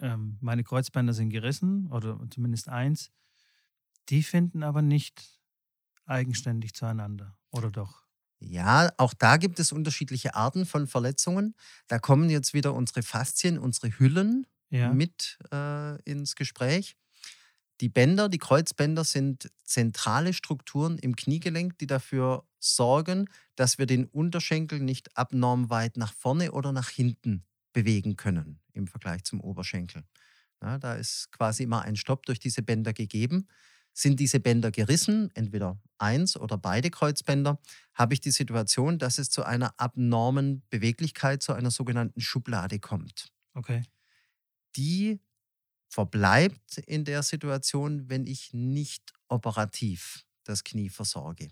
Ähm, 0.00 0.38
meine 0.40 0.64
Kreuzbänder 0.64 1.12
sind 1.12 1.30
gerissen 1.30 1.86
oder 1.88 2.18
zumindest 2.30 2.68
eins. 2.68 3.12
Die 4.08 4.22
finden 4.22 4.62
aber 4.62 4.82
nicht 4.82 5.40
eigenständig 6.06 6.74
zueinander, 6.74 7.36
oder 7.50 7.70
doch? 7.70 8.04
Ja, 8.40 8.90
auch 8.96 9.14
da 9.14 9.36
gibt 9.36 9.58
es 9.58 9.72
unterschiedliche 9.72 10.34
Arten 10.34 10.64
von 10.64 10.86
Verletzungen. 10.86 11.54
Da 11.88 11.98
kommen 11.98 12.30
jetzt 12.30 12.54
wieder 12.54 12.72
unsere 12.72 13.02
Faszien, 13.02 13.58
unsere 13.58 13.98
Hüllen 13.98 14.46
ja. 14.70 14.92
mit 14.92 15.38
äh, 15.52 16.00
ins 16.02 16.36
Gespräch. 16.36 16.96
Die 17.80 17.88
Bänder, 17.88 18.28
die 18.28 18.38
Kreuzbänder 18.38 19.04
sind 19.04 19.50
zentrale 19.64 20.32
Strukturen 20.32 20.98
im 20.98 21.14
Kniegelenk, 21.14 21.78
die 21.78 21.86
dafür 21.86 22.44
sorgen, 22.58 23.28
dass 23.54 23.78
wir 23.78 23.86
den 23.86 24.06
Unterschenkel 24.06 24.80
nicht 24.80 25.16
abnorm 25.16 25.70
weit 25.70 25.96
nach 25.96 26.12
vorne 26.12 26.52
oder 26.52 26.72
nach 26.72 26.88
hinten 26.88 27.44
bewegen 27.72 28.16
können 28.16 28.60
im 28.72 28.88
Vergleich 28.88 29.24
zum 29.24 29.40
Oberschenkel. 29.40 30.04
Ja, 30.60 30.78
da 30.78 30.94
ist 30.94 31.30
quasi 31.30 31.64
immer 31.64 31.82
ein 31.82 31.94
Stopp 31.94 32.26
durch 32.26 32.40
diese 32.40 32.62
Bänder 32.62 32.92
gegeben. 32.92 33.46
Sind 33.98 34.20
diese 34.20 34.38
Bänder 34.38 34.70
gerissen, 34.70 35.28
entweder 35.34 35.76
eins 35.98 36.36
oder 36.36 36.56
beide 36.56 36.88
Kreuzbänder, 36.88 37.60
habe 37.94 38.14
ich 38.14 38.20
die 38.20 38.30
Situation, 38.30 39.00
dass 39.00 39.18
es 39.18 39.28
zu 39.28 39.42
einer 39.42 39.74
abnormen 39.76 40.62
Beweglichkeit, 40.70 41.42
zu 41.42 41.52
einer 41.52 41.72
sogenannten 41.72 42.20
Schublade 42.20 42.78
kommt. 42.78 43.32
Okay. 43.54 43.82
Die 44.76 45.18
verbleibt 45.88 46.78
in 46.86 47.04
der 47.04 47.24
Situation, 47.24 48.08
wenn 48.08 48.24
ich 48.28 48.52
nicht 48.52 49.12
operativ 49.26 50.24
das 50.44 50.62
Knie 50.62 50.90
versorge. 50.90 51.48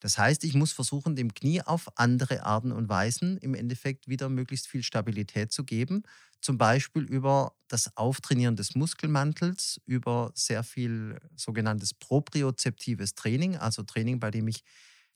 Das 0.00 0.18
heißt, 0.18 0.44
ich 0.44 0.54
muss 0.54 0.72
versuchen, 0.72 1.16
dem 1.16 1.32
Knie 1.34 1.62
auf 1.62 1.88
andere 1.96 2.44
Arten 2.44 2.72
und 2.72 2.88
Weisen 2.88 3.38
im 3.38 3.54
Endeffekt 3.54 4.08
wieder 4.08 4.28
möglichst 4.28 4.68
viel 4.68 4.82
Stabilität 4.82 5.52
zu 5.52 5.64
geben. 5.64 6.02
Zum 6.42 6.58
Beispiel 6.58 7.02
über 7.04 7.54
das 7.68 7.96
Auftrainieren 7.96 8.56
des 8.56 8.74
Muskelmantels, 8.74 9.80
über 9.86 10.32
sehr 10.34 10.62
viel 10.62 11.18
sogenanntes 11.34 11.94
propriozeptives 11.94 13.14
Training, 13.14 13.56
also 13.56 13.82
Training, 13.82 14.20
bei 14.20 14.30
dem 14.30 14.48
ich 14.48 14.62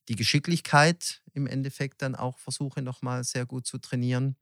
die 0.09 0.16
Geschicklichkeit 0.16 1.22
im 1.35 1.47
Endeffekt 1.47 2.03
dann 2.03 2.14
auch 2.16 2.39
versuche 2.39 2.83
nochmal 2.83 3.22
sehr 3.24 3.47
gut 3.47 3.66
zu 3.66 3.78
trainieren. 3.78 4.37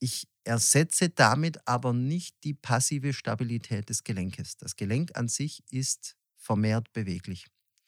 Ich 0.00 0.28
ersetze 0.44 1.10
damit 1.10 1.66
aber 1.68 1.92
nicht 1.92 2.36
die 2.44 2.54
passive 2.54 3.12
Stabilität 3.12 3.88
des 3.88 4.04
Gelenkes. 4.04 4.56
Das 4.56 4.76
Gelenk 4.76 5.16
an 5.16 5.28
sich 5.28 5.62
ist 5.70 6.16
vermehrt 6.36 6.92
beweglich. 6.92 7.46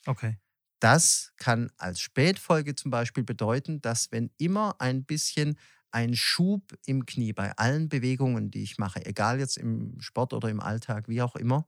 Okay. 0.08 0.38
Das 0.80 1.32
kann 1.38 1.70
als 1.78 2.00
Spätfolge 2.00 2.74
zum 2.74 2.90
Beispiel 2.90 3.24
bedeuten, 3.24 3.80
dass 3.80 4.12
wenn 4.12 4.30
immer 4.38 4.76
ein 4.80 5.04
bisschen 5.04 5.58
ein 5.90 6.14
Schub 6.14 6.74
im 6.84 7.06
Knie 7.06 7.32
bei 7.32 7.52
allen 7.56 7.88
Bewegungen, 7.88 8.50
die 8.50 8.62
ich 8.62 8.76
mache, 8.78 9.04
egal 9.06 9.38
jetzt 9.38 9.56
im 9.56 9.98
Sport 10.00 10.34
oder 10.34 10.50
im 10.50 10.60
Alltag, 10.60 11.08
wie 11.08 11.22
auch 11.22 11.36
immer, 11.36 11.66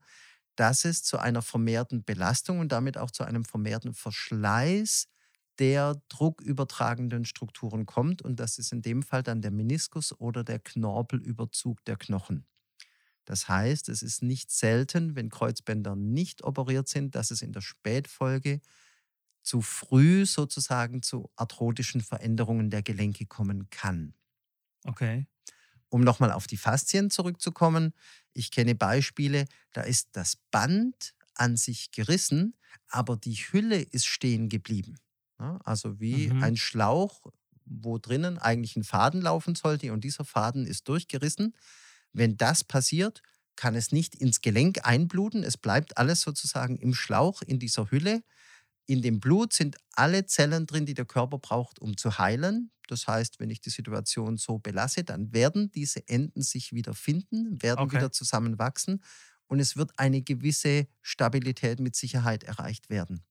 dass 0.55 0.85
es 0.85 1.03
zu 1.03 1.19
einer 1.19 1.41
vermehrten 1.41 2.03
Belastung 2.03 2.59
und 2.59 2.71
damit 2.71 2.97
auch 2.97 3.11
zu 3.11 3.23
einem 3.23 3.45
vermehrten 3.45 3.93
Verschleiß 3.93 5.07
der 5.59 6.01
druckübertragenden 6.09 7.25
Strukturen 7.25 7.85
kommt. 7.85 8.21
Und 8.21 8.39
das 8.39 8.59
ist 8.59 8.71
in 8.73 8.81
dem 8.81 9.03
Fall 9.03 9.23
dann 9.23 9.41
der 9.41 9.51
Meniskus 9.51 10.17
oder 10.19 10.43
der 10.43 10.59
Knorpelüberzug 10.59 11.83
der 11.85 11.97
Knochen. 11.97 12.45
Das 13.25 13.47
heißt, 13.47 13.89
es 13.89 14.01
ist 14.01 14.23
nicht 14.23 14.51
selten, 14.51 15.15
wenn 15.15 15.29
Kreuzbänder 15.29 15.95
nicht 15.95 16.43
operiert 16.43 16.87
sind, 16.87 17.15
dass 17.15 17.31
es 17.31 17.41
in 17.41 17.51
der 17.53 17.61
Spätfolge 17.61 18.59
zu 19.41 19.61
früh 19.61 20.25
sozusagen 20.25 21.01
zu 21.01 21.31
arthrotischen 21.35 22.01
Veränderungen 22.01 22.69
der 22.69 22.83
Gelenke 22.83 23.25
kommen 23.25 23.69
kann. 23.69 24.13
Okay. 24.85 25.27
Um 25.89 26.01
nochmal 26.01 26.31
auf 26.31 26.45
die 26.45 26.57
Faszien 26.57 27.09
zurückzukommen, 27.09 27.93
ich 28.33 28.51
kenne 28.51 28.75
Beispiele, 28.75 29.45
da 29.73 29.81
ist 29.81 30.09
das 30.13 30.35
Band 30.51 31.15
an 31.33 31.57
sich 31.57 31.91
gerissen, 31.91 32.55
aber 32.87 33.17
die 33.17 33.35
Hülle 33.35 33.81
ist 33.81 34.05
stehen 34.05 34.49
geblieben. 34.49 34.97
Also 35.63 35.99
wie 35.99 36.27
mhm. 36.27 36.43
ein 36.43 36.57
Schlauch, 36.57 37.21
wo 37.65 37.97
drinnen 37.97 38.37
eigentlich 38.37 38.75
ein 38.75 38.83
Faden 38.83 39.21
laufen 39.21 39.55
sollte 39.55 39.93
und 39.93 40.03
dieser 40.03 40.25
Faden 40.25 40.65
ist 40.65 40.87
durchgerissen. 40.89 41.55
Wenn 42.11 42.35
das 42.37 42.63
passiert, 42.63 43.21
kann 43.55 43.75
es 43.75 43.91
nicht 43.91 44.15
ins 44.15 44.41
Gelenk 44.41 44.85
einbluten. 44.85 45.43
Es 45.43 45.57
bleibt 45.57 45.97
alles 45.97 46.21
sozusagen 46.21 46.77
im 46.77 46.93
Schlauch, 46.93 47.41
in 47.41 47.59
dieser 47.59 47.89
Hülle. 47.91 48.23
In 48.89 49.03
dem 49.03 49.19
Blut 49.19 49.53
sind 49.53 49.77
alle 49.91 50.25
Zellen 50.25 50.65
drin, 50.65 50.87
die 50.87 50.95
der 50.95 51.05
Körper 51.05 51.37
braucht, 51.37 51.77
um 51.77 51.95
zu 51.95 52.17
heilen. 52.17 52.71
Das 52.87 53.07
heißt, 53.07 53.39
wenn 53.39 53.51
ich 53.51 53.61
die 53.61 53.69
Situation 53.69 54.37
so 54.37 54.57
belasse, 54.57 55.03
dann 55.03 55.31
werden 55.31 55.69
diese 55.71 56.07
Enden 56.07 56.41
sich 56.41 56.73
wieder 56.73 56.95
finden, 56.95 57.61
werden 57.61 57.81
okay. 57.81 57.97
wieder 57.97 58.11
zusammenwachsen 58.11 59.03
und 59.45 59.59
es 59.59 59.77
wird 59.77 59.91
eine 59.97 60.23
gewisse 60.23 60.87
Stabilität 61.03 61.79
mit 61.79 61.95
Sicherheit 61.95 62.43
erreicht 62.43 62.89
werden. 62.89 63.23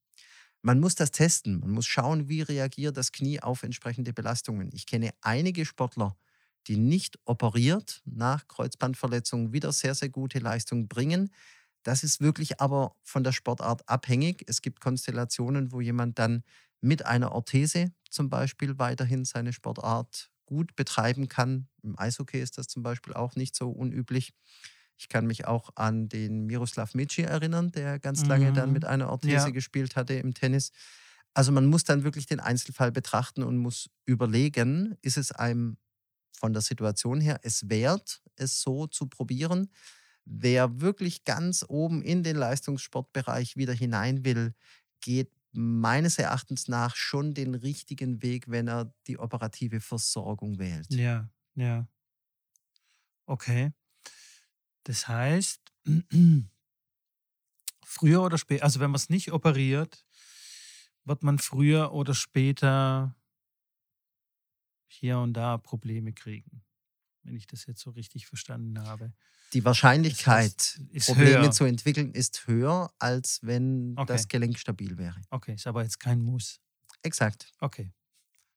Man 0.63 0.79
muss 0.79 0.95
das 0.95 1.11
testen. 1.11 1.59
Man 1.59 1.73
muss 1.73 1.87
schauen, 1.87 2.29
wie 2.29 2.43
reagiert 2.43 2.97
das 2.97 3.11
Knie 3.11 3.41
auf 3.41 3.65
entsprechende 3.65 4.13
Belastungen. 4.13 4.71
Ich 4.73 4.87
kenne 4.87 5.11
einige 5.23 5.67
Sportler, 5.67 6.17
die 6.69 6.77
nicht 6.77 7.19
operiert 7.25 8.01
nach 8.05 8.47
Kreuzbandverletzungen 8.47 9.53
wieder 9.53 9.73
sehr, 9.73 9.97
sehr 9.97 10.09
gute 10.09 10.39
Leistung 10.39 10.87
bringen. 10.87 11.31
Das 11.89 12.05
ist 12.05 12.21
wirklich 12.21 12.61
aber 12.61 12.95
von 13.03 13.25
der 13.25 13.33
Sportart 13.33 13.89
abhängig. 13.89 14.45
Es 14.47 14.61
gibt 14.61 14.79
Konstellationen, 14.79 15.73
wo 15.73 15.81
jemand 15.81 16.19
dann 16.19 16.45
mit 16.83 17.07
einer 17.07 17.33
Orthese 17.33 17.93
zum 18.11 18.29
Beispiel 18.29 18.79
weiterhin 18.79 19.25
seine 19.25 19.55
Sportart 19.55 20.31
gut 20.45 20.77
betreiben 20.77 21.29
kann. 21.31 21.67
Im 21.83 21.99
Eishockey 21.99 22.43
ist 22.43 22.59
das 22.59 22.69
zum 22.69 22.83
Beispiel 22.83 23.15
auch 23.15 23.37
nicht 23.37 23.57
so 23.57 23.71
unüblich. 23.71 24.35
Ich 24.99 25.09
kann 25.09 25.27
mich 25.27 25.47
auch 25.47 25.71
an 25.77 26.11
den 26.11 26.45
Miroslav 26.45 26.93
Mici 26.93 27.23
erinnern, 27.23 27.73
der 27.73 27.99
ganz 27.99 28.25
mhm. 28.25 28.29
lange 28.29 28.53
dann 28.53 28.71
mit 28.71 28.83
mhm. 28.83 28.91
einer 28.91 29.09
Orthese 29.09 29.47
ja. 29.47 29.49
gespielt 29.49 29.97
hatte 29.97 30.13
im 30.13 30.35
Tennis. 30.35 30.73
Also 31.33 31.53
man 31.53 31.65
muss 31.65 31.85
dann 31.85 32.05
wirklich 32.05 32.27
den 32.27 32.41
Einzelfall 32.41 32.93
betrachten 32.93 33.43
und 33.43 33.57
muss 33.57 33.89
überlegen, 34.05 34.99
ist 35.01 35.17
es 35.17 35.33
einem 35.33 35.79
von 36.35 36.53
der 36.53 36.61
Situation 36.61 37.23
her 37.23 37.41
es 37.45 37.71
wert, 37.71 38.21
es 38.37 38.61
so 38.61 38.87
zu 38.87 39.07
probieren. 39.07 39.71
Wer 40.31 40.81
wirklich 40.81 41.25
ganz 41.25 41.65
oben 41.67 42.03
in 42.03 42.23
den 42.23 42.37
Leistungssportbereich 42.37 43.57
wieder 43.57 43.73
hinein 43.73 44.25
will, 44.27 44.55
geht 45.01 45.31
meines 45.53 46.19
Erachtens 46.19 46.69
nach 46.69 46.97
schon 46.97 47.33
den 47.33 47.55
richtigen 47.55 48.23
Weg, 48.23 48.49
wenn 48.49 48.69
er 48.69 48.93
die 49.07 49.19
operative 49.19 49.81
Versorgung 49.81 50.59
wählt. 50.59 50.93
Ja, 50.93 51.31
ja. 51.55 51.89
Okay. 53.27 53.73
Das 54.85 55.09
heißt, 55.09 55.61
früher 57.85 58.23
oder 58.23 58.37
später, 58.37 58.65
also 58.65 58.81
wenn 58.81 58.91
man 58.91 58.97
es 58.97 59.09
nicht 59.09 59.33
operiert, 59.33 60.05
wird 61.05 61.23
man 61.23 61.39
früher 61.39 61.93
oder 61.93 62.15
später 62.15 63.17
hier 64.89 65.19
und 65.19 65.33
da 65.35 65.57
Probleme 65.59 66.13
kriegen, 66.13 66.63
wenn 67.29 67.37
ich 67.37 67.47
das 67.47 67.67
jetzt 67.67 67.81
so 67.81 67.91
richtig 67.91 68.27
verstanden 68.27 68.81
habe. 68.81 69.13
Die 69.53 69.65
Wahrscheinlichkeit, 69.65 70.57
das 70.57 70.95
heißt, 70.95 71.07
Probleme 71.07 71.43
höher. 71.43 71.51
zu 71.51 71.65
entwickeln, 71.65 72.13
ist 72.13 72.47
höher, 72.47 72.91
als 72.99 73.41
wenn 73.43 73.95
okay. 73.97 74.07
das 74.07 74.29
Gelenk 74.29 74.59
stabil 74.59 74.97
wäre. 74.97 75.21
Okay, 75.31 75.55
ist 75.55 75.67
aber 75.67 75.83
jetzt 75.83 76.01
kein 76.01 76.21
Muss. 76.23 76.61
Exakt. 77.03 77.53
Okay. 77.61 77.93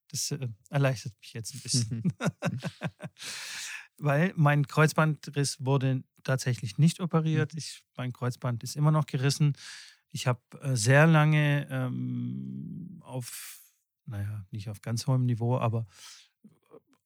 Das 0.08 0.30
äh, 0.30 0.48
erleichtert 0.70 1.14
mich 1.20 1.32
jetzt 1.32 1.54
ein 1.54 1.60
bisschen. 1.60 2.12
Weil 3.98 4.32
mein 4.36 4.66
Kreuzbandriss 4.66 5.64
wurde 5.64 6.02
tatsächlich 6.24 6.78
nicht 6.78 7.00
operiert. 7.00 7.52
Mhm. 7.52 7.58
Ich, 7.58 7.82
mein 7.96 8.12
Kreuzband 8.12 8.62
ist 8.62 8.76
immer 8.76 8.90
noch 8.90 9.06
gerissen. 9.06 9.54
Ich 10.10 10.26
habe 10.26 10.40
äh, 10.60 10.76
sehr 10.76 11.06
lange 11.06 11.66
ähm, 11.70 13.00
auf, 13.02 13.60
naja, 14.06 14.46
nicht 14.50 14.68
auf 14.68 14.80
ganz 14.82 15.06
hohem 15.06 15.24
Niveau, 15.24 15.58
aber 15.58 15.86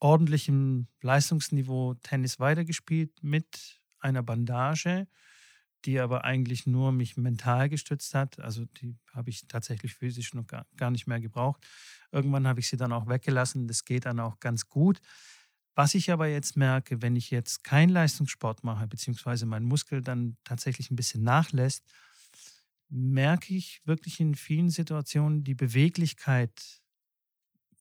ordentlichem 0.01 0.89
Leistungsniveau 1.03 1.95
Tennis 1.95 2.39
weitergespielt 2.39 3.23
mit 3.23 3.81
einer 3.99 4.23
Bandage, 4.23 5.07
die 5.85 6.01
aber 6.01 6.25
eigentlich 6.25 6.67
nur 6.67 6.93
mich 6.93 7.17
mental 7.17 7.69
gestützt 7.69 8.15
hat. 8.15 8.39
Also 8.41 8.65
die 8.65 8.97
habe 9.13 9.31
ich 9.31 9.47
tatsächlich 9.47 9.95
physisch 9.95 10.35
noch 10.35 10.47
gar, 10.47 10.67
gar 10.77 10.91
nicht 10.91 11.07
mehr 11.07 11.21
gebraucht. 11.21 11.67
Irgendwann 12.11 12.47
habe 12.47 12.61
ich 12.61 12.69
sie 12.69 12.77
dann 12.77 12.93
auch 12.93 13.07
weggelassen. 13.07 13.69
Das 13.69 13.85
geht 13.85 14.07
dann 14.07 14.21
auch 14.21 14.41
ganz 14.41 14.69
gut. 14.69 15.01
Was 15.75 15.95
ich 15.95 16.11
aber 16.11 16.27
jetzt 16.27 16.57
merke, 16.57 17.03
wenn 17.03 17.17
ich 17.17 17.31
jetzt 17.31 17.63
keinen 17.63 17.91
Leistungssport 17.91 18.65
mache, 18.65 18.87
beziehungsweise 18.87 19.45
mein 19.47 19.65
Muskel 19.65 20.01
dann 20.01 20.39
tatsächlich 20.43 20.91
ein 20.91 20.97
bisschen 20.97 21.23
nachlässt, 21.23 21.85
merke 22.89 23.55
ich 23.55 23.83
wirklich 23.85 24.21
in 24.21 24.35
vielen 24.35 24.71
Situationen 24.71 25.45
die 25.45 25.55
Beweglichkeit 25.55 26.81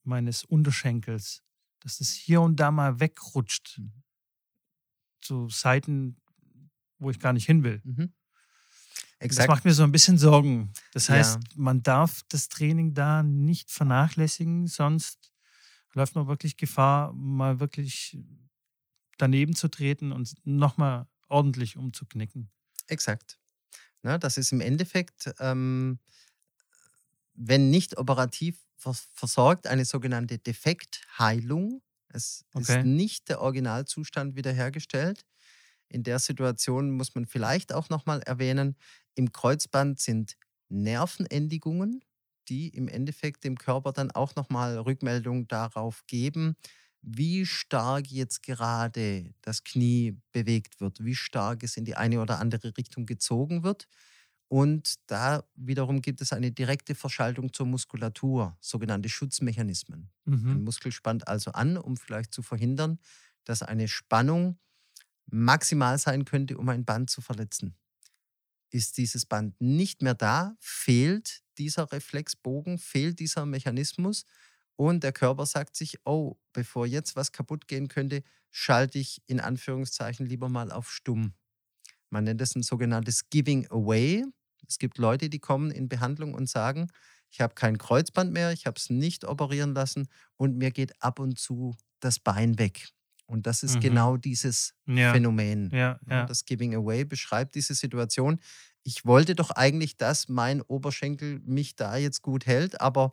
meines 0.04 0.44
Unterschenkels 0.44 1.45
dass 1.86 2.00
es 2.00 2.10
hier 2.10 2.40
und 2.40 2.56
da 2.56 2.72
mal 2.72 2.98
wegrutscht. 2.98 3.78
Mhm. 3.78 3.92
Zu 5.20 5.48
Seiten, 5.48 6.16
wo 6.98 7.10
ich 7.10 7.20
gar 7.20 7.32
nicht 7.32 7.46
hin 7.46 7.62
will. 7.62 7.80
Mhm. 7.84 8.12
Das 9.20 9.46
macht 9.46 9.64
mir 9.64 9.72
so 9.72 9.84
ein 9.84 9.92
bisschen 9.92 10.18
Sorgen. 10.18 10.72
Das 10.92 11.08
heißt, 11.08 11.36
ja. 11.36 11.50
man 11.54 11.84
darf 11.84 12.22
das 12.28 12.48
Training 12.48 12.92
da 12.92 13.22
nicht 13.22 13.70
vernachlässigen, 13.70 14.66
sonst 14.66 15.32
läuft 15.94 16.16
man 16.16 16.26
wirklich 16.26 16.56
Gefahr, 16.56 17.12
mal 17.12 17.60
wirklich 17.60 18.18
daneben 19.16 19.54
zu 19.54 19.68
treten 19.68 20.10
und 20.10 20.34
nochmal 20.44 21.06
ordentlich 21.28 21.76
umzuknicken. 21.76 22.50
Exakt. 22.88 23.38
Na, 24.02 24.18
das 24.18 24.38
ist 24.38 24.50
im 24.52 24.60
Endeffekt, 24.60 25.32
ähm, 25.38 26.00
wenn 27.34 27.70
nicht 27.70 27.96
operativ 27.96 28.65
versorgt 28.76 29.66
eine 29.66 29.84
sogenannte 29.84 30.38
Defektheilung. 30.38 31.82
Es 32.08 32.44
okay. 32.54 32.78
ist 32.80 32.84
nicht 32.84 33.28
der 33.28 33.40
Originalzustand 33.40 34.36
wiederhergestellt. 34.36 35.24
In 35.88 36.02
der 36.02 36.18
Situation 36.18 36.90
muss 36.92 37.14
man 37.14 37.26
vielleicht 37.26 37.72
auch 37.72 37.88
nochmal 37.88 38.20
erwähnen, 38.22 38.76
im 39.14 39.32
Kreuzband 39.32 40.00
sind 40.00 40.36
Nervenendigungen, 40.68 42.02
die 42.48 42.68
im 42.68 42.88
Endeffekt 42.88 43.44
dem 43.44 43.56
Körper 43.56 43.92
dann 43.92 44.10
auch 44.10 44.34
nochmal 44.34 44.78
Rückmeldung 44.78 45.48
darauf 45.48 46.04
geben, 46.06 46.56
wie 47.02 47.46
stark 47.46 48.08
jetzt 48.08 48.42
gerade 48.42 49.32
das 49.42 49.62
Knie 49.64 50.18
bewegt 50.32 50.80
wird, 50.80 51.04
wie 51.04 51.14
stark 51.14 51.62
es 51.62 51.76
in 51.76 51.84
die 51.84 51.96
eine 51.96 52.20
oder 52.20 52.40
andere 52.40 52.76
Richtung 52.76 53.06
gezogen 53.06 53.62
wird. 53.62 53.86
Und 54.48 54.94
da 55.06 55.44
wiederum 55.56 56.02
gibt 56.02 56.20
es 56.20 56.32
eine 56.32 56.52
direkte 56.52 56.94
Verschaltung 56.94 57.52
zur 57.52 57.66
Muskulatur, 57.66 58.56
sogenannte 58.60 59.08
Schutzmechanismen. 59.08 60.10
Mhm. 60.24 60.50
Ein 60.50 60.64
Muskel 60.64 60.92
spannt 60.92 61.26
also 61.26 61.50
an, 61.52 61.76
um 61.76 61.96
vielleicht 61.96 62.32
zu 62.32 62.42
verhindern, 62.42 62.98
dass 63.44 63.62
eine 63.62 63.88
Spannung 63.88 64.58
maximal 65.26 65.98
sein 65.98 66.24
könnte, 66.24 66.58
um 66.58 66.68
ein 66.68 66.84
Band 66.84 67.10
zu 67.10 67.20
verletzen. 67.20 67.76
Ist 68.70 68.98
dieses 68.98 69.26
Band 69.26 69.60
nicht 69.60 70.02
mehr 70.02 70.14
da, 70.14 70.56
fehlt 70.60 71.42
dieser 71.58 71.90
Reflexbogen, 71.90 72.78
fehlt 72.78 73.18
dieser 73.18 73.46
Mechanismus 73.46 74.24
und 74.76 75.02
der 75.02 75.12
Körper 75.12 75.46
sagt 75.46 75.74
sich, 75.74 75.98
oh, 76.04 76.36
bevor 76.52 76.86
jetzt 76.86 77.16
was 77.16 77.32
kaputt 77.32 77.66
gehen 77.66 77.88
könnte, 77.88 78.22
schalte 78.50 78.98
ich 78.98 79.22
in 79.26 79.40
Anführungszeichen 79.40 80.26
lieber 80.26 80.48
mal 80.48 80.70
auf 80.70 80.90
stumm. 80.90 81.34
Man 82.16 82.24
nennt 82.24 82.40
es 82.40 82.56
ein 82.56 82.62
sogenanntes 82.62 83.28
Giving 83.28 83.66
Away. 83.70 84.24
Es 84.66 84.78
gibt 84.78 84.96
Leute, 84.96 85.28
die 85.28 85.38
kommen 85.38 85.70
in 85.70 85.86
Behandlung 85.86 86.32
und 86.32 86.48
sagen, 86.48 86.90
ich 87.30 87.42
habe 87.42 87.52
kein 87.54 87.76
Kreuzband 87.76 88.32
mehr, 88.32 88.52
ich 88.52 88.64
habe 88.64 88.78
es 88.78 88.88
nicht 88.88 89.26
operieren 89.26 89.74
lassen 89.74 90.08
und 90.38 90.56
mir 90.56 90.70
geht 90.70 90.94
ab 91.02 91.18
und 91.18 91.38
zu 91.38 91.76
das 92.00 92.18
Bein 92.18 92.58
weg. 92.58 92.88
Und 93.26 93.46
das 93.46 93.62
ist 93.62 93.74
mhm. 93.74 93.80
genau 93.80 94.16
dieses 94.16 94.72
ja. 94.86 95.12
Phänomen. 95.12 95.68
Ja, 95.74 96.00
ja. 96.08 96.24
Das 96.24 96.46
Giving 96.46 96.74
Away 96.74 97.04
beschreibt 97.04 97.54
diese 97.54 97.74
Situation. 97.74 98.40
Ich 98.82 99.04
wollte 99.04 99.34
doch 99.34 99.50
eigentlich, 99.50 99.98
dass 99.98 100.26
mein 100.30 100.62
Oberschenkel 100.62 101.40
mich 101.44 101.76
da 101.76 101.98
jetzt 101.98 102.22
gut 102.22 102.46
hält, 102.46 102.80
aber 102.80 103.10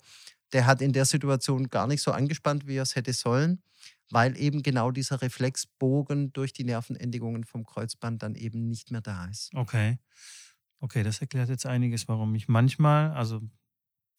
der 0.53 0.65
hat 0.65 0.81
in 0.81 0.93
der 0.93 1.03
Situation 1.03 1.67
gar 1.67 1.87
nicht 1.87 2.01
so 2.01 2.11
angespannt, 2.11 2.67
wie 2.67 2.77
er 2.77 2.83
es 2.83 2.95
hätte 2.95 3.11
sollen 3.11 3.61
weil 4.11 4.37
eben 4.37 4.63
genau 4.63 4.91
dieser 4.91 5.21
Reflexbogen 5.21 6.33
durch 6.33 6.53
die 6.53 6.63
Nervenendigungen 6.63 7.43
vom 7.43 7.65
Kreuzband 7.65 8.23
dann 8.23 8.35
eben 8.35 8.67
nicht 8.67 8.91
mehr 8.91 9.01
da 9.01 9.25
ist. 9.25 9.53
Okay. 9.55 9.97
Okay, 10.79 11.03
das 11.03 11.21
erklärt 11.21 11.49
jetzt 11.49 11.65
einiges, 11.65 12.07
warum 12.07 12.35
ich 12.35 12.47
manchmal, 12.47 13.11
also 13.11 13.41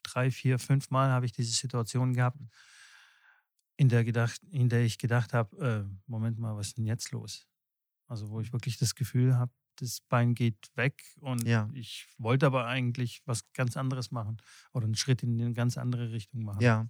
drei, 0.03 0.31
vier, 0.31 0.59
fünf 0.59 0.91
Mal 0.91 1.11
habe 1.11 1.27
ich 1.27 1.33
diese 1.33 1.53
Situation 1.53 2.15
gehabt, 2.15 2.39
in 3.77 3.89
der, 3.89 4.05
gedacht, 4.05 4.41
in 4.51 4.69
der 4.69 4.83
ich 4.83 4.99
gedacht 4.99 5.33
habe, 5.33 5.87
äh, 5.87 5.95
Moment 6.07 6.39
mal, 6.39 6.57
was 6.57 6.69
ist 6.69 6.79
denn 6.79 6.87
jetzt 6.87 7.11
los? 7.11 7.47
Also 8.07 8.31
wo 8.31 8.41
ich 8.41 8.53
wirklich 8.53 8.79
das 8.79 8.95
Gefühl 8.95 9.37
habe, 9.37 9.53
das 9.77 10.01
Bein 10.09 10.35
geht 10.35 10.71
weg 10.77 11.03
und 11.21 11.45
ja. 11.45 11.69
ich 11.75 12.07
wollte 12.19 12.47
aber 12.47 12.67
eigentlich 12.67 13.23
was 13.27 13.51
ganz 13.53 13.77
anderes 13.77 14.11
machen 14.11 14.37
oder 14.73 14.85
einen 14.85 14.95
Schritt 14.95 15.23
in 15.23 15.41
eine 15.41 15.53
ganz 15.53 15.77
andere 15.77 16.13
Richtung 16.13 16.45
machen. 16.45 16.61
Ja. 16.61 16.89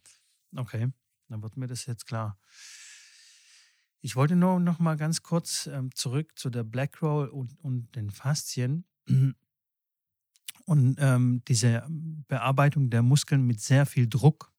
Okay, 0.55 0.89
dann 1.29 1.43
wird 1.43 1.57
mir 1.57 1.67
das 1.67 1.87
jetzt 1.87 2.07
klar. 2.07 2.39
Ich 4.05 4.17
wollte 4.17 4.37
nur 4.37 4.61
noch 4.61 4.81
mal 4.81 4.99
ganz 4.99 5.23
kurz 5.23 5.67
ähm, 5.67 5.89
zurück 5.95 6.33
zu 6.37 6.51
der 6.51 6.63
Black 6.63 7.01
Roll 7.01 7.27
und, 7.29 7.59
und 7.63 7.97
den 7.97 8.11
Faszien 8.11 8.85
und 10.67 10.97
ähm, 10.99 11.41
diese 11.49 11.87
Bearbeitung 12.29 12.91
der 12.91 13.01
Muskeln 13.01 13.47
mit 13.47 13.61
sehr 13.61 13.87
viel 13.87 14.07
Druck. 14.07 14.53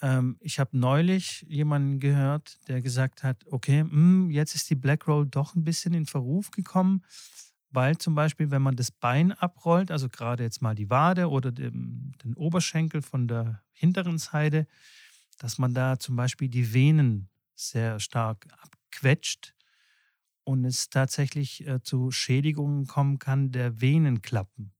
Ähm, 0.00 0.36
ich 0.38 0.60
habe 0.60 0.78
neulich 0.78 1.44
jemanden 1.48 1.98
gehört, 1.98 2.60
der 2.68 2.82
gesagt 2.82 3.24
hat, 3.24 3.44
okay, 3.50 3.82
mh, 3.82 3.90
hm, 3.90 4.30
jetzt 4.30 4.54
ist 4.54 4.70
die 4.70 4.76
Black 4.76 5.08
Roll 5.08 5.26
doch 5.26 5.56
ein 5.56 5.64
bisschen 5.64 5.92
in 5.92 6.06
Verruf 6.06 6.52
gekommen, 6.52 7.02
weil 7.70 7.98
zum 7.98 8.14
Beispiel, 8.14 8.52
wenn 8.52 8.62
man 8.62 8.76
das 8.76 8.92
Bein 8.92 9.32
abrollt, 9.32 9.90
also 9.90 10.08
gerade 10.08 10.44
jetzt 10.44 10.62
mal 10.62 10.76
die 10.76 10.88
Wade 10.88 11.30
oder 11.30 11.50
den, 11.50 12.14
den 12.22 12.34
Oberschenkel 12.34 13.02
von 13.02 13.26
der 13.26 13.60
hinteren 13.72 14.18
Seite, 14.18 14.68
dass 15.38 15.58
man 15.58 15.74
da 15.74 15.98
zum 15.98 16.14
Beispiel 16.14 16.48
die 16.48 16.72
Venen 16.72 17.28
sehr 17.58 18.00
stark 18.00 18.46
abquetscht 18.62 19.54
und 20.44 20.64
es 20.64 20.88
tatsächlich 20.88 21.66
äh, 21.66 21.82
zu 21.82 22.10
Schädigungen 22.10 22.86
kommen 22.86 23.18
kann 23.18 23.52
der 23.52 23.80
Venenklappen. 23.80 24.72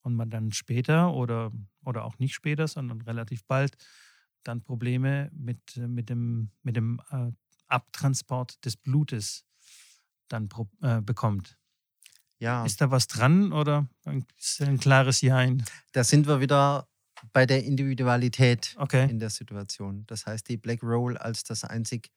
und 0.00 0.14
man 0.14 0.30
dann 0.30 0.52
später 0.52 1.12
oder, 1.12 1.52
oder 1.84 2.04
auch 2.04 2.18
nicht 2.20 2.32
später, 2.32 2.68
sondern 2.68 3.00
relativ 3.02 3.44
bald 3.44 3.76
dann 4.44 4.62
Probleme 4.62 5.30
mit, 5.34 5.76
mit 5.76 6.08
dem, 6.08 6.52
mit 6.62 6.76
dem 6.76 7.00
äh, 7.10 7.32
Abtransport 7.66 8.64
des 8.64 8.76
Blutes 8.76 9.44
dann 10.28 10.48
äh, 10.80 11.00
bekommt. 11.00 11.58
Ja. 12.38 12.64
Ist 12.64 12.80
da 12.80 12.90
was 12.90 13.08
dran 13.08 13.52
oder 13.52 13.88
ist 14.38 14.62
ein 14.62 14.78
klares 14.78 15.22
Jein? 15.22 15.64
Da 15.92 16.04
sind 16.04 16.28
wir 16.28 16.40
wieder 16.40 16.88
bei 17.32 17.46
der 17.46 17.64
Individualität 17.64 18.74
okay. 18.78 19.08
in 19.08 19.18
der 19.18 19.30
Situation. 19.30 20.04
Das 20.06 20.26
heißt, 20.26 20.48
die 20.48 20.56
Black 20.56 20.82
Roll 20.82 21.16
als 21.16 21.44
das 21.44 21.64
einzig 21.64 22.10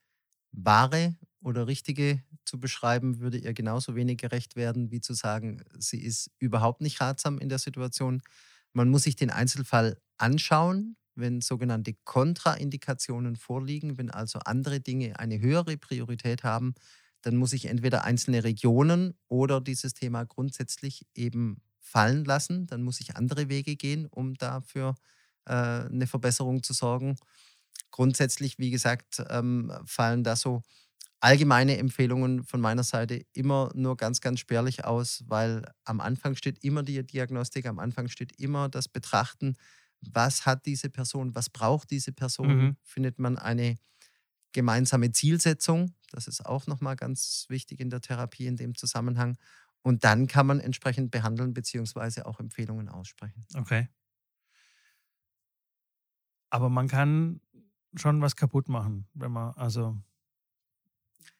wahre 0.52 1.16
oder 1.42 1.68
richtige 1.68 2.24
zu 2.46 2.60
beschreiben, 2.60 3.20
würde 3.20 3.38
ihr 3.38 3.54
genauso 3.54 3.96
wenig 3.96 4.18
gerecht 4.18 4.56
werden, 4.56 4.92
wie 4.92 5.02
zu 5.02 5.14
sagen, 5.14 5.64
sie 5.78 6.02
ist 6.02 6.32
überhaupt 6.40 6.82
nicht 6.82 7.00
ratsam 7.00 7.40
in 7.40 7.50
der 7.50 7.60
Situation. 7.60 8.22
Man 8.74 8.90
muss 8.90 9.04
sich 9.04 9.16
den 9.16 9.30
Einzelfall 9.30 9.98
anschauen, 10.18 10.98
wenn 11.16 11.42
sogenannte 11.42 11.96
Kontraindikationen 12.04 13.36
vorliegen, 13.36 13.98
wenn 13.98 14.10
also 14.10 14.40
andere 14.40 14.80
Dinge 14.80 15.20
eine 15.20 15.40
höhere 15.40 15.78
Priorität 15.78 16.44
haben, 16.44 16.74
dann 17.22 17.36
muss 17.36 17.54
ich 17.54 17.66
entweder 17.66 18.06
einzelne 18.06 18.44
Regionen 18.44 19.14
oder 19.28 19.60
dieses 19.62 19.94
Thema 19.94 20.24
grundsätzlich 20.24 21.06
eben 21.16 21.62
fallen 21.90 22.24
lassen. 22.26 22.68
Dann 22.68 22.84
muss 22.84 23.00
ich 23.00 23.16
andere 23.16 23.50
Wege 23.50 23.76
gehen, 23.76 24.06
um 24.06 24.36
dafür 24.36 24.96
äh, 25.46 25.54
eine 25.54 26.08
Verbesserung 26.08 26.64
zu 26.64 26.74
sorgen. 26.74 27.18
Grundsätzlich, 27.92 28.60
wie 28.60 28.70
gesagt, 28.70 29.24
ähm, 29.30 29.72
fallen 29.86 30.24
da 30.24 30.36
so 30.36 30.62
allgemeine 31.20 31.78
Empfehlungen 31.78 32.44
von 32.44 32.62
meiner 32.62 32.84
Seite 32.84 33.26
immer 33.34 33.72
nur 33.74 33.98
ganz, 33.98 34.22
ganz 34.22 34.40
spärlich 34.40 34.86
aus, 34.86 35.24
weil 35.28 35.70
am 35.84 36.00
Anfang 36.00 36.36
steht 36.36 36.64
immer 36.64 36.84
die 36.84 37.06
Diagnostik, 37.06 37.66
am 37.66 37.80
Anfang 37.80 38.08
steht 38.08 38.40
immer 38.40 38.70
das 38.70 38.88
Betrachten, 38.88 39.56
was 40.02 40.46
hat 40.46 40.66
diese 40.66 40.90
Person, 40.90 41.36
was 41.36 41.50
braucht 41.50 41.92
diese 41.92 42.14
Person, 42.14 42.48
mhm. 42.48 42.78
findet 42.84 43.20
man 43.20 43.38
eine 43.38 43.76
gemeinsame 44.54 45.12
Zielsetzung. 45.12 45.94
Das 46.12 46.28
ist 46.28 46.46
auch 46.46 46.68
nochmal 46.68 46.96
ganz 46.96 47.46
wichtig 47.50 47.80
in 47.80 47.90
der 47.90 48.02
Therapie 48.02 48.48
in 48.48 48.56
dem 48.56 48.76
Zusammenhang. 48.76 49.38
Und 49.90 50.04
dann 50.04 50.28
kann 50.28 50.46
man 50.46 50.60
entsprechend 50.60 51.10
behandeln 51.10 51.56
beziehungsweise 51.56 52.28
auch 52.28 52.40
Empfehlungen 52.40 52.90
aussprechen. 52.90 53.44
Okay. 53.56 53.90
Aber 56.52 56.70
man 56.70 56.88
kann 56.88 57.42
schon 57.96 58.22
was 58.22 58.36
kaputt 58.36 58.70
machen, 58.70 59.08
wenn 59.16 59.32
man, 59.32 59.56
also. 59.56 59.98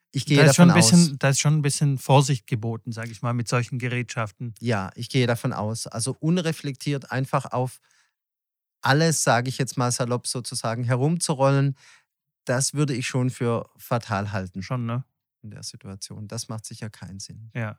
Ich 0.10 0.26
gehe 0.26 0.38
da 0.38 0.46
davon 0.46 0.74
bisschen, 0.74 1.12
aus. 1.12 1.16
Da 1.20 1.30
ist 1.30 1.40
schon 1.40 1.58
ein 1.58 1.62
bisschen 1.62 2.00
Vorsicht 2.00 2.48
geboten, 2.48 2.92
sage 2.92 3.12
ich 3.12 3.22
mal, 3.22 3.34
mit 3.34 3.48
solchen 3.48 3.78
Gerätschaften. 3.78 4.56
Ja, 4.60 4.90
ich 4.96 5.10
gehe 5.10 5.28
davon 5.28 5.54
aus. 5.54 5.86
Also 5.86 6.18
unreflektiert 6.20 7.12
einfach 7.12 7.46
auf 7.52 7.80
alles, 8.82 9.24
sage 9.24 9.50
ich 9.50 9.60
jetzt 9.60 9.78
mal 9.78 9.92
salopp 9.92 10.26
sozusagen, 10.26 10.86
herumzurollen, 10.86 11.76
das 12.46 12.74
würde 12.74 12.96
ich 12.96 13.06
schon 13.06 13.30
für 13.30 13.70
fatal 13.78 14.32
halten. 14.32 14.64
Schon, 14.64 14.88
ne? 14.88 15.06
In 15.44 15.52
der 15.52 15.62
Situation. 15.62 16.28
Das 16.28 16.50
macht 16.50 16.66
sicher 16.66 16.90
keinen 16.90 17.20
Sinn. 17.20 17.52
Ja. 17.54 17.78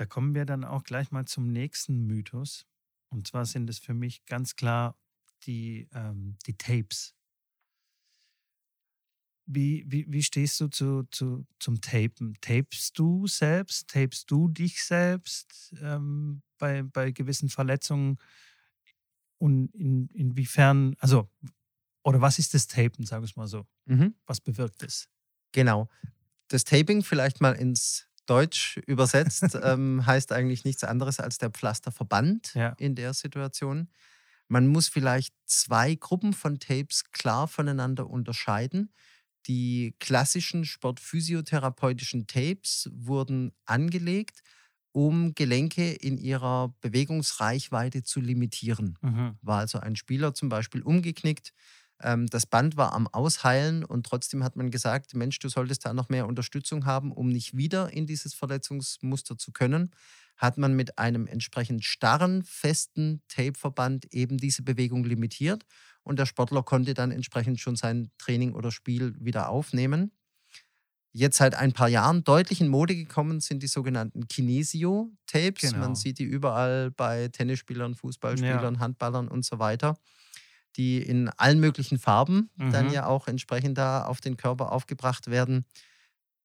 Da 0.00 0.06
kommen 0.06 0.34
wir 0.34 0.46
dann 0.46 0.64
auch 0.64 0.84
gleich 0.84 1.10
mal 1.10 1.26
zum 1.26 1.52
nächsten 1.52 2.06
Mythos. 2.06 2.66
Und 3.10 3.28
zwar 3.28 3.44
sind 3.44 3.68
es 3.68 3.78
für 3.78 3.92
mich 3.92 4.24
ganz 4.24 4.56
klar 4.56 4.96
die, 5.42 5.90
ähm, 5.92 6.38
die 6.46 6.56
Tapes. 6.56 7.14
Wie, 9.44 9.84
wie, 9.86 10.10
wie 10.10 10.22
stehst 10.22 10.58
du 10.58 10.68
zu, 10.68 11.02
zu, 11.10 11.46
zum 11.58 11.82
Tapen? 11.82 12.32
Tapest 12.40 12.98
du 12.98 13.26
selbst? 13.26 13.88
Tapest 13.88 14.30
du 14.30 14.48
dich 14.48 14.82
selbst 14.82 15.74
ähm, 15.82 16.40
bei, 16.56 16.82
bei 16.82 17.10
gewissen 17.10 17.50
Verletzungen? 17.50 18.16
Und 19.36 19.66
in, 19.74 20.08
inwiefern, 20.14 20.96
also, 21.00 21.28
oder 22.04 22.22
was 22.22 22.38
ist 22.38 22.54
das 22.54 22.68
Tapen, 22.68 23.04
sage 23.04 23.26
ich 23.26 23.36
mal 23.36 23.48
so? 23.48 23.66
Mhm. 23.84 24.14
Was 24.24 24.40
bewirkt 24.40 24.82
es? 24.82 25.10
Genau. 25.52 25.90
Das 26.48 26.64
Taping 26.64 27.02
vielleicht 27.02 27.42
mal 27.42 27.52
ins 27.52 28.09
Deutsch 28.30 28.78
übersetzt 28.86 29.58
ähm, 29.62 30.06
heißt 30.06 30.32
eigentlich 30.32 30.64
nichts 30.64 30.84
anderes 30.84 31.18
als 31.20 31.38
der 31.38 31.50
Pflasterverband 31.50 32.54
ja. 32.54 32.74
in 32.78 32.94
der 32.94 33.12
Situation. 33.12 33.88
Man 34.48 34.66
muss 34.66 34.88
vielleicht 34.88 35.34
zwei 35.46 35.94
Gruppen 35.94 36.32
von 36.32 36.58
Tapes 36.58 37.10
klar 37.10 37.48
voneinander 37.48 38.08
unterscheiden. 38.08 38.92
Die 39.46 39.94
klassischen 39.98 40.64
sportphysiotherapeutischen 40.64 42.26
Tapes 42.26 42.88
wurden 42.92 43.52
angelegt 43.64 44.42
um 44.92 45.34
Gelenke 45.34 45.92
in 45.92 46.18
ihrer 46.18 46.74
Bewegungsreichweite 46.80 48.02
zu 48.02 48.20
limitieren. 48.20 48.98
Mhm. 49.00 49.38
War 49.42 49.60
also 49.60 49.78
ein 49.78 49.96
Spieler 49.96 50.34
zum 50.34 50.48
Beispiel 50.48 50.82
umgeknickt, 50.82 51.52
ähm, 52.02 52.26
das 52.26 52.46
Band 52.46 52.76
war 52.76 52.92
am 52.92 53.06
Ausheilen 53.08 53.84
und 53.84 54.06
trotzdem 54.06 54.44
hat 54.44 54.56
man 54.56 54.70
gesagt, 54.70 55.14
Mensch, 55.14 55.38
du 55.38 55.48
solltest 55.48 55.84
da 55.84 55.92
noch 55.92 56.08
mehr 56.08 56.26
Unterstützung 56.26 56.86
haben, 56.86 57.12
um 57.12 57.28
nicht 57.28 57.56
wieder 57.56 57.92
in 57.92 58.06
dieses 58.06 58.34
Verletzungsmuster 58.34 59.38
zu 59.38 59.52
können, 59.52 59.90
hat 60.36 60.58
man 60.58 60.74
mit 60.74 60.98
einem 60.98 61.26
entsprechend 61.26 61.84
starren, 61.84 62.42
festen 62.42 63.22
Tapeverband 63.28 64.12
eben 64.12 64.38
diese 64.38 64.62
Bewegung 64.62 65.04
limitiert 65.04 65.64
und 66.02 66.18
der 66.18 66.26
Sportler 66.26 66.62
konnte 66.62 66.94
dann 66.94 67.10
entsprechend 67.10 67.60
schon 67.60 67.76
sein 67.76 68.10
Training 68.18 68.54
oder 68.54 68.70
Spiel 68.70 69.14
wieder 69.18 69.48
aufnehmen 69.48 70.12
jetzt 71.12 71.38
seit 71.38 71.54
ein 71.54 71.72
paar 71.72 71.88
Jahren 71.88 72.24
deutlich 72.24 72.60
in 72.60 72.68
Mode 72.68 72.94
gekommen 72.94 73.40
sind 73.40 73.62
die 73.62 73.68
sogenannten 73.68 74.28
Kinesio-Tapes. 74.28 75.72
Genau. 75.72 75.78
Man 75.78 75.94
sieht 75.94 76.18
die 76.18 76.24
überall 76.24 76.90
bei 76.90 77.28
Tennisspielern, 77.28 77.94
Fußballspielern, 77.94 78.74
ja. 78.74 78.80
Handballern 78.80 79.28
und 79.28 79.44
so 79.44 79.58
weiter, 79.58 79.96
die 80.76 80.98
in 81.02 81.28
allen 81.30 81.60
möglichen 81.60 81.98
Farben 81.98 82.50
mhm. 82.56 82.72
dann 82.72 82.92
ja 82.92 83.06
auch 83.06 83.26
entsprechend 83.26 83.78
da 83.78 84.04
auf 84.04 84.20
den 84.20 84.36
Körper 84.36 84.72
aufgebracht 84.72 85.28
werden. 85.28 85.64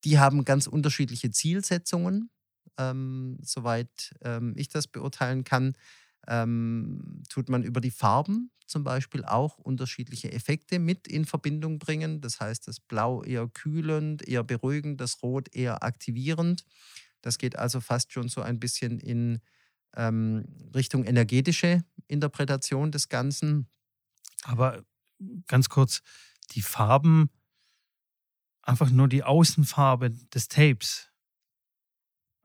Die 0.03 0.19
haben 0.19 0.45
ganz 0.45 0.67
unterschiedliche 0.67 1.31
Zielsetzungen, 1.31 2.29
ähm, 2.77 3.37
soweit 3.41 4.13
ähm, 4.21 4.53
ich 4.55 4.69
das 4.69 4.87
beurteilen 4.87 5.43
kann 5.43 5.75
ähm, 6.27 7.23
tut 7.29 7.49
man 7.49 7.63
über 7.63 7.81
die 7.81 7.91
Farben 7.91 8.51
zum 8.67 8.83
Beispiel 8.83 9.23
auch 9.23 9.59
unterschiedliche 9.59 10.31
Effekte 10.31 10.79
mit 10.79 11.07
in 11.07 11.25
Verbindung 11.25 11.77
bringen. 11.77 12.21
Das 12.21 12.39
heißt, 12.39 12.67
das 12.67 12.79
Blau 12.79 13.23
eher 13.23 13.47
kühlend, 13.47 14.27
eher 14.27 14.43
beruhigend, 14.43 14.99
das 14.99 15.21
Rot 15.21 15.53
eher 15.53 15.83
aktivierend. 15.83 16.65
Das 17.21 17.37
geht 17.37 17.57
also 17.57 17.79
fast 17.79 18.11
schon 18.11 18.27
so 18.27 18.41
ein 18.41 18.59
bisschen 18.59 18.99
in 18.99 19.39
ähm, 19.95 20.45
Richtung 20.73 21.03
energetische 21.03 21.83
Interpretation 22.07 22.91
des 22.91 23.07
Ganzen. 23.07 23.67
Aber 24.45 24.83
ganz 25.47 25.69
kurz, 25.69 26.01
die 26.51 26.61
Farben, 26.61 27.29
einfach 28.61 28.89
nur 28.89 29.07
die 29.07 29.23
Außenfarbe 29.23 30.11
des 30.11 30.47
Tapes 30.47 31.11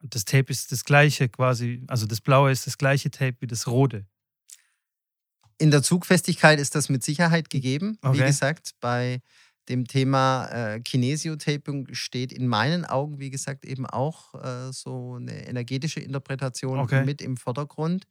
das 0.02 0.24
Tape 0.24 0.50
ist 0.50 0.72
das 0.72 0.84
gleiche 0.84 1.28
quasi, 1.28 1.84
also 1.86 2.06
das 2.06 2.20
blaue 2.20 2.50
ist 2.50 2.66
das 2.66 2.78
gleiche 2.78 3.10
Tape 3.10 3.36
wie 3.40 3.46
das 3.46 3.66
rote. 3.66 4.06
In 5.58 5.70
der 5.70 5.82
Zugfestigkeit 5.82 6.58
ist 6.58 6.74
das 6.74 6.88
mit 6.88 7.04
Sicherheit 7.04 7.50
gegeben. 7.50 7.98
Okay. 8.00 8.18
Wie 8.18 8.24
gesagt, 8.24 8.72
bei 8.80 9.20
dem 9.68 9.86
Thema 9.86 10.46
äh, 10.46 10.80
Kinesiotaping 10.80 11.88
steht 11.92 12.32
in 12.32 12.48
meinen 12.48 12.86
Augen, 12.86 13.18
wie 13.18 13.30
gesagt, 13.30 13.66
eben 13.66 13.84
auch 13.84 14.34
äh, 14.42 14.72
so 14.72 15.16
eine 15.16 15.46
energetische 15.46 16.00
Interpretation 16.00 16.78
okay. 16.78 17.04
mit 17.04 17.20
im 17.20 17.36
Vordergrund. 17.36 18.06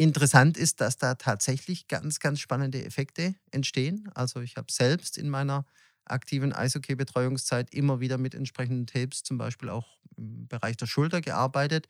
Interessant 0.00 0.56
ist, 0.56 0.80
dass 0.80 0.96
da 0.96 1.14
tatsächlich 1.14 1.86
ganz, 1.86 2.20
ganz 2.20 2.40
spannende 2.40 2.82
Effekte 2.86 3.34
entstehen. 3.50 4.08
Also 4.14 4.40
ich 4.40 4.56
habe 4.56 4.72
selbst 4.72 5.18
in 5.18 5.28
meiner 5.28 5.66
aktiven 6.06 6.54
Eishockey-Betreuungszeit 6.54 7.74
immer 7.74 8.00
wieder 8.00 8.16
mit 8.16 8.34
entsprechenden 8.34 8.86
Tapes, 8.86 9.22
zum 9.24 9.36
Beispiel 9.36 9.68
auch 9.68 9.98
im 10.16 10.48
Bereich 10.48 10.78
der 10.78 10.86
Schulter 10.86 11.20
gearbeitet. 11.20 11.86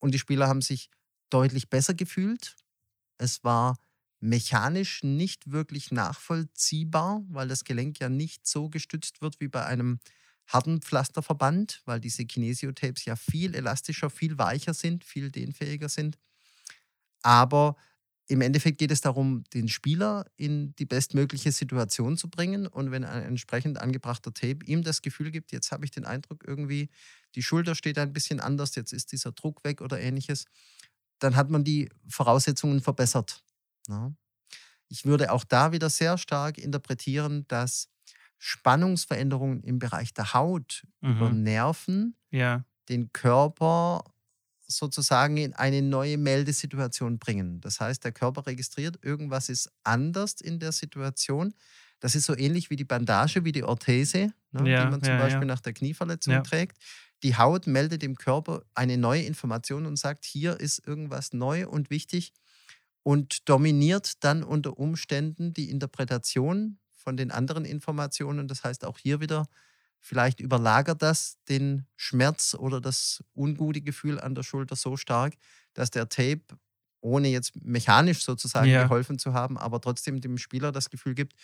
Und 0.00 0.12
die 0.12 0.18
Spieler 0.18 0.48
haben 0.48 0.60
sich 0.60 0.90
deutlich 1.30 1.70
besser 1.70 1.94
gefühlt. 1.94 2.56
Es 3.18 3.44
war 3.44 3.78
mechanisch 4.20 5.02
nicht 5.04 5.52
wirklich 5.52 5.92
nachvollziehbar, 5.92 7.22
weil 7.28 7.48
das 7.48 7.64
Gelenk 7.64 8.00
ja 8.00 8.08
nicht 8.08 8.46
so 8.46 8.70
gestützt 8.70 9.22
wird 9.22 9.40
wie 9.40 9.48
bei 9.48 9.64
einem 9.66 10.00
harten 10.48 10.82
Pflasterverband, 10.82 11.82
weil 11.86 12.00
diese 12.00 12.26
Kinesiotapes 12.26 13.04
ja 13.04 13.16
viel 13.16 13.54
elastischer, 13.54 14.10
viel 14.10 14.38
weicher 14.38 14.74
sind, 14.74 15.04
viel 15.04 15.30
dehnfähiger 15.30 15.88
sind. 15.88 16.18
Aber 17.22 17.76
im 18.28 18.40
Endeffekt 18.40 18.78
geht 18.78 18.90
es 18.90 19.00
darum, 19.00 19.44
den 19.52 19.68
Spieler 19.68 20.26
in 20.36 20.74
die 20.76 20.86
bestmögliche 20.86 21.52
Situation 21.52 22.16
zu 22.16 22.30
bringen. 22.30 22.66
Und 22.66 22.90
wenn 22.90 23.04
ein 23.04 23.22
entsprechend 23.24 23.78
angebrachter 23.78 24.32
Tape 24.32 24.64
ihm 24.64 24.82
das 24.82 25.02
Gefühl 25.02 25.30
gibt, 25.30 25.52
jetzt 25.52 25.72
habe 25.72 25.84
ich 25.84 25.90
den 25.90 26.04
Eindruck, 26.04 26.44
irgendwie 26.46 26.88
die 27.34 27.42
Schulter 27.42 27.74
steht 27.74 27.98
ein 27.98 28.12
bisschen 28.12 28.40
anders, 28.40 28.74
jetzt 28.74 28.92
ist 28.92 29.12
dieser 29.12 29.32
Druck 29.32 29.64
weg 29.64 29.80
oder 29.80 30.00
ähnliches, 30.00 30.46
dann 31.18 31.36
hat 31.36 31.50
man 31.50 31.64
die 31.64 31.90
Voraussetzungen 32.08 32.80
verbessert. 32.80 33.44
Ja. 33.88 34.12
Ich 34.88 35.04
würde 35.04 35.32
auch 35.32 35.44
da 35.44 35.72
wieder 35.72 35.90
sehr 35.90 36.18
stark 36.18 36.58
interpretieren, 36.58 37.46
dass 37.48 37.88
Spannungsveränderungen 38.38 39.62
im 39.62 39.78
Bereich 39.78 40.14
der 40.14 40.34
Haut 40.34 40.84
mhm. 41.00 41.10
über 41.10 41.30
Nerven 41.30 42.16
ja. 42.30 42.64
den 42.88 43.12
Körper 43.12 44.04
sozusagen 44.76 45.36
in 45.36 45.54
eine 45.54 45.82
neue 45.82 46.18
Meldesituation 46.18 47.18
bringen. 47.18 47.60
Das 47.60 47.80
heißt, 47.80 48.04
der 48.04 48.12
Körper 48.12 48.46
registriert, 48.46 48.98
irgendwas 49.02 49.48
ist 49.48 49.70
anders 49.84 50.40
in 50.40 50.58
der 50.58 50.72
Situation. 50.72 51.54
Das 52.00 52.14
ist 52.14 52.26
so 52.26 52.36
ähnlich 52.36 52.70
wie 52.70 52.76
die 52.76 52.84
Bandage, 52.84 53.44
wie 53.44 53.52
die 53.52 53.62
Orthese, 53.62 54.32
ne, 54.50 54.70
Ja, 54.70 54.84
die 54.84 54.90
man 54.90 55.02
zum 55.02 55.14
ja, 55.14 55.18
Beispiel 55.18 55.42
ja. 55.42 55.54
nach 55.54 55.60
der 55.60 55.72
Knieverletzung 55.72 56.42
trägt. 56.42 56.78
Die 57.22 57.36
Haut 57.36 57.66
meldet 57.68 58.02
dem 58.02 58.16
Körper 58.16 58.64
eine 58.74 58.98
neue 58.98 59.22
Information 59.22 59.86
und 59.86 59.96
sagt, 59.96 60.24
hier 60.24 60.58
ist 60.58 60.84
irgendwas 60.86 61.32
neu 61.32 61.68
und 61.68 61.90
wichtig 61.90 62.32
und 63.02 63.48
dominiert 63.48 64.24
dann 64.24 64.42
unter 64.42 64.78
Umständen 64.78 65.54
die 65.54 65.70
Interpretation 65.70 66.78
von 66.96 67.16
den 67.16 67.30
anderen 67.30 67.64
Informationen. 67.64 68.48
Das 68.48 68.64
heißt, 68.64 68.84
auch 68.84 68.98
hier 68.98 69.20
wieder, 69.20 69.46
vielleicht 70.02 70.40
überlagert 70.40 71.00
das 71.02 71.38
den 71.48 71.86
Schmerz 71.96 72.54
oder 72.58 72.80
das 72.80 73.24
ungute 73.34 73.80
Gefühl 73.80 74.20
an 74.20 74.34
der 74.34 74.42
Schulter 74.42 74.76
so 74.76 74.96
stark, 74.96 75.34
dass 75.74 75.90
der 75.90 76.08
Tape, 76.08 76.42
ohne 77.00 77.28
jetzt 77.28 77.56
mechanisch 77.64 78.22
sozusagen 78.24 78.70
Ja. 78.70 78.82
geholfen 78.84 79.18
zu 79.18 79.32
haben, 79.32 79.56
aber 79.56 79.80
trotzdem 79.80 80.20
dem 80.20 80.38
Spieler 80.38 80.72
das 80.72 80.90
Gefühl 80.90 81.14
gibt, 81.14 81.34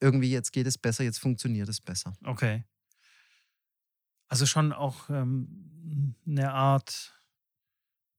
irgendwie 0.00 0.30
jetzt 0.30 0.52
geht 0.52 0.66
es 0.66 0.78
besser, 0.78 1.04
jetzt 1.04 1.18
funktioniert 1.18 1.68
es 1.68 1.80
besser. 1.80 2.12
Okay. 2.24 2.64
Also 4.28 4.44
schon 4.46 4.72
auch 4.72 5.08
ähm, 5.08 6.14
eine 6.26 6.52
Art 6.52 7.14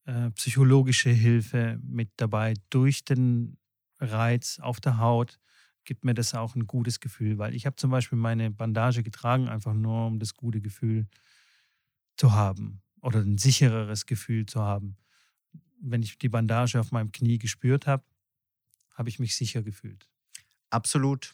äh, 0.05 0.31
psychologische 0.31 1.09
Hilfe 1.09 1.79
mit 1.83 2.09
dabei. 2.17 2.55
Durch 2.69 3.03
den 3.03 3.57
Reiz 3.99 4.59
auf 4.59 4.79
der 4.79 4.99
Haut 4.99 5.39
gibt 5.87 6.03
mir 6.03 6.13
das 6.13 6.35
auch 6.35 6.53
ein 6.55 6.67
gutes 6.67 6.99
Gefühl, 6.99 7.39
weil 7.39 7.55
ich 7.55 7.65
habe 7.65 7.77
zum 7.77 7.89
Beispiel 7.89 8.17
meine 8.19 8.51
Bandage 8.51 9.01
getragen, 9.01 9.47
einfach 9.47 9.73
nur 9.73 10.05
um 10.05 10.19
das 10.19 10.35
gute 10.35 10.61
Gefühl 10.61 11.07
zu 12.17 12.33
haben 12.33 12.81
oder 13.01 13.19
ein 13.19 13.37
sichereres 13.37 14.05
Gefühl 14.05 14.45
zu 14.45 14.61
haben. 14.61 14.97
Wenn 15.79 16.03
ich 16.03 16.17
die 16.19 16.29
Bandage 16.29 16.79
auf 16.79 16.91
meinem 16.91 17.11
Knie 17.11 17.39
gespürt 17.39 17.87
habe, 17.87 18.03
habe 18.93 19.09
ich 19.09 19.17
mich 19.17 19.35
sicher 19.35 19.63
gefühlt. 19.63 20.09
Absolut. 20.69 21.33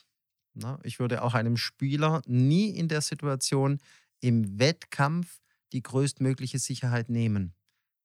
Na, 0.54 0.80
ich 0.84 1.00
würde 1.00 1.24
auch 1.24 1.34
einem 1.34 1.58
Spieler 1.58 2.22
nie 2.28 2.70
in 2.70 2.88
der 2.88 3.02
Situation 3.02 3.80
im 4.20 4.60
Wettkampf 4.60 5.42
die 5.72 5.82
größtmögliche 5.82 6.60
Sicherheit 6.60 7.10
nehmen. 7.10 7.56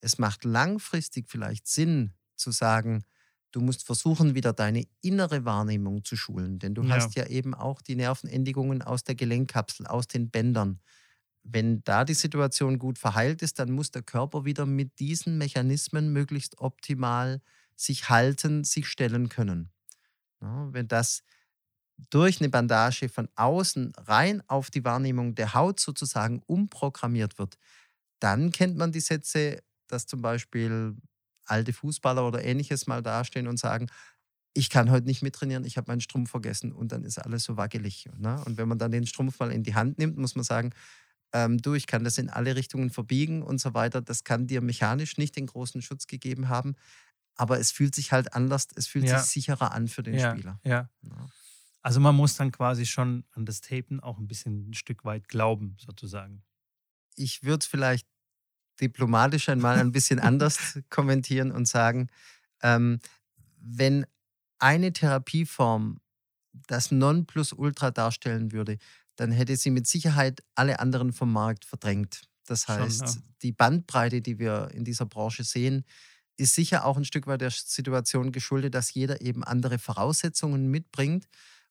Es 0.01 0.16
macht 0.16 0.44
langfristig 0.44 1.28
vielleicht 1.28 1.66
Sinn 1.66 2.14
zu 2.36 2.53
sagen, 2.53 3.05
du 3.53 3.61
musst 3.61 3.84
versuchen, 3.86 4.34
wieder 4.34 4.53
deine 4.53 4.84
innere 5.03 5.44
Wahrnehmung 5.44 6.05
zu 6.05 6.16
schulen, 6.16 6.59
denn 6.59 6.74
du 6.74 6.88
Ja. 6.88 6.88
hast 6.88 7.16
ja 7.16 7.26
eben 7.26 7.55
auch 7.55 7.82
die 7.82 7.96
Nervenendigungen 7.96 8.82
aus 8.82 9.05
der 9.05 9.14
Gelenkkapsel, 9.14 9.86
aus 9.86 10.07
den 10.09 10.30
Bändern. 10.30 10.80
Wenn 11.44 11.82
da 11.84 12.05
die 12.05 12.14
Situation 12.14 12.78
gut 12.78 12.99
verheilt 12.99 13.42
ist, 13.42 13.59
dann 13.59 13.72
muss 13.72 13.90
der 13.90 14.03
Körper 14.03 14.44
wieder 14.44 14.66
mit 14.66 14.99
diesen 15.01 15.38
Mechanismen 15.38 16.12
möglichst 16.12 16.59
optimal 16.59 17.42
sich 17.76 18.09
halten, 18.11 18.64
sich 18.64 18.86
stellen 18.88 19.28
können. 19.28 19.72
Ja, 20.40 20.72
wenn 20.72 20.88
das 20.88 21.22
durch 22.11 22.40
eine 22.40 22.49
Bandage 22.51 23.09
von 23.09 23.28
außen 23.36 23.92
rein 23.96 24.42
auf 24.49 24.70
die 24.70 24.84
Wahrnehmung 24.84 25.34
der 25.34 25.55
Haut 25.55 25.80
sozusagen 25.80 26.42
umprogrammiert 26.46 27.38
wird, 27.38 27.59
dann 28.20 28.53
kennt 28.53 28.76
man 28.76 28.92
die 28.92 29.01
Sätze, 29.01 29.62
dass 29.88 30.07
zum 30.07 30.22
Beispiel 30.22 30.96
alte 31.51 31.72
Fußballer 31.72 32.26
oder 32.26 32.44
ähnliches 32.44 32.86
mal 32.86 33.03
dastehen 33.03 33.46
und 33.49 33.59
sagen, 33.59 33.88
ich 34.55 34.70
kann 34.70 34.90
heute 34.90 35.07
nicht 35.07 35.22
mittrainieren, 35.22 35.64
ich 35.64 35.76
habe 35.76 35.90
meinen 35.90 36.01
Strumpf 36.01 36.30
vergessen 36.30 36.72
und 36.72 36.90
dann 36.92 37.05
ist 37.05 37.18
alles 37.18 37.44
so 37.44 37.57
wackelig. 37.57 38.09
Ne? 38.16 38.42
Und 38.44 38.57
wenn 38.57 38.68
man 38.68 38.78
dann 38.78 38.90
den 38.90 39.07
Strumpf 39.07 39.38
mal 39.38 39.53
in 39.53 39.62
die 39.62 39.74
Hand 39.74 39.99
nimmt, 39.99 40.16
muss 40.18 40.34
man 40.34 40.44
sagen, 40.44 40.72
ähm, 41.32 41.59
du, 41.59 41.74
ich 41.74 41.86
kann 41.86 42.05
das 42.05 42.18
in 42.18 42.30
alle 42.30 42.57
Richtungen 42.57 42.90
verbiegen 42.90 43.42
und 43.42 43.61
so 43.61 43.74
weiter. 43.74 44.01
Das 44.01 44.24
kann 44.24 44.46
dir 44.46 44.61
mechanisch 44.62 45.18
nicht 45.18 45.36
den 45.36 45.46
großen 45.46 45.82
Schutz 45.82 46.07
gegeben 46.07 46.49
haben, 46.49 46.74
aber 47.36 47.61
es 47.61 47.70
fühlt 47.70 47.94
sich 47.94 48.11
halt 48.12 48.32
anders, 48.34 48.66
es 48.74 48.86
fühlt 48.88 49.05
Ja. 49.07 49.18
sich 49.20 49.30
sicherer 49.30 49.72
an 49.72 49.86
für 49.88 50.03
den 50.03 50.14
ja, 50.14 50.32
Spieler. 50.32 50.59
ja. 50.64 50.88
Ja. 51.03 51.26
Also 51.82 52.01
man 52.01 52.16
muss 52.16 52.34
dann 52.34 52.51
quasi 52.51 52.84
schon 52.86 53.24
an 53.32 53.46
das 53.46 53.61
Tapen 53.61 54.01
auch 54.01 54.18
ein 54.18 54.26
bisschen 54.26 54.70
ein 54.70 54.74
Stück 54.74 55.05
weit 55.05 55.28
glauben, 55.28 55.76
sozusagen. 55.78 56.42
ich 57.14 57.42
würde 57.44 57.62
es 57.62 57.66
vielleicht 57.66 58.07
diplomatisch 58.81 59.49
einmal 59.49 59.79
ein 59.79 59.93
bisschen 59.93 60.18
anders 60.20 60.79
kommentieren 60.91 61.51
und 61.51 61.66
sagen, 61.66 62.09
ähm, 62.62 63.01
wenn 63.61 64.07
eine 64.59 64.93
Therapieform 64.93 66.01
das 66.66 66.91
Nonplusultra 66.91 67.91
darstellen 67.91 68.53
würde, 68.53 68.79
dann 69.16 69.33
hätte 69.33 69.57
sie 69.57 69.70
mit 69.70 69.87
Sicherheit 69.87 70.43
alle 70.55 70.81
anderen 70.81 71.12
vom 71.12 71.33
Markt 71.33 71.64
verdrängt. 71.64 72.22
Das 72.47 72.64
Schon, 72.64 72.79
heißt, 72.79 73.03
ja. 73.03 73.12
die 73.43 73.53
Bandbreite, 73.53 74.20
die 74.20 74.39
wir 74.39 74.70
in 74.72 74.85
dieser 74.85 75.07
Branche 75.07 75.45
sehen, 75.45 75.85
ist 76.37 76.55
sicher 76.55 76.85
auch 76.85 76.97
ein 76.97 77.05
Stück 77.05 77.26
weit 77.26 77.41
der 77.41 77.51
Situation 77.51 78.33
geschuldet, 78.33 78.74
dass 78.74 78.95
jeder 78.95 79.20
eben 79.20 79.43
andere 79.43 79.79
Voraussetzungen 79.79 80.68
mitbringt 80.70 81.26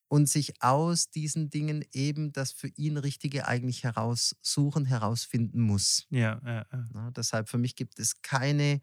und 0.08 0.30
sich 0.30 0.62
aus 0.62 1.10
diesen 1.10 1.50
Dingen 1.50 1.84
eben 1.92 2.32
das 2.32 2.52
für 2.52 2.68
ihn 2.70 2.98
Richtige 2.98 3.48
eigentlich 3.48 3.84
heraussuchen, 3.84 4.86
herausfinden 4.86 5.62
muss. 5.62 6.06
Ja, 6.10 6.40
ja, 6.46 6.66
ja. 6.72 7.12
Deshalb 7.12 7.50
für 7.50 7.58
mich 7.58 7.76
gibt 7.76 8.00
es 8.00 8.22
keine 8.22 8.82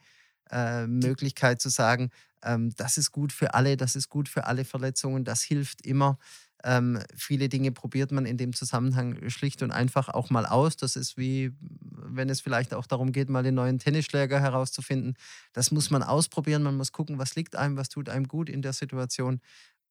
äh, 0.51 0.87
Möglichkeit 0.87 1.61
zu 1.61 1.71
sagen, 1.71 2.11
ähm, 2.43 2.75
das 2.77 2.99
ist 2.99 3.11
gut 3.13 3.33
für 3.33 3.55
alle, 3.55 3.77
das 3.77 3.97
ist 3.97 4.09
gut 4.09 4.29
für 4.29 4.45
alle 4.45 4.65
Verletzungen, 4.65 5.25
das 5.25 5.43
hilft 5.43 5.85
immer. 5.87 6.19
Ähm, 6.63 6.99
viele 7.15 7.51
Dinge 7.51 7.73
probiert 7.73 8.11
man 8.11 8.25
in 8.25 8.39
dem 8.39 8.55
Zusammenhang 8.55 9.29
schlicht 9.29 9.63
und 9.63 9.71
einfach 9.71 10.09
auch 10.09 10.31
mal 10.31 10.47
aus. 10.47 10.77
Das 10.77 10.97
ist 10.97 11.19
wie, 11.19 11.53
wenn 11.61 12.31
es 12.31 12.41
vielleicht 12.41 12.73
auch 12.73 12.87
darum 12.87 13.13
geht, 13.13 13.29
mal 13.29 13.43
den 13.43 13.55
neuen 13.55 13.79
Tennisschläger 13.79 14.41
herauszufinden. 14.41 15.15
Das 15.53 15.71
muss 15.73 15.91
man 15.91 16.03
ausprobieren. 16.03 16.63
Man 16.63 16.77
muss 16.77 16.93
gucken, 16.93 17.19
was 17.19 17.35
liegt 17.35 17.55
einem, 17.55 17.77
was 17.77 17.91
tut 17.91 18.09
einem 18.09 18.29
gut 18.29 18.49
in 18.49 18.63
der 18.63 18.73
Situation. 18.73 19.41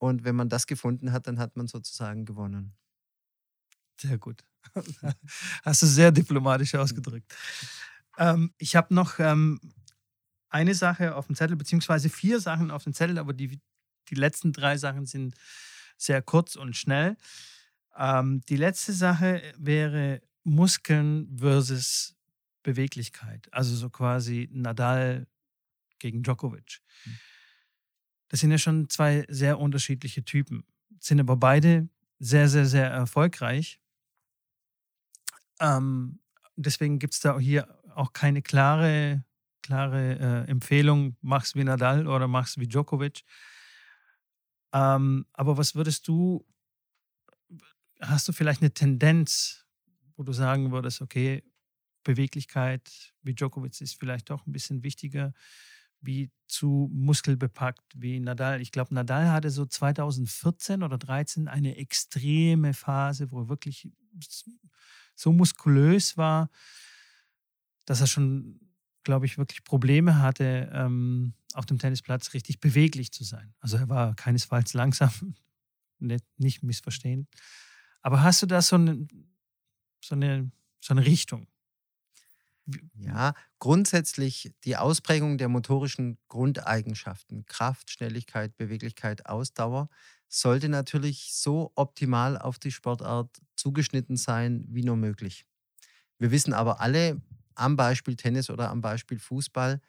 Und 0.04 0.26
wenn 0.26 0.36
man 0.36 0.50
das 0.50 0.68
gefunden 0.68 1.14
hat, 1.14 1.28
dann 1.28 1.40
hat 1.40 1.56
man 1.56 1.68
sozusagen 1.68 2.26
gewonnen. 2.26 2.76
Sehr 3.98 4.18
gut. 4.18 4.44
Hast 5.64 5.82
du 5.82 5.86
sehr 5.86 6.12
diplomatisch 6.12 6.76
ausgedrückt. 6.76 7.34
Ähm, 8.18 8.54
ich 8.58 8.76
habe 8.76 8.94
noch 8.94 9.20
ähm, 9.20 9.62
eine 10.50 10.76
Sache 10.76 11.16
auf 11.16 11.28
dem 11.28 11.38
Zettel, 11.38 11.56
beziehungsweise 11.56 12.10
vier 12.10 12.42
Sachen 12.42 12.70
auf 12.70 12.84
dem 12.84 12.94
Zettel, 12.94 13.18
aber 13.18 13.32
die, 13.32 13.62
die 14.10 14.16
letzten 14.16 14.52
drei 14.52 14.76
Sachen 14.76 15.06
sind 15.06 15.36
sehr 15.96 16.22
kurz 16.22 16.58
und 16.58 16.76
schnell. 16.76 17.16
Ähm, 17.96 18.42
die 18.50 18.58
letzte 18.58 18.92
Sache 18.92 19.54
wäre 19.58 20.22
Muskeln 20.44 21.34
versus 21.38 22.14
Beweglichkeit. 22.62 23.48
Also 23.54 23.74
so 23.74 23.90
quasi 23.90 24.50
Nadal 24.52 25.28
gegen 26.00 26.24
Djokovic. 26.24 26.82
Das 28.34 28.40
sind 28.40 28.50
ja 28.50 28.58
schon 28.58 28.90
zwei 28.90 29.28
sehr 29.30 29.60
unterschiedliche 29.60 30.26
Typen, 30.26 30.66
sind 31.00 31.20
aber 31.20 31.36
beide 31.36 31.88
sehr, 32.18 32.50
sehr, 32.50 32.66
sehr 32.66 32.90
erfolgreich. 32.90 33.80
Ähm, 35.60 36.20
deswegen 36.56 36.98
gibt 36.98 37.14
es 37.14 37.20
da 37.20 37.38
hier 37.38 37.80
auch 37.94 38.12
keine 38.12 38.42
klare, 38.42 39.24
klare 39.62 40.18
äh, 40.48 40.50
Empfehlung, 40.50 41.16
mach's 41.22 41.54
wie 41.54 41.64
Nadal 41.64 42.08
oder 42.08 42.28
mach's 42.28 42.58
wie 42.58 42.68
Djokovic. 42.68 43.24
Ähm, 44.74 45.28
aber 45.34 45.56
was 45.58 45.76
würdest 45.76 46.08
du, 46.08 46.44
hast 48.02 48.28
du 48.28 48.32
vielleicht 48.32 48.64
eine 48.64 48.74
Tendenz, 48.74 49.68
wo 50.18 50.24
du 50.24 50.34
sagen 50.34 50.72
würdest, 50.72 51.02
okay, 51.02 51.44
Beweglichkeit 52.04 53.14
wie 53.22 53.36
Djokovic 53.36 53.80
ist 53.80 54.00
vielleicht 54.00 54.32
doch 54.32 54.48
ein 54.48 54.52
bisschen 54.54 54.82
wichtiger, 54.82 55.36
wie 56.04 56.32
zu 56.48 56.90
muskelbepackt 56.94 57.82
wie 57.96 58.20
Nadal. 58.20 58.62
Ich 58.62 58.72
glaube, 58.72 58.94
Nadal 58.94 59.32
hatte 59.32 59.50
so 59.50 59.66
2014 59.66 60.84
oder 60.84 61.00
2013 61.00 61.48
eine 61.48 61.78
extreme 61.78 62.74
Phase, 62.74 63.32
wo 63.32 63.42
er 63.42 63.50
wirklich 63.50 63.90
so 65.16 65.32
muskulös 65.32 66.18
war, 66.18 66.50
dass 67.86 68.02
er 68.02 68.08
schon, 68.08 68.60
glaube 69.04 69.26
ich, 69.26 69.38
wirklich 69.38 69.64
Probleme 69.64 70.20
hatte, 70.20 70.70
ähm, 70.74 71.34
auf 71.54 71.66
dem 71.66 71.80
Tennisplatz 71.80 72.34
richtig 72.34 72.60
beweglich 72.60 73.12
zu 73.12 73.24
sein. 73.24 73.54
Also 73.60 73.78
er 73.78 73.90
war 73.90 74.16
keinesfalls 74.16 74.74
langsam, 74.74 75.12
nicht, 76.00 76.26
nicht 76.38 76.64
missverstehen. 76.64 77.28
Aber 78.02 78.22
hast 78.22 78.42
du 78.42 78.46
da 78.46 78.62
so 78.62 78.76
eine, 78.76 79.08
so 80.04 80.16
eine, 80.16 80.52
so 80.82 80.94
eine 80.94 81.06
Richtung? 81.06 81.48
Ja, 82.96 83.34
grundsätzlich 83.60 84.54
die 84.64 84.78
Ausprägung 84.78 85.38
der 85.38 85.50
motorischen 85.50 86.18
Grundeigenschaften, 86.30 87.46
Kraft, 87.46 87.92
Schnelligkeit, 87.92 88.56
Beweglichkeit, 88.56 89.26
Ausdauer, 89.26 89.90
sollte 90.30 90.70
natürlich 90.70 91.34
so 91.34 91.72
optimal 91.76 92.38
auf 92.38 92.60
die 92.60 92.72
Sportart 92.72 93.30
zugeschnitten 93.56 94.16
sein 94.16 94.66
wie 94.70 94.84
nur 94.84 94.96
möglich. 94.96 95.46
Wir 96.20 96.32
wissen 96.32 96.54
aber 96.54 96.82
alle 96.82 97.22
am 97.56 97.76
Beispiel 97.76 98.16
Tennis 98.16 98.50
oder 98.50 98.70
am 98.70 98.82
Beispiel 98.82 99.20
Fußball, 99.20 99.82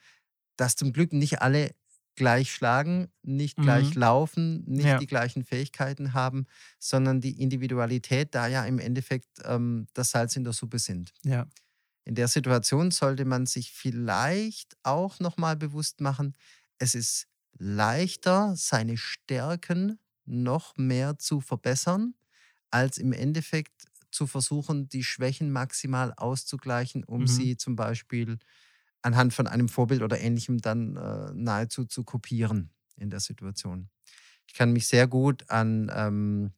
dass 0.57 0.75
zum 0.75 0.93
Glück 0.93 1.13
nicht 1.13 1.41
alle 1.41 1.75
gleich 2.15 2.51
schlagen, 2.53 3.09
nicht 3.23 3.61
gleich 3.61 3.93
Mhm. 3.93 3.95
laufen, 3.95 4.63
nicht 4.67 4.99
Ja. 4.99 5.01
die 5.01 5.07
gleichen 5.07 5.43
Fähigkeiten 5.45 6.13
haben, 6.13 6.47
sondern 6.79 7.21
die 7.21 7.41
Individualität 7.41 8.35
da 8.35 8.47
ja 8.47 8.65
im 8.65 8.79
Endeffekt 8.79 9.29
ähm, 9.45 9.87
das 9.93 10.11
Salz 10.11 10.35
in 10.35 10.43
der 10.45 10.53
Suppe 10.53 10.79
sind. 10.79 11.13
Ja, 11.23 11.47
In 12.05 12.15
der 12.15 12.27
Situation 12.27 12.91
sollte 12.91 13.25
man 13.25 13.47
sich 13.47 13.71
vielleicht 13.71 14.77
auch 14.83 15.19
nochmal 15.19 15.55
bewusst 15.55 16.01
machen, 16.01 16.35
es 16.77 16.93
ist 16.93 17.27
leichter, 17.57 18.55
seine 18.55 18.95
Stärken 18.97 19.99
noch 20.25 20.77
mehr 20.77 21.17
zu 21.17 21.41
verbessern, 21.41 22.13
als 22.69 22.97
im 22.97 23.11
Endeffekt 23.11 23.85
zu 24.11 24.27
versuchen, 24.27 24.87
die 24.87 25.03
Schwächen 25.03 25.51
maximal 25.51 26.13
auszugleichen, 26.15 27.03
um 27.03 27.21
mhm. 27.21 27.27
sie 27.27 27.57
zum 27.57 27.75
Beispiel 27.75 28.37
anhand 29.01 29.33
von 29.33 29.47
einem 29.47 29.67
Vorbild 29.67 30.01
oder 30.01 30.19
ähnlichem 30.19 30.59
dann 30.59 30.95
äh, 30.95 31.31
nahezu 31.33 31.85
zu 31.85 32.03
kopieren 32.03 32.71
in 32.97 33.09
der 33.09 33.19
Situation. 33.19 33.89
Ich 34.47 34.53
kann 34.53 34.71
mich 34.71 34.87
sehr 34.87 35.07
gut 35.07 35.49
an 35.49 35.91
ähm, 35.93 36.53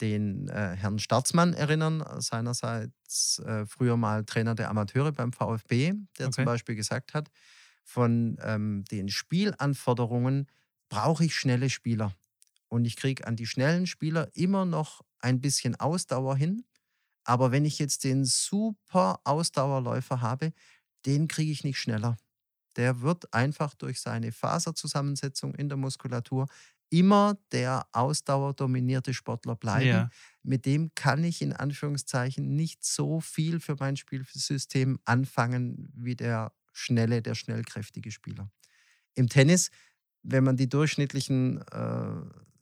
den 0.00 0.48
äh, 0.48 0.76
Herrn 0.76 0.98
Staatsmann 0.98 1.54
erinnern, 1.54 2.04
seinerseits 2.18 3.38
äh, 3.40 3.66
früher 3.66 3.96
mal 3.96 4.24
Trainer 4.24 4.54
der 4.54 4.70
Amateure 4.70 5.12
beim 5.12 5.32
VfB, 5.32 5.94
der 6.18 6.26
okay. 6.26 6.34
zum 6.34 6.44
Beispiel 6.44 6.74
gesagt 6.74 7.14
hat, 7.14 7.30
von 7.82 8.36
ähm, 8.42 8.84
den 8.90 9.08
Spielanforderungen 9.08 10.48
brauche 10.88 11.24
ich 11.24 11.34
schnelle 11.34 11.70
Spieler. 11.70 12.14
Und 12.68 12.84
ich 12.84 12.96
kriege 12.96 13.26
an 13.26 13.36
die 13.36 13.46
schnellen 13.46 13.86
Spieler 13.86 14.28
immer 14.34 14.64
noch 14.64 15.02
ein 15.20 15.40
bisschen 15.40 15.76
Ausdauer 15.76 16.36
hin. 16.36 16.64
Aber 17.24 17.52
wenn 17.52 17.64
ich 17.64 17.78
jetzt 17.78 18.04
den 18.04 18.24
super 18.24 19.20
Ausdauerläufer 19.24 20.20
habe, 20.20 20.52
den 21.06 21.28
kriege 21.28 21.52
ich 21.52 21.64
nicht 21.64 21.78
schneller. 21.78 22.16
Der 22.76 23.00
wird 23.00 23.32
einfach 23.32 23.74
durch 23.74 24.00
seine 24.00 24.32
Faserzusammensetzung 24.32 25.54
in 25.54 25.68
der 25.68 25.78
Muskulatur 25.78 26.46
immer 26.90 27.36
der 27.52 27.86
ausdauerdominierte 27.92 29.12
Sportler 29.14 29.56
bleiben. 29.56 29.86
Ja. 29.86 30.10
Mit 30.42 30.66
dem 30.66 30.94
kann 30.94 31.24
ich 31.24 31.42
in 31.42 31.52
Anführungszeichen 31.52 32.54
nicht 32.54 32.84
so 32.84 33.20
viel 33.20 33.60
für 33.60 33.76
mein 33.78 33.96
Spielsystem 33.96 34.98
anfangen 35.04 35.92
wie 35.94 36.14
der 36.14 36.52
schnelle, 36.72 37.22
der 37.22 37.34
schnellkräftige 37.34 38.10
Spieler. 38.10 38.50
Im 39.14 39.28
Tennis, 39.28 39.70
wenn 40.22 40.44
man 40.44 40.56
die 40.56 40.68
durchschnittlichen 40.68 41.62
äh, 41.72 42.10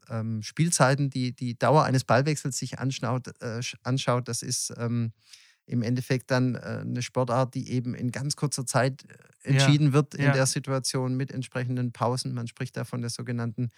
ähm, 0.08 0.42
Spielzeiten, 0.42 1.10
die, 1.10 1.34
die 1.34 1.58
Dauer 1.58 1.84
eines 1.84 2.04
Ballwechsels 2.04 2.58
sich 2.58 2.78
anschaut, 2.78 3.28
äh, 3.40 3.60
anschaut 3.82 4.28
das 4.28 4.42
ist 4.42 4.72
ähm, 4.76 5.12
im 5.66 5.82
Endeffekt 5.82 6.30
dann 6.30 6.56
äh, 6.56 6.82
eine 6.82 7.02
Sportart, 7.02 7.54
die 7.54 7.70
eben 7.70 7.94
in 7.94 8.10
ganz 8.10 8.36
kurzer 8.36 8.66
Zeit 8.66 9.04
äh, 9.04 9.48
entschieden 9.50 9.88
ja, 9.88 9.92
wird 9.94 10.14
in 10.14 10.24
ja. 10.26 10.32
der 10.32 10.46
Situation 10.46 11.16
mit 11.16 11.30
entsprechenden 11.30 11.92
Pausen. 11.92 12.34
Man 12.34 12.46
spricht 12.46 12.76
da 12.76 12.84
von 12.84 13.00
der 13.00 13.10
sogenannten 13.10 13.70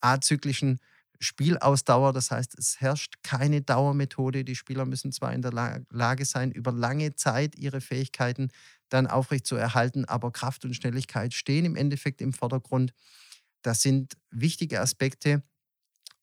azyklischen 0.00 0.80
Spielausdauer. 1.20 2.12
Das 2.12 2.30
heißt, 2.30 2.58
es 2.58 2.80
herrscht 2.80 3.16
keine 3.22 3.60
Dauermethode. 3.62 4.44
Die 4.44 4.56
Spieler 4.56 4.86
müssen 4.86 5.12
zwar 5.12 5.32
in 5.32 5.42
der 5.42 5.84
Lage 5.90 6.24
sein, 6.24 6.50
über 6.50 6.72
lange 6.72 7.14
Zeit 7.14 7.56
ihre 7.56 7.80
Fähigkeiten 7.80 8.48
dann 8.88 9.06
aufrecht 9.06 9.46
zu 9.46 9.56
erhalten, 9.56 10.04
aber 10.06 10.32
Kraft 10.32 10.64
und 10.64 10.74
Schnelligkeit 10.74 11.34
stehen 11.34 11.64
im 11.64 11.76
Endeffekt 11.76 12.20
im 12.20 12.32
Vordergrund. 12.32 12.92
Das 13.62 13.82
sind 13.82 14.16
wichtige 14.30 14.80
Aspekte. 14.80 15.42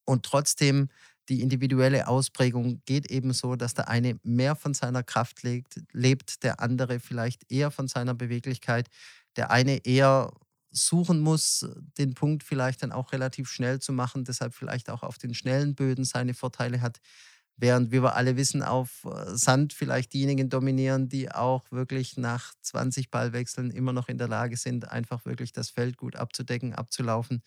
Und 0.06 0.24
trotzdem, 0.24 0.90
die 1.30 1.42
individuelle 1.42 2.08
Ausprägung 2.08 2.82
geht 2.86 3.12
eben 3.12 3.34
so, 3.34 3.56
dass 3.56 3.74
der 3.74 3.90
eine 3.90 4.18
mehr 4.24 4.56
von 4.56 4.74
seiner 4.74 5.04
Kraft 5.04 5.44
lebt, 5.44 5.82
lebt, 5.92 6.44
der 6.44 6.60
andere 6.62 7.00
vielleicht 7.00 7.52
eher 7.52 7.70
von 7.70 7.88
seiner 7.88 8.14
Beweglichkeit, 8.16 8.88
der 9.36 9.52
eine 9.52 9.86
eher 9.86 10.32
suchen 10.78 11.20
muss, 11.20 11.68
den 11.98 12.14
Punkt 12.14 12.44
vielleicht 12.44 12.84
dann 12.84 12.92
auch 12.92 13.12
relativ 13.12 13.50
schnell 13.50 13.80
zu 13.80 13.94
machen, 13.94 14.24
deshalb 14.24 14.54
vielleicht 14.54 14.90
auch 14.90 15.04
auf 15.04 15.18
den 15.18 15.34
schnellen 15.34 15.76
Böden 15.76 16.06
seine 16.06 16.34
Vorteile 16.34 16.82
hat, 16.82 17.00
während 17.58 17.92
wie 17.92 18.02
wir 18.02 18.16
alle 18.16 18.38
wissen, 18.38 18.64
auf 18.64 19.06
äh, 19.06 19.36
Sand 19.36 19.74
vielleicht 19.74 20.14
diejenigen 20.14 20.50
dominieren, 20.50 21.10
die 21.10 21.32
auch 21.32 21.72
wirklich 21.72 22.18
nach 22.18 22.54
20 22.62 23.10
Ballwechseln 23.12 23.72
immer 23.72 23.94
noch 23.94 24.10
in 24.10 24.18
der 24.18 24.28
Lage 24.28 24.58
sind, 24.58 24.90
einfach 24.90 25.26
wirklich 25.26 25.52
das 25.52 25.70
Feld 25.70 25.98
gut 25.98 26.16
abzudecken, 26.16 26.74
abzulaufen. 26.74 27.42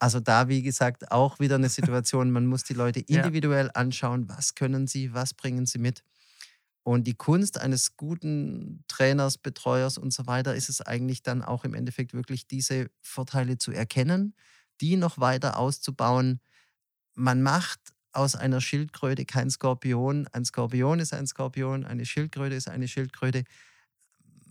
Also 0.00 0.20
da, 0.20 0.48
wie 0.48 0.62
gesagt, 0.62 1.10
auch 1.12 1.40
wieder 1.40 1.56
eine 1.56 1.68
Situation, 1.68 2.30
man 2.30 2.46
muss 2.46 2.64
die 2.64 2.74
Leute 2.74 3.00
individuell 3.00 3.70
anschauen, 3.74 4.28
was 4.28 4.54
können 4.54 4.86
sie, 4.86 5.14
was 5.14 5.34
bringen 5.34 5.66
sie 5.66 5.78
mit. 5.78 6.02
Und 6.88 7.04
die 7.06 7.12
Kunst 7.16 7.58
eines 7.60 7.98
guten 7.98 8.82
Trainers, 8.88 9.36
Betreuers 9.36 9.98
und 9.98 10.10
so 10.10 10.26
weiter 10.26 10.54
ist 10.54 10.70
es 10.70 10.80
eigentlich 10.80 11.22
dann 11.22 11.42
auch 11.42 11.64
im 11.64 11.74
Endeffekt 11.74 12.14
wirklich 12.14 12.46
diese 12.46 12.88
Vorteile 13.02 13.58
zu 13.58 13.72
erkennen, 13.72 14.34
die 14.80 14.96
noch 14.96 15.18
weiter 15.18 15.58
auszubauen. 15.58 16.40
Man 17.14 17.42
macht 17.42 17.80
aus 18.12 18.36
einer 18.36 18.62
Schildkröte 18.62 19.26
kein 19.26 19.50
Skorpion. 19.50 20.28
Ein 20.32 20.46
Skorpion 20.46 20.98
ist 20.98 21.12
ein 21.12 21.26
Skorpion, 21.26 21.84
eine 21.84 22.06
Schildkröte 22.06 22.54
ist 22.54 22.70
eine 22.70 22.88
Schildkröte. 22.88 23.44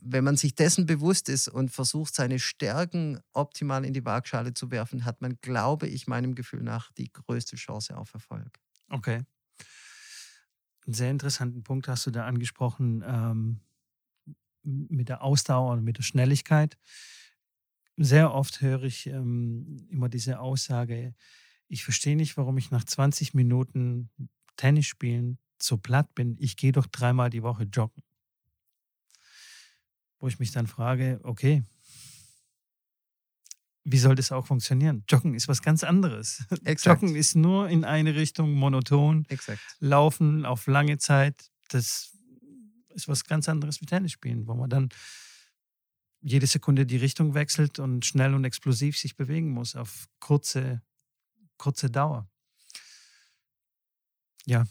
Wenn 0.01 0.23
man 0.23 0.37
sich 0.37 0.53
dessen 0.53 0.85
bewusst 0.85 1.29
ist 1.29 1.47
und 1.47 1.71
versucht, 1.71 2.13
seine 2.13 2.39
Stärken 2.39 3.19
optimal 3.33 3.83
in 3.83 3.93
die 3.93 4.05
Waagschale 4.05 4.53
zu 4.53 4.69
werfen, 4.69 5.05
hat 5.05 5.21
man, 5.21 5.39
glaube 5.41 5.87
ich, 5.87 6.05
meinem 6.05 6.35
Gefühl 6.35 6.61
nach 6.61 6.91
die 6.93 7.11
größte 7.11 7.55
Chance 7.55 7.97
auf 7.97 8.13
Erfolg. 8.13 8.59
Okay. 8.91 9.25
Einen 10.87 10.93
sehr 10.93 11.11
interessanten 11.11 11.63
Punkt 11.63 11.89
hast 11.89 12.07
du 12.07 12.11
da 12.11 12.25
angesprochen 12.25 13.03
ähm, 13.05 13.59
mit 14.63 15.09
der 15.09 15.21
Ausdauer 15.21 15.73
und 15.73 15.83
mit 15.83 15.97
der 15.97 16.03
Schnelligkeit. 16.03 16.77
Sehr 17.97 18.33
oft 18.33 18.61
höre 18.61 18.83
ich 18.83 19.07
ähm, 19.07 19.85
immer 19.89 20.07
diese 20.07 20.39
Aussage, 20.39 21.13
ich 21.67 21.83
verstehe 21.83 22.15
nicht, 22.15 22.37
warum 22.37 22.57
ich 22.57 22.71
nach 22.71 22.85
20 22.85 23.33
Minuten 23.33 24.09
Tennis 24.55 24.85
spielen 24.85 25.37
so 25.61 25.77
platt 25.77 26.15
bin. 26.15 26.37
Ich 26.39 26.55
gehe 26.55 26.71
doch 26.71 26.85
dreimal 26.85 27.29
die 27.29 27.43
Woche 27.43 27.63
joggen. 27.63 28.03
Wo 30.19 30.27
ich 30.27 30.39
mich 30.39 30.51
dann 30.51 30.67
frage, 30.67 31.19
okay, 31.23 31.63
wie 33.89 33.97
soll 33.97 34.15
das 34.15 34.33
auch 34.33 34.45
funktionieren? 34.45 35.05
Joggen 35.07 35.33
ist 35.33 35.47
was 35.47 35.61
ganz 35.61 35.83
anderes. 35.83 36.43
Exakt. 36.65 37.01
Joggen 37.01 37.15
ist 37.15 37.35
nur 37.35 37.69
in 37.69 37.85
eine 37.85 38.15
Richtung 38.15 38.51
monoton. 38.51 39.25
Exakt. 39.29 39.61
Laufen 39.79 40.45
auf 40.45 40.67
lange 40.67 40.97
Zeit, 40.97 41.49
das 41.69 42.11
ist 42.89 43.07
was 43.07 43.23
ganz 43.23 43.47
anderes 43.47 43.79
wie 43.79 43.85
Tennis 43.85 44.11
spielen, 44.11 44.45
wo 44.45 44.55
man 44.55 44.69
dann 44.69 44.89
jede 46.19 46.47
Sekunde 46.47 46.85
die 46.85 46.97
Richtung 46.97 47.33
wechselt 47.33 47.79
und 47.79 48.05
schnell 48.05 48.33
und 48.33 48.43
explosiv 48.43 48.97
sich 48.97 49.15
bewegen 49.15 49.51
muss 49.51 49.77
auf 49.77 50.07
kurze, 50.19 50.81
kurze 51.55 51.89
Dauer. 51.89 52.29
Ja, 54.45 54.65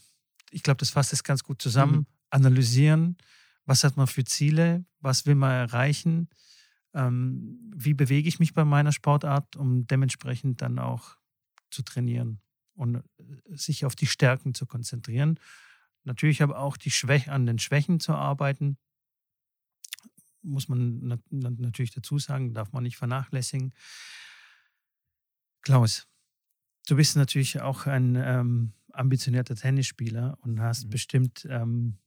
ich 0.51 0.63
glaube, 0.63 0.79
das 0.79 0.91
fasst 0.91 1.15
es 1.15 1.25
ganz 1.25 1.43
gut 1.43 1.63
zusammen. 1.63 1.97
Mhm. 1.97 2.07
Analysieren, 2.29 3.17
was 3.65 3.83
hat 3.83 3.97
man 3.97 4.09
für 4.09 4.25
Ziele, 4.25 4.85
was 5.01 5.25
will 5.25 5.37
man 5.37 5.53
erreichen, 5.53 6.29
ähm, 6.97 7.61
wie 7.77 7.95
bewege 7.95 8.29
ich 8.29 8.41
mich 8.41 8.55
bei 8.55 8.65
meiner 8.65 8.91
Sportart, 8.91 9.55
um 9.57 9.87
dementsprechend 9.87 10.63
dann 10.63 10.79
auch 10.79 11.17
zu 11.71 11.83
trainieren 11.83 12.41
und 12.75 12.97
äh, 12.97 13.03
sich 13.49 13.85
auf 13.85 13.95
die 13.95 14.07
Stärken 14.07 14.55
zu 14.55 14.67
konzentrieren. 14.67 15.39
Natürlich 16.05 16.43
aber 16.43 16.59
auch 16.59 16.77
die 16.77 16.91
Schwäche, 16.91 17.33
an 17.33 17.47
den 17.47 17.59
Schwächen 17.59 18.01
zu 18.01 18.15
arbeiten. 18.15 18.79
Muss 20.43 20.69
man 20.69 21.21
natürlich 21.31 21.91
dazu 21.91 22.19
sagen, 22.19 22.55
darf 22.55 22.73
man 22.73 22.85
nicht 22.85 22.97
vernachlässigen. 22.97 23.75
Klaus, 25.63 26.07
du 26.87 26.97
bist 26.97 27.17
natürlich 27.17 27.61
auch 27.61 27.87
ein 27.87 28.15
ähm, 28.15 28.73
ambitionierter 28.93 29.57
Tennisspieler 29.57 30.39
und 30.41 30.61
hast 30.61 30.85
mhm. 30.85 30.91
bestimmt 30.91 31.47
ähm, 31.51 31.99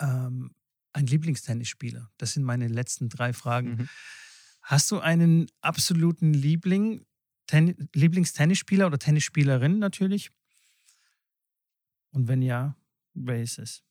ähm, 0.00 0.54
ein 0.92 1.06
Lieblingstennisspieler? 1.06 2.10
Das 2.18 2.32
sind 2.34 2.44
meine 2.44 2.68
letzten 2.68 3.08
drei 3.08 3.32
Fragen. 3.32 3.70
Mhm. 3.70 3.88
Hast 4.62 4.90
du 4.90 5.00
einen 5.00 5.50
absoluten 5.60 6.32
Liebling, 6.32 7.04
Ten, 7.46 7.88
Lieblingstennisspieler 7.94 8.86
oder 8.86 8.98
Tennisspielerin 8.98 9.78
natürlich? 9.78 10.30
Und 12.12 12.28
wenn 12.28 12.42
ja, 12.42 12.76
wer 13.14 13.42
ist 13.42 13.58
es? 13.58 13.82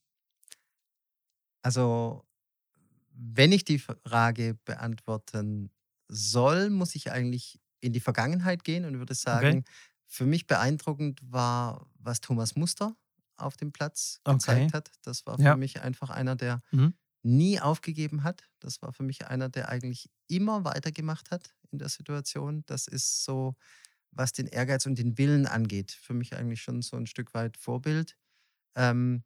Also, 1.61 2.25
wenn 3.13 3.51
ich 3.51 3.65
die 3.65 3.79
Frage 3.79 4.57
beantworten 4.65 5.71
soll, 6.07 6.69
muss 6.69 6.95
ich 6.95 7.11
eigentlich 7.11 7.59
in 7.81 7.93
die 7.93 7.99
Vergangenheit 7.99 8.63
gehen 8.63 8.85
und 8.85 8.99
würde 8.99 9.15
sagen, 9.15 9.59
okay. 9.59 9.63
für 10.07 10.25
mich 10.25 10.47
beeindruckend 10.47 11.19
war, 11.23 11.87
was 11.95 12.21
Thomas 12.21 12.55
Muster 12.55 12.95
auf 13.37 13.57
dem 13.57 13.71
Platz 13.71 14.19
okay. 14.23 14.35
gezeigt 14.35 14.73
hat. 14.73 14.91
Das 15.03 15.25
war 15.25 15.37
für 15.37 15.43
ja. 15.43 15.55
mich 15.55 15.81
einfach 15.81 16.09
einer, 16.09 16.35
der 16.35 16.61
mhm. 16.71 16.93
nie 17.23 17.59
aufgegeben 17.59 18.23
hat. 18.23 18.43
Das 18.59 18.81
war 18.81 18.93
für 18.93 19.03
mich 19.03 19.27
einer, 19.27 19.49
der 19.49 19.69
eigentlich 19.69 20.09
immer 20.27 20.63
weitergemacht 20.63 21.31
hat 21.31 21.53
in 21.71 21.79
der 21.79 21.89
Situation. 21.89 22.63
Das 22.65 22.87
ist 22.87 23.23
so, 23.23 23.55
was 24.11 24.33
den 24.33 24.47
Ehrgeiz 24.47 24.85
und 24.85 24.97
den 24.97 25.17
Willen 25.17 25.47
angeht, 25.47 25.91
für 25.91 26.13
mich 26.13 26.35
eigentlich 26.35 26.61
schon 26.61 26.81
so 26.81 26.97
ein 26.97 27.07
Stück 27.07 27.33
weit 27.33 27.57
Vorbild. 27.57 28.17
Ähm, 28.75 29.23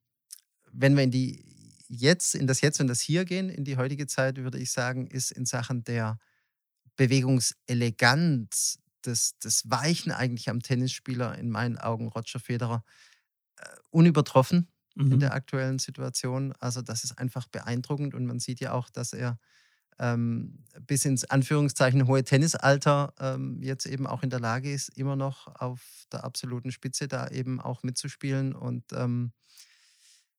wenn 0.71 0.95
wir 0.95 1.03
in 1.03 1.11
die 1.11 1.43
jetzt, 1.87 2.35
in 2.35 2.47
das 2.47 2.61
Jetzt 2.61 2.79
und 2.79 2.87
das 2.87 3.01
Hier 3.01 3.25
gehen, 3.25 3.49
in 3.49 3.63
die 3.63 3.77
heutige 3.77 4.07
Zeit, 4.07 4.37
würde 4.37 4.59
ich 4.59 4.71
sagen, 4.71 5.07
ist 5.07 5.31
in 5.31 5.45
Sachen 5.45 5.83
der 5.83 6.19
Bewegungseleganz, 6.95 8.79
des, 9.05 9.37
des 9.39 9.69
Weichen 9.69 10.11
eigentlich 10.11 10.49
am 10.49 10.61
Tennisspieler 10.61 11.37
in 11.37 11.49
meinen 11.49 11.77
Augen 11.77 12.07
Roger 12.07 12.39
Federer 12.39 12.83
unübertroffen. 13.91 14.67
mhm. 14.95 15.13
in 15.13 15.19
der 15.19 15.33
aktuellen 15.33 15.79
Situation. 15.79 16.53
Also 16.59 16.81
das 16.81 17.03
ist 17.03 17.17
einfach 17.19 17.47
beeindruckend 17.47 18.15
und 18.15 18.25
man 18.25 18.39
sieht 18.39 18.59
ja 18.59 18.71
auch, 18.71 18.89
dass 18.89 19.13
er 19.13 19.37
ähm, 19.97 20.65
bis 20.81 21.05
ins 21.05 21.23
Anführungszeichen 21.25 22.07
hohe 22.07 22.23
Tennisalter 22.23 23.13
ähm, 23.19 23.61
jetzt 23.61 23.85
eben 23.85 24.07
auch 24.07 24.23
in 24.23 24.29
der 24.29 24.39
Lage 24.41 24.71
ist, 24.71 24.89
immer 24.89 25.15
noch 25.15 25.47
auf 25.55 26.05
der 26.11 26.23
absoluten 26.23 26.71
Spitze 26.71 27.07
da 27.07 27.29
eben 27.29 27.61
auch 27.61 27.83
mitzuspielen. 27.83 28.53
Und 28.55 28.83
ähm, 28.91 29.31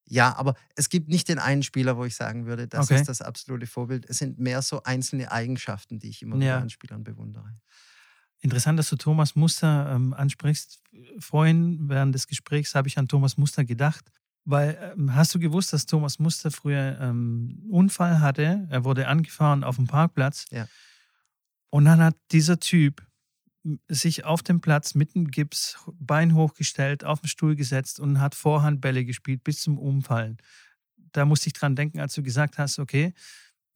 ja, 0.05 0.37
aber 0.37 0.55
es 0.74 0.89
gibt 0.89 1.09
nicht 1.09 1.29
den 1.29 1.39
einen 1.39 1.62
Spieler, 1.62 1.97
wo 1.97 2.05
ich 2.05 2.14
sagen 2.14 2.47
würde, 2.47 2.68
das 2.68 2.87
okay. 2.91 3.01
ist 3.01 3.09
das 3.09 3.22
absolute 3.22 3.66
Vorbild. 3.66 4.05
Es 4.09 4.18
sind 4.18 4.39
mehr 4.39 4.61
so 4.62 4.83
einzelne 4.83 5.33
Eigenschaften, 5.33 5.99
die 5.99 6.11
ich 6.11 6.22
immer 6.22 6.37
ja. 6.37 6.59
an 6.59 6.70
Spielern 6.70 7.03
bewundere. 7.03 7.57
Interessant, 8.41 8.78
dass 8.78 8.91
du 8.91 8.97
Thomas 8.97 9.34
Muster 9.34 9.91
ähm, 9.95 10.12
ansprichst. 10.12 10.82
Vorhin 11.18 11.89
während 11.89 12.14
des 12.14 12.26
Gesprächs 12.26 12.74
habe 12.74 12.89
ich 12.89 12.99
an 12.99 13.09
Thomas 13.09 13.37
Muster 13.37 13.64
gedacht, 13.64 14.11
weil 14.45 14.95
ähm, 14.97 15.14
hast 15.14 15.34
du 15.34 15.39
gewusst, 15.39 15.72
dass 15.72 15.87
Thomas 15.87 16.18
Muster 16.18 16.51
früher 16.51 16.99
ähm, 17.01 17.59
einen 17.62 17.70
Unfall 17.70 18.20
hatte? 18.20 18.66
Er 18.70 18.84
wurde 18.84 19.09
angefahren 19.09 19.64
auf 19.64 19.76
dem 19.76 19.87
Parkplatz. 19.87 20.47
Ja. 20.51 20.68
Und 21.70 21.87
dann 21.87 22.01
hat 22.01 22.16
dieser 22.30 22.61
Typ 22.61 23.05
sich 23.89 24.24
auf 24.24 24.43
dem 24.43 24.61
Platz 24.61 24.95
mit 24.95 25.14
dem 25.14 25.30
Gips, 25.30 25.76
Bein 25.99 26.34
hochgestellt, 26.34 27.05
auf 27.05 27.20
den 27.20 27.28
Stuhl 27.28 27.57
gesetzt 27.57 27.99
und 27.99 28.20
hat 28.20 28.34
Vorhandbälle 28.34 29.05
gespielt 29.05 29.43
bis 29.43 29.61
zum 29.61 29.78
Umfallen. 29.78 30.37
Da 31.12 31.24
musste 31.24 31.49
ich 31.49 31.55
dran 31.55 31.74
denken, 31.74 31.99
als 31.99 32.14
du 32.14 32.22
gesagt 32.22 32.59
hast, 32.59 32.78
okay, 32.78 33.12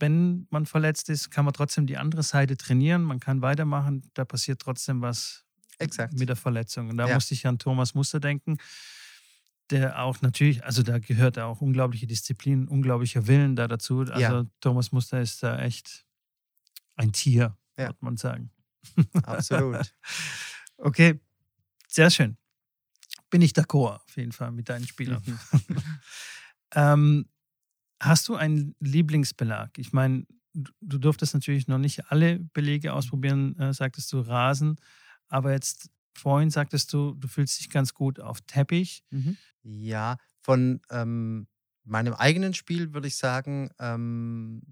wenn 0.01 0.46
man 0.51 0.66
verletzt 0.66 1.09
ist, 1.09 1.30
kann 1.30 1.44
man 1.44 1.55
trotzdem 1.55 1.86
die 1.86 1.96
andere 1.96 2.22
Seite 2.22 2.57
trainieren, 2.57 3.03
man 3.03 3.20
kann 3.20 3.42
weitermachen, 3.42 4.03
da 4.14 4.24
passiert 4.24 4.61
trotzdem 4.61 5.03
was 5.03 5.44
Exakt. 5.78 6.18
mit 6.18 6.28
der 6.28 6.36
Verletzung. 6.36 6.90
Und 6.90 6.96
da 6.96 7.07
ja. 7.07 7.14
musste 7.14 7.34
ich 7.34 7.46
an 7.46 7.59
Thomas 7.59 7.94
Muster 7.94 8.20
denken 8.20 8.59
der 9.70 10.03
auch 10.03 10.20
natürlich, 10.20 10.64
also 10.64 10.82
da 10.82 10.98
gehört 10.98 11.38
auch 11.38 11.61
unglaubliche 11.61 12.07
Disziplin, 12.07 12.68
unglaublicher 12.68 13.26
Willen 13.26 13.57
da 13.57 13.68
dazu. 13.68 14.01
Also 14.01 14.20
ja. 14.20 14.46
Thomas 14.61 14.92
Muster 14.92 15.20
ist 15.20 15.42
da 15.42 15.59
echt 15.61 16.05
ein 16.96 17.12
Tier, 17.12 17.57
ja. 17.78 17.86
würde 17.86 17.98
man 18.01 18.16
sagen. 18.16 18.51
Absolut. 19.22 19.94
okay, 20.76 21.20
sehr 21.88 22.11
schön. 22.11 22.36
Bin 23.30 23.42
ich 23.42 23.53
d'accord 23.53 24.03
auf 24.03 24.16
jeden 24.16 24.32
Fall 24.32 24.51
mit 24.51 24.68
deinen 24.68 24.86
Spielern. 24.86 25.22
ähm, 26.74 27.28
hast 28.01 28.28
du 28.28 28.34
einen 28.36 28.74
Lieblingsbelag? 28.80 29.78
Ich 29.78 29.92
meine, 29.92 30.26
du 30.55 30.98
durftest 30.98 31.34
natürlich 31.34 31.68
noch 31.68 31.78
nicht 31.78 32.07
alle 32.11 32.40
Belege 32.40 32.92
ausprobieren, 32.92 33.57
äh, 33.59 33.72
sagtest 33.72 34.12
du 34.12 34.20
Rasen, 34.20 34.76
aber 35.28 35.53
jetzt 35.53 35.90
vorhin 36.16 36.51
sagtest 36.51 36.92
du, 36.92 37.14
du 37.14 37.28
fühlst 37.28 37.61
dich 37.61 37.70
ganz 37.70 37.94
gut 37.94 38.18
auf 38.20 38.40
Teppich. 38.42 39.05
Mhm. 39.11 39.38
Ja, 39.62 40.16
von 40.42 40.80
ähm, 40.90 41.46
meinem 41.84 42.14
eigenen 42.14 42.55
Spiel 42.55 42.92
würde 42.94 43.09
ich 43.09 43.16
sagen, 43.16 43.70
ähm, 43.78 44.62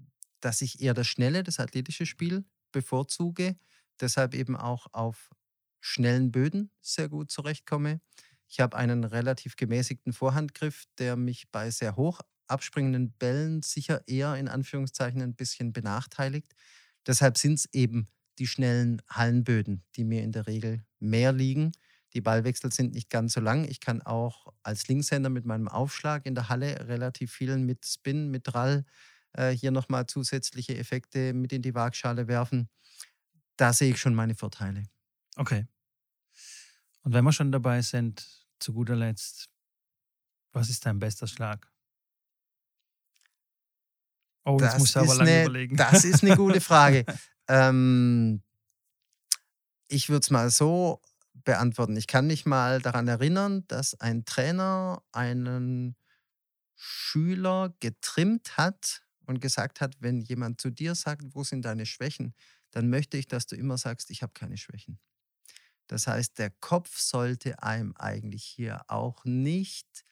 dass 0.41 0.61
ich 0.61 0.81
eher 0.81 0.93
das 0.93 1.07
schnelle, 1.07 1.43
das 1.43 1.59
athletische 1.59 2.05
Spiel 2.05 2.45
bevorzuge. 2.71 3.57
Deshalb 4.01 4.33
eben 4.33 4.55
auch 4.55 4.87
auf 4.91 5.29
schnellen 5.81 6.31
Böden 6.31 6.71
sehr 6.81 7.09
gut 7.09 7.31
zurechtkomme. 7.31 8.01
Ich 8.47 8.59
habe 8.59 8.77
einen 8.77 9.03
relativ 9.03 9.55
gemäßigten 9.55 10.11
Vorhandgriff, 10.13 10.85
der 10.97 11.15
mich 11.15 11.49
bei 11.51 11.69
sehr 11.71 11.95
hoch 11.95 12.21
abspringenden 12.49 13.11
Bällen 13.13 13.61
sicher 13.61 14.01
eher 14.07 14.35
in 14.35 14.47
Anführungszeichen 14.47 15.21
ein 15.21 15.35
bisschen 15.35 15.73
benachteiligt. 15.73 16.53
Deshalb 17.05 17.37
sind 17.37 17.55
es 17.55 17.69
eben 17.73 18.07
die 18.39 18.47
schnellen 18.47 19.01
Hallenböden, 19.09 19.83
die 19.95 20.03
mir 20.03 20.23
in 20.23 20.31
der 20.31 20.47
Regel 20.47 20.85
mehr 20.99 21.31
liegen. 21.31 21.71
Die 22.13 22.21
Ballwechsel 22.21 22.71
sind 22.71 22.93
nicht 22.93 23.09
ganz 23.09 23.33
so 23.33 23.41
lang. 23.41 23.65
Ich 23.65 23.79
kann 23.79 24.01
auch 24.01 24.53
als 24.63 24.87
Linkshänder 24.87 25.29
mit 25.29 25.45
meinem 25.45 25.67
Aufschlag 25.67 26.25
in 26.25 26.35
der 26.35 26.49
Halle 26.49 26.87
relativ 26.87 27.31
viel 27.31 27.57
mit 27.57 27.85
Spin, 27.85 28.29
mit 28.29 28.47
Drall 28.47 28.85
äh, 29.33 29.51
hier 29.51 29.71
nochmal 29.71 30.07
zusätzliche 30.07 30.75
Effekte 30.77 31.33
mit 31.33 31.53
in 31.53 31.61
die 31.61 31.75
Waagschale 31.75 32.27
werfen. 32.27 32.69
Da 33.57 33.73
sehe 33.73 33.91
ich 33.91 33.99
schon 33.99 34.15
meine 34.15 34.35
Vorteile. 34.35 34.83
Okay. 35.35 35.67
Und 37.03 37.13
wenn 37.13 37.23
wir 37.23 37.31
schon 37.31 37.51
dabei 37.51 37.81
sind, 37.81 38.25
zu 38.59 38.73
guter 38.73 38.95
Letzt, 38.95 39.49
was 40.51 40.69
ist 40.69 40.85
dein 40.85 40.99
bester 40.99 41.27
Schlag? 41.27 41.71
Oh, 44.49 44.57
das 44.57 44.77
musst 44.79 44.95
du 44.95 44.99
aber 44.99 45.15
lange 45.15 45.31
eine, 45.31 45.41
überlegen. 45.43 45.77
Das 45.77 46.03
ist 46.03 46.23
eine 46.23 46.35
gute 46.35 46.61
Frage. 46.61 47.05
ähm, 47.47 48.41
ich 49.87 50.09
würde 50.09 50.21
es 50.21 50.29
mal 50.29 50.49
so 50.49 51.01
beantworten. 51.33 51.95
Ich 51.95 52.07
kann 52.07 52.27
mich 52.27 52.45
mal 52.45 52.81
daran 52.81 53.07
erinnern, 53.07 53.65
dass 53.67 53.99
ein 53.99 54.25
Trainer 54.25 55.03
einen 55.11 55.95
Schüler 56.75 57.73
getrimmt 57.79 58.57
hat 58.57 59.03
und 59.25 59.41
gesagt 59.41 59.81
hat, 59.81 59.95
wenn 59.99 60.21
jemand 60.21 60.61
zu 60.61 60.69
dir 60.69 60.95
sagt, 60.95 61.23
wo 61.33 61.43
sind 61.43 61.63
deine 61.63 61.85
Schwächen, 61.85 62.33
dann 62.71 62.89
möchte 62.89 63.17
ich, 63.17 63.27
dass 63.27 63.47
du 63.47 63.55
immer 63.55 63.77
sagst, 63.77 64.11
ich 64.11 64.21
habe 64.21 64.33
keine 64.33 64.57
Schwächen. 64.57 64.99
Das 65.87 66.07
heißt, 66.07 66.37
der 66.37 66.51
Kopf 66.51 66.99
sollte 66.99 67.61
einem 67.63 67.95
eigentlich 67.97 68.43
hier 68.43 68.81
auch 68.87 69.25
nicht 69.25 70.05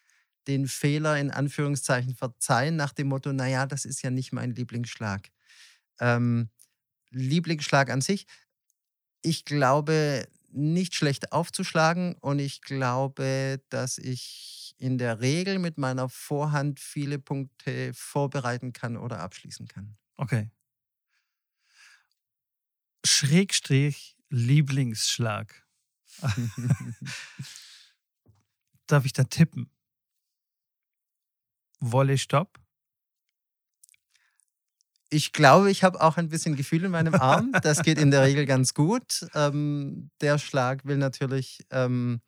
den 0.48 0.68
Fehler 0.68 1.18
in 1.18 1.32
Anführungszeichen 1.32 2.16
verzeihen, 2.16 2.76
nach 2.76 2.94
dem 2.94 3.08
Motto, 3.08 3.34
naja, 3.34 3.66
das 3.66 3.86
ist 3.86 4.02
ja 4.02 4.10
nicht 4.10 4.32
mein 4.32 4.52
Lieblingsschlag. 4.52 5.30
Ähm, 6.00 6.50
Lieblingsschlag 7.10 7.90
an 7.90 8.02
sich, 8.02 8.28
ich 9.22 9.46
glaube, 9.46 10.28
nicht 10.50 10.96
schlecht 10.96 11.32
aufzuschlagen 11.32 12.16
und 12.16 12.40
ich 12.40 12.62
glaube, 12.62 13.62
dass 13.70 13.98
ich 13.98 14.76
in 14.78 14.98
der 14.98 15.20
Regel 15.22 15.60
mit 15.60 15.78
meiner 15.78 16.10
Vorhand 16.10 16.80
viele 16.80 17.20
Punkte 17.20 17.94
vorbereiten 17.94 18.74
kann 18.74 18.98
oder 18.98 19.20
abschließen 19.20 19.68
kann. 19.68 19.98
Okay. 20.16 20.50
Schrägstrich 23.06 24.18
Lieblingsschlag. 24.30 25.68
Darf 28.88 29.06
ich 29.06 29.14
da 29.14 29.24
tippen? 29.24 29.70
Wolle 31.80 32.18
Stopp? 32.18 32.60
Ich 35.10 35.32
glaube, 35.32 35.72
ich 35.72 35.84
habe 35.84 36.02
auch 36.02 36.18
ein 36.18 36.28
bisschen 36.28 36.56
Gefühl 36.56 36.84
in 36.84 36.92
meinem 36.92 37.14
Arm. 37.16 37.54
Das 37.64 37.82
geht 37.82 37.98
in 37.98 38.12
der 38.12 38.24
Regel 38.24 38.46
ganz 38.46 38.74
gut. 38.74 39.26
Ähm, 39.34 40.10
der 40.20 40.38
Schlag 40.38 40.84
will 40.86 40.98
natürlich 40.98 41.66
ähm, 41.72 42.22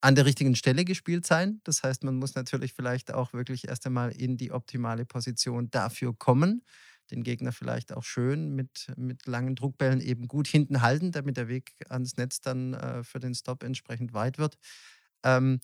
an 0.00 0.14
der 0.14 0.24
richtigen 0.24 0.54
Stelle 0.54 0.84
gespielt 0.84 1.26
sein. 1.26 1.60
Das 1.64 1.82
heißt, 1.82 2.04
man 2.04 2.16
muss 2.16 2.36
natürlich 2.36 2.74
vielleicht 2.74 3.12
auch 3.12 3.32
wirklich 3.32 3.66
erst 3.66 3.86
einmal 3.86 4.12
in 4.12 4.36
die 4.36 4.52
optimale 4.52 5.04
Position 5.04 5.68
dafür 5.70 6.14
kommen. 6.16 6.62
Den 7.10 7.24
Gegner 7.24 7.50
vielleicht 7.52 7.92
auch 7.92 8.04
schön 8.04 8.54
mit, 8.54 8.92
mit 8.96 9.26
langen 9.26 9.56
Druckbällen 9.56 10.00
eben 10.00 10.28
gut 10.28 10.46
hinten 10.46 10.82
halten, 10.82 11.10
damit 11.10 11.36
der 11.36 11.48
Weg 11.48 11.72
ans 11.88 12.16
Netz 12.16 12.40
dann 12.40 12.74
äh, 12.74 13.02
für 13.02 13.18
den 13.18 13.34
Stop 13.34 13.64
entsprechend 13.64 14.12
weit 14.12 14.38
wird. 14.38 14.58
Ähm, 15.24 15.60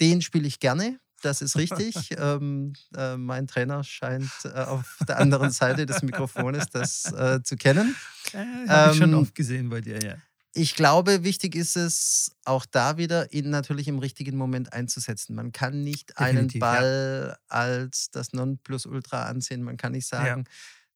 den 0.00 0.22
spiele 0.22 0.48
ich 0.48 0.58
gerne 0.58 0.98
das 1.22 1.42
ist 1.42 1.56
richtig. 1.56 1.94
ähm, 2.18 2.72
äh, 2.96 3.16
mein 3.16 3.46
Trainer 3.46 3.84
scheint 3.84 4.30
äh, 4.44 4.48
auf 4.48 4.98
der 5.06 5.18
anderen 5.18 5.50
Seite 5.50 5.86
des 5.86 6.02
Mikrofones 6.02 6.68
das 6.70 7.12
äh, 7.12 7.42
zu 7.42 7.56
kennen. 7.56 7.94
Ja, 8.32 8.46
Habe 8.68 8.92
ich 8.92 8.98
schon 8.98 9.12
ähm, 9.12 9.18
oft 9.18 9.34
gesehen 9.34 9.68
bei 9.68 9.80
dir, 9.80 9.98
ja. 10.00 10.16
Ich 10.52 10.74
glaube, 10.74 11.22
wichtig 11.22 11.54
ist 11.54 11.76
es, 11.76 12.36
auch 12.44 12.66
da 12.66 12.96
wieder 12.96 13.32
ihn 13.32 13.50
natürlich 13.50 13.86
im 13.86 14.00
richtigen 14.00 14.36
Moment 14.36 14.72
einzusetzen. 14.72 15.36
Man 15.36 15.52
kann 15.52 15.82
nicht 15.82 16.10
Definitiv, 16.18 16.60
einen 16.60 16.74
Ball 16.74 17.26
ja. 17.28 17.38
als 17.48 18.10
das 18.10 18.32
Nonplusultra 18.32 19.26
ansehen. 19.26 19.62
Man 19.62 19.76
kann 19.76 19.92
nicht 19.92 20.08
sagen, 20.08 20.44
ja. 20.46 20.52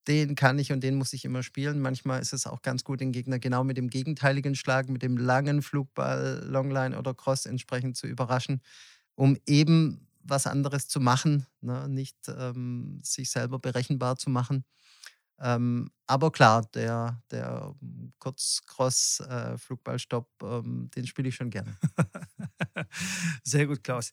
den 0.09 0.35
kann 0.35 0.59
ich 0.59 0.73
und 0.73 0.83
den 0.83 0.95
muss 0.95 1.13
ich 1.13 1.23
immer 1.23 1.41
spielen. 1.41 1.79
Manchmal 1.79 2.21
ist 2.21 2.33
es 2.33 2.47
auch 2.47 2.63
ganz 2.63 2.83
gut, 2.83 2.99
den 2.99 3.13
Gegner 3.13 3.39
genau 3.39 3.63
mit 3.63 3.77
dem 3.77 3.89
gegenteiligen 3.89 4.55
Schlag, 4.55 4.89
mit 4.89 5.01
dem 5.01 5.15
langen 5.15 5.61
Flugball, 5.61 6.45
Longline 6.45 6.97
oder 6.97 7.13
Cross 7.13 7.45
entsprechend 7.45 7.95
zu 7.95 8.07
überraschen, 8.07 8.61
um 9.15 9.37
eben 9.45 10.05
was 10.27 10.47
anderes 10.47 10.87
zu 10.87 10.99
machen, 10.99 11.45
ne? 11.61 11.87
nicht 11.87 12.17
ähm, 12.27 12.99
sich 13.03 13.29
selber 13.29 13.59
berechenbar 13.59 14.17
zu 14.17 14.29
machen. 14.29 14.65
Ähm, 15.39 15.91
aber 16.07 16.31
klar, 16.31 16.67
der, 16.73 17.21
der 17.29 17.75
Kurzcross-Flugballstopp, 18.19 20.29
äh, 20.41 20.45
ähm, 20.45 20.89
den 20.95 21.05
spiele 21.07 21.27
ich 21.29 21.35
schon 21.35 21.49
gerne. 21.49 21.75
Sehr 23.43 23.67
gut, 23.67 23.83
Klaus. 23.83 24.11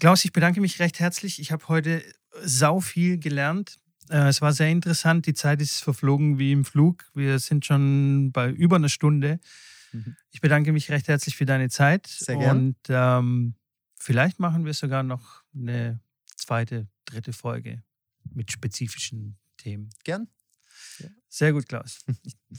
Klaus, 0.00 0.24
ich 0.24 0.32
bedanke 0.32 0.60
mich 0.60 0.80
recht 0.80 0.98
herzlich. 0.98 1.38
Ich 1.40 1.52
habe 1.52 1.68
heute 1.68 2.02
sau 2.42 2.80
viel 2.80 3.18
gelernt. 3.18 3.78
Äh, 4.10 4.26
es 4.28 4.42
war 4.42 4.52
sehr 4.52 4.68
interessant. 4.68 5.26
Die 5.26 5.34
Zeit 5.34 5.62
ist 5.62 5.82
verflogen 5.82 6.38
wie 6.38 6.52
im 6.52 6.64
Flug. 6.64 7.04
Wir 7.14 7.38
sind 7.38 7.64
schon 7.64 8.32
bei 8.32 8.50
über 8.50 8.76
einer 8.76 8.88
Stunde. 8.88 9.38
Mhm. 9.92 10.16
Ich 10.30 10.40
bedanke 10.40 10.72
mich 10.72 10.90
recht 10.90 11.06
herzlich 11.08 11.36
für 11.36 11.46
deine 11.46 11.68
Zeit. 11.70 12.08
Sehr 12.08 12.36
gerne. 12.36 12.60
Und 12.60 12.76
ähm, 12.88 13.54
Vielleicht 14.06 14.38
machen 14.38 14.64
wir 14.64 14.72
sogar 14.72 15.02
noch 15.02 15.42
eine 15.56 16.00
zweite, 16.36 16.88
dritte 17.04 17.32
Folge 17.32 17.82
mit 18.34 18.52
spezifischen 18.52 19.38
Themen. 19.56 19.90
Gern. 20.04 20.28
Sehr 21.28 21.52
gut, 21.52 21.68
Klaus. 21.68 22.04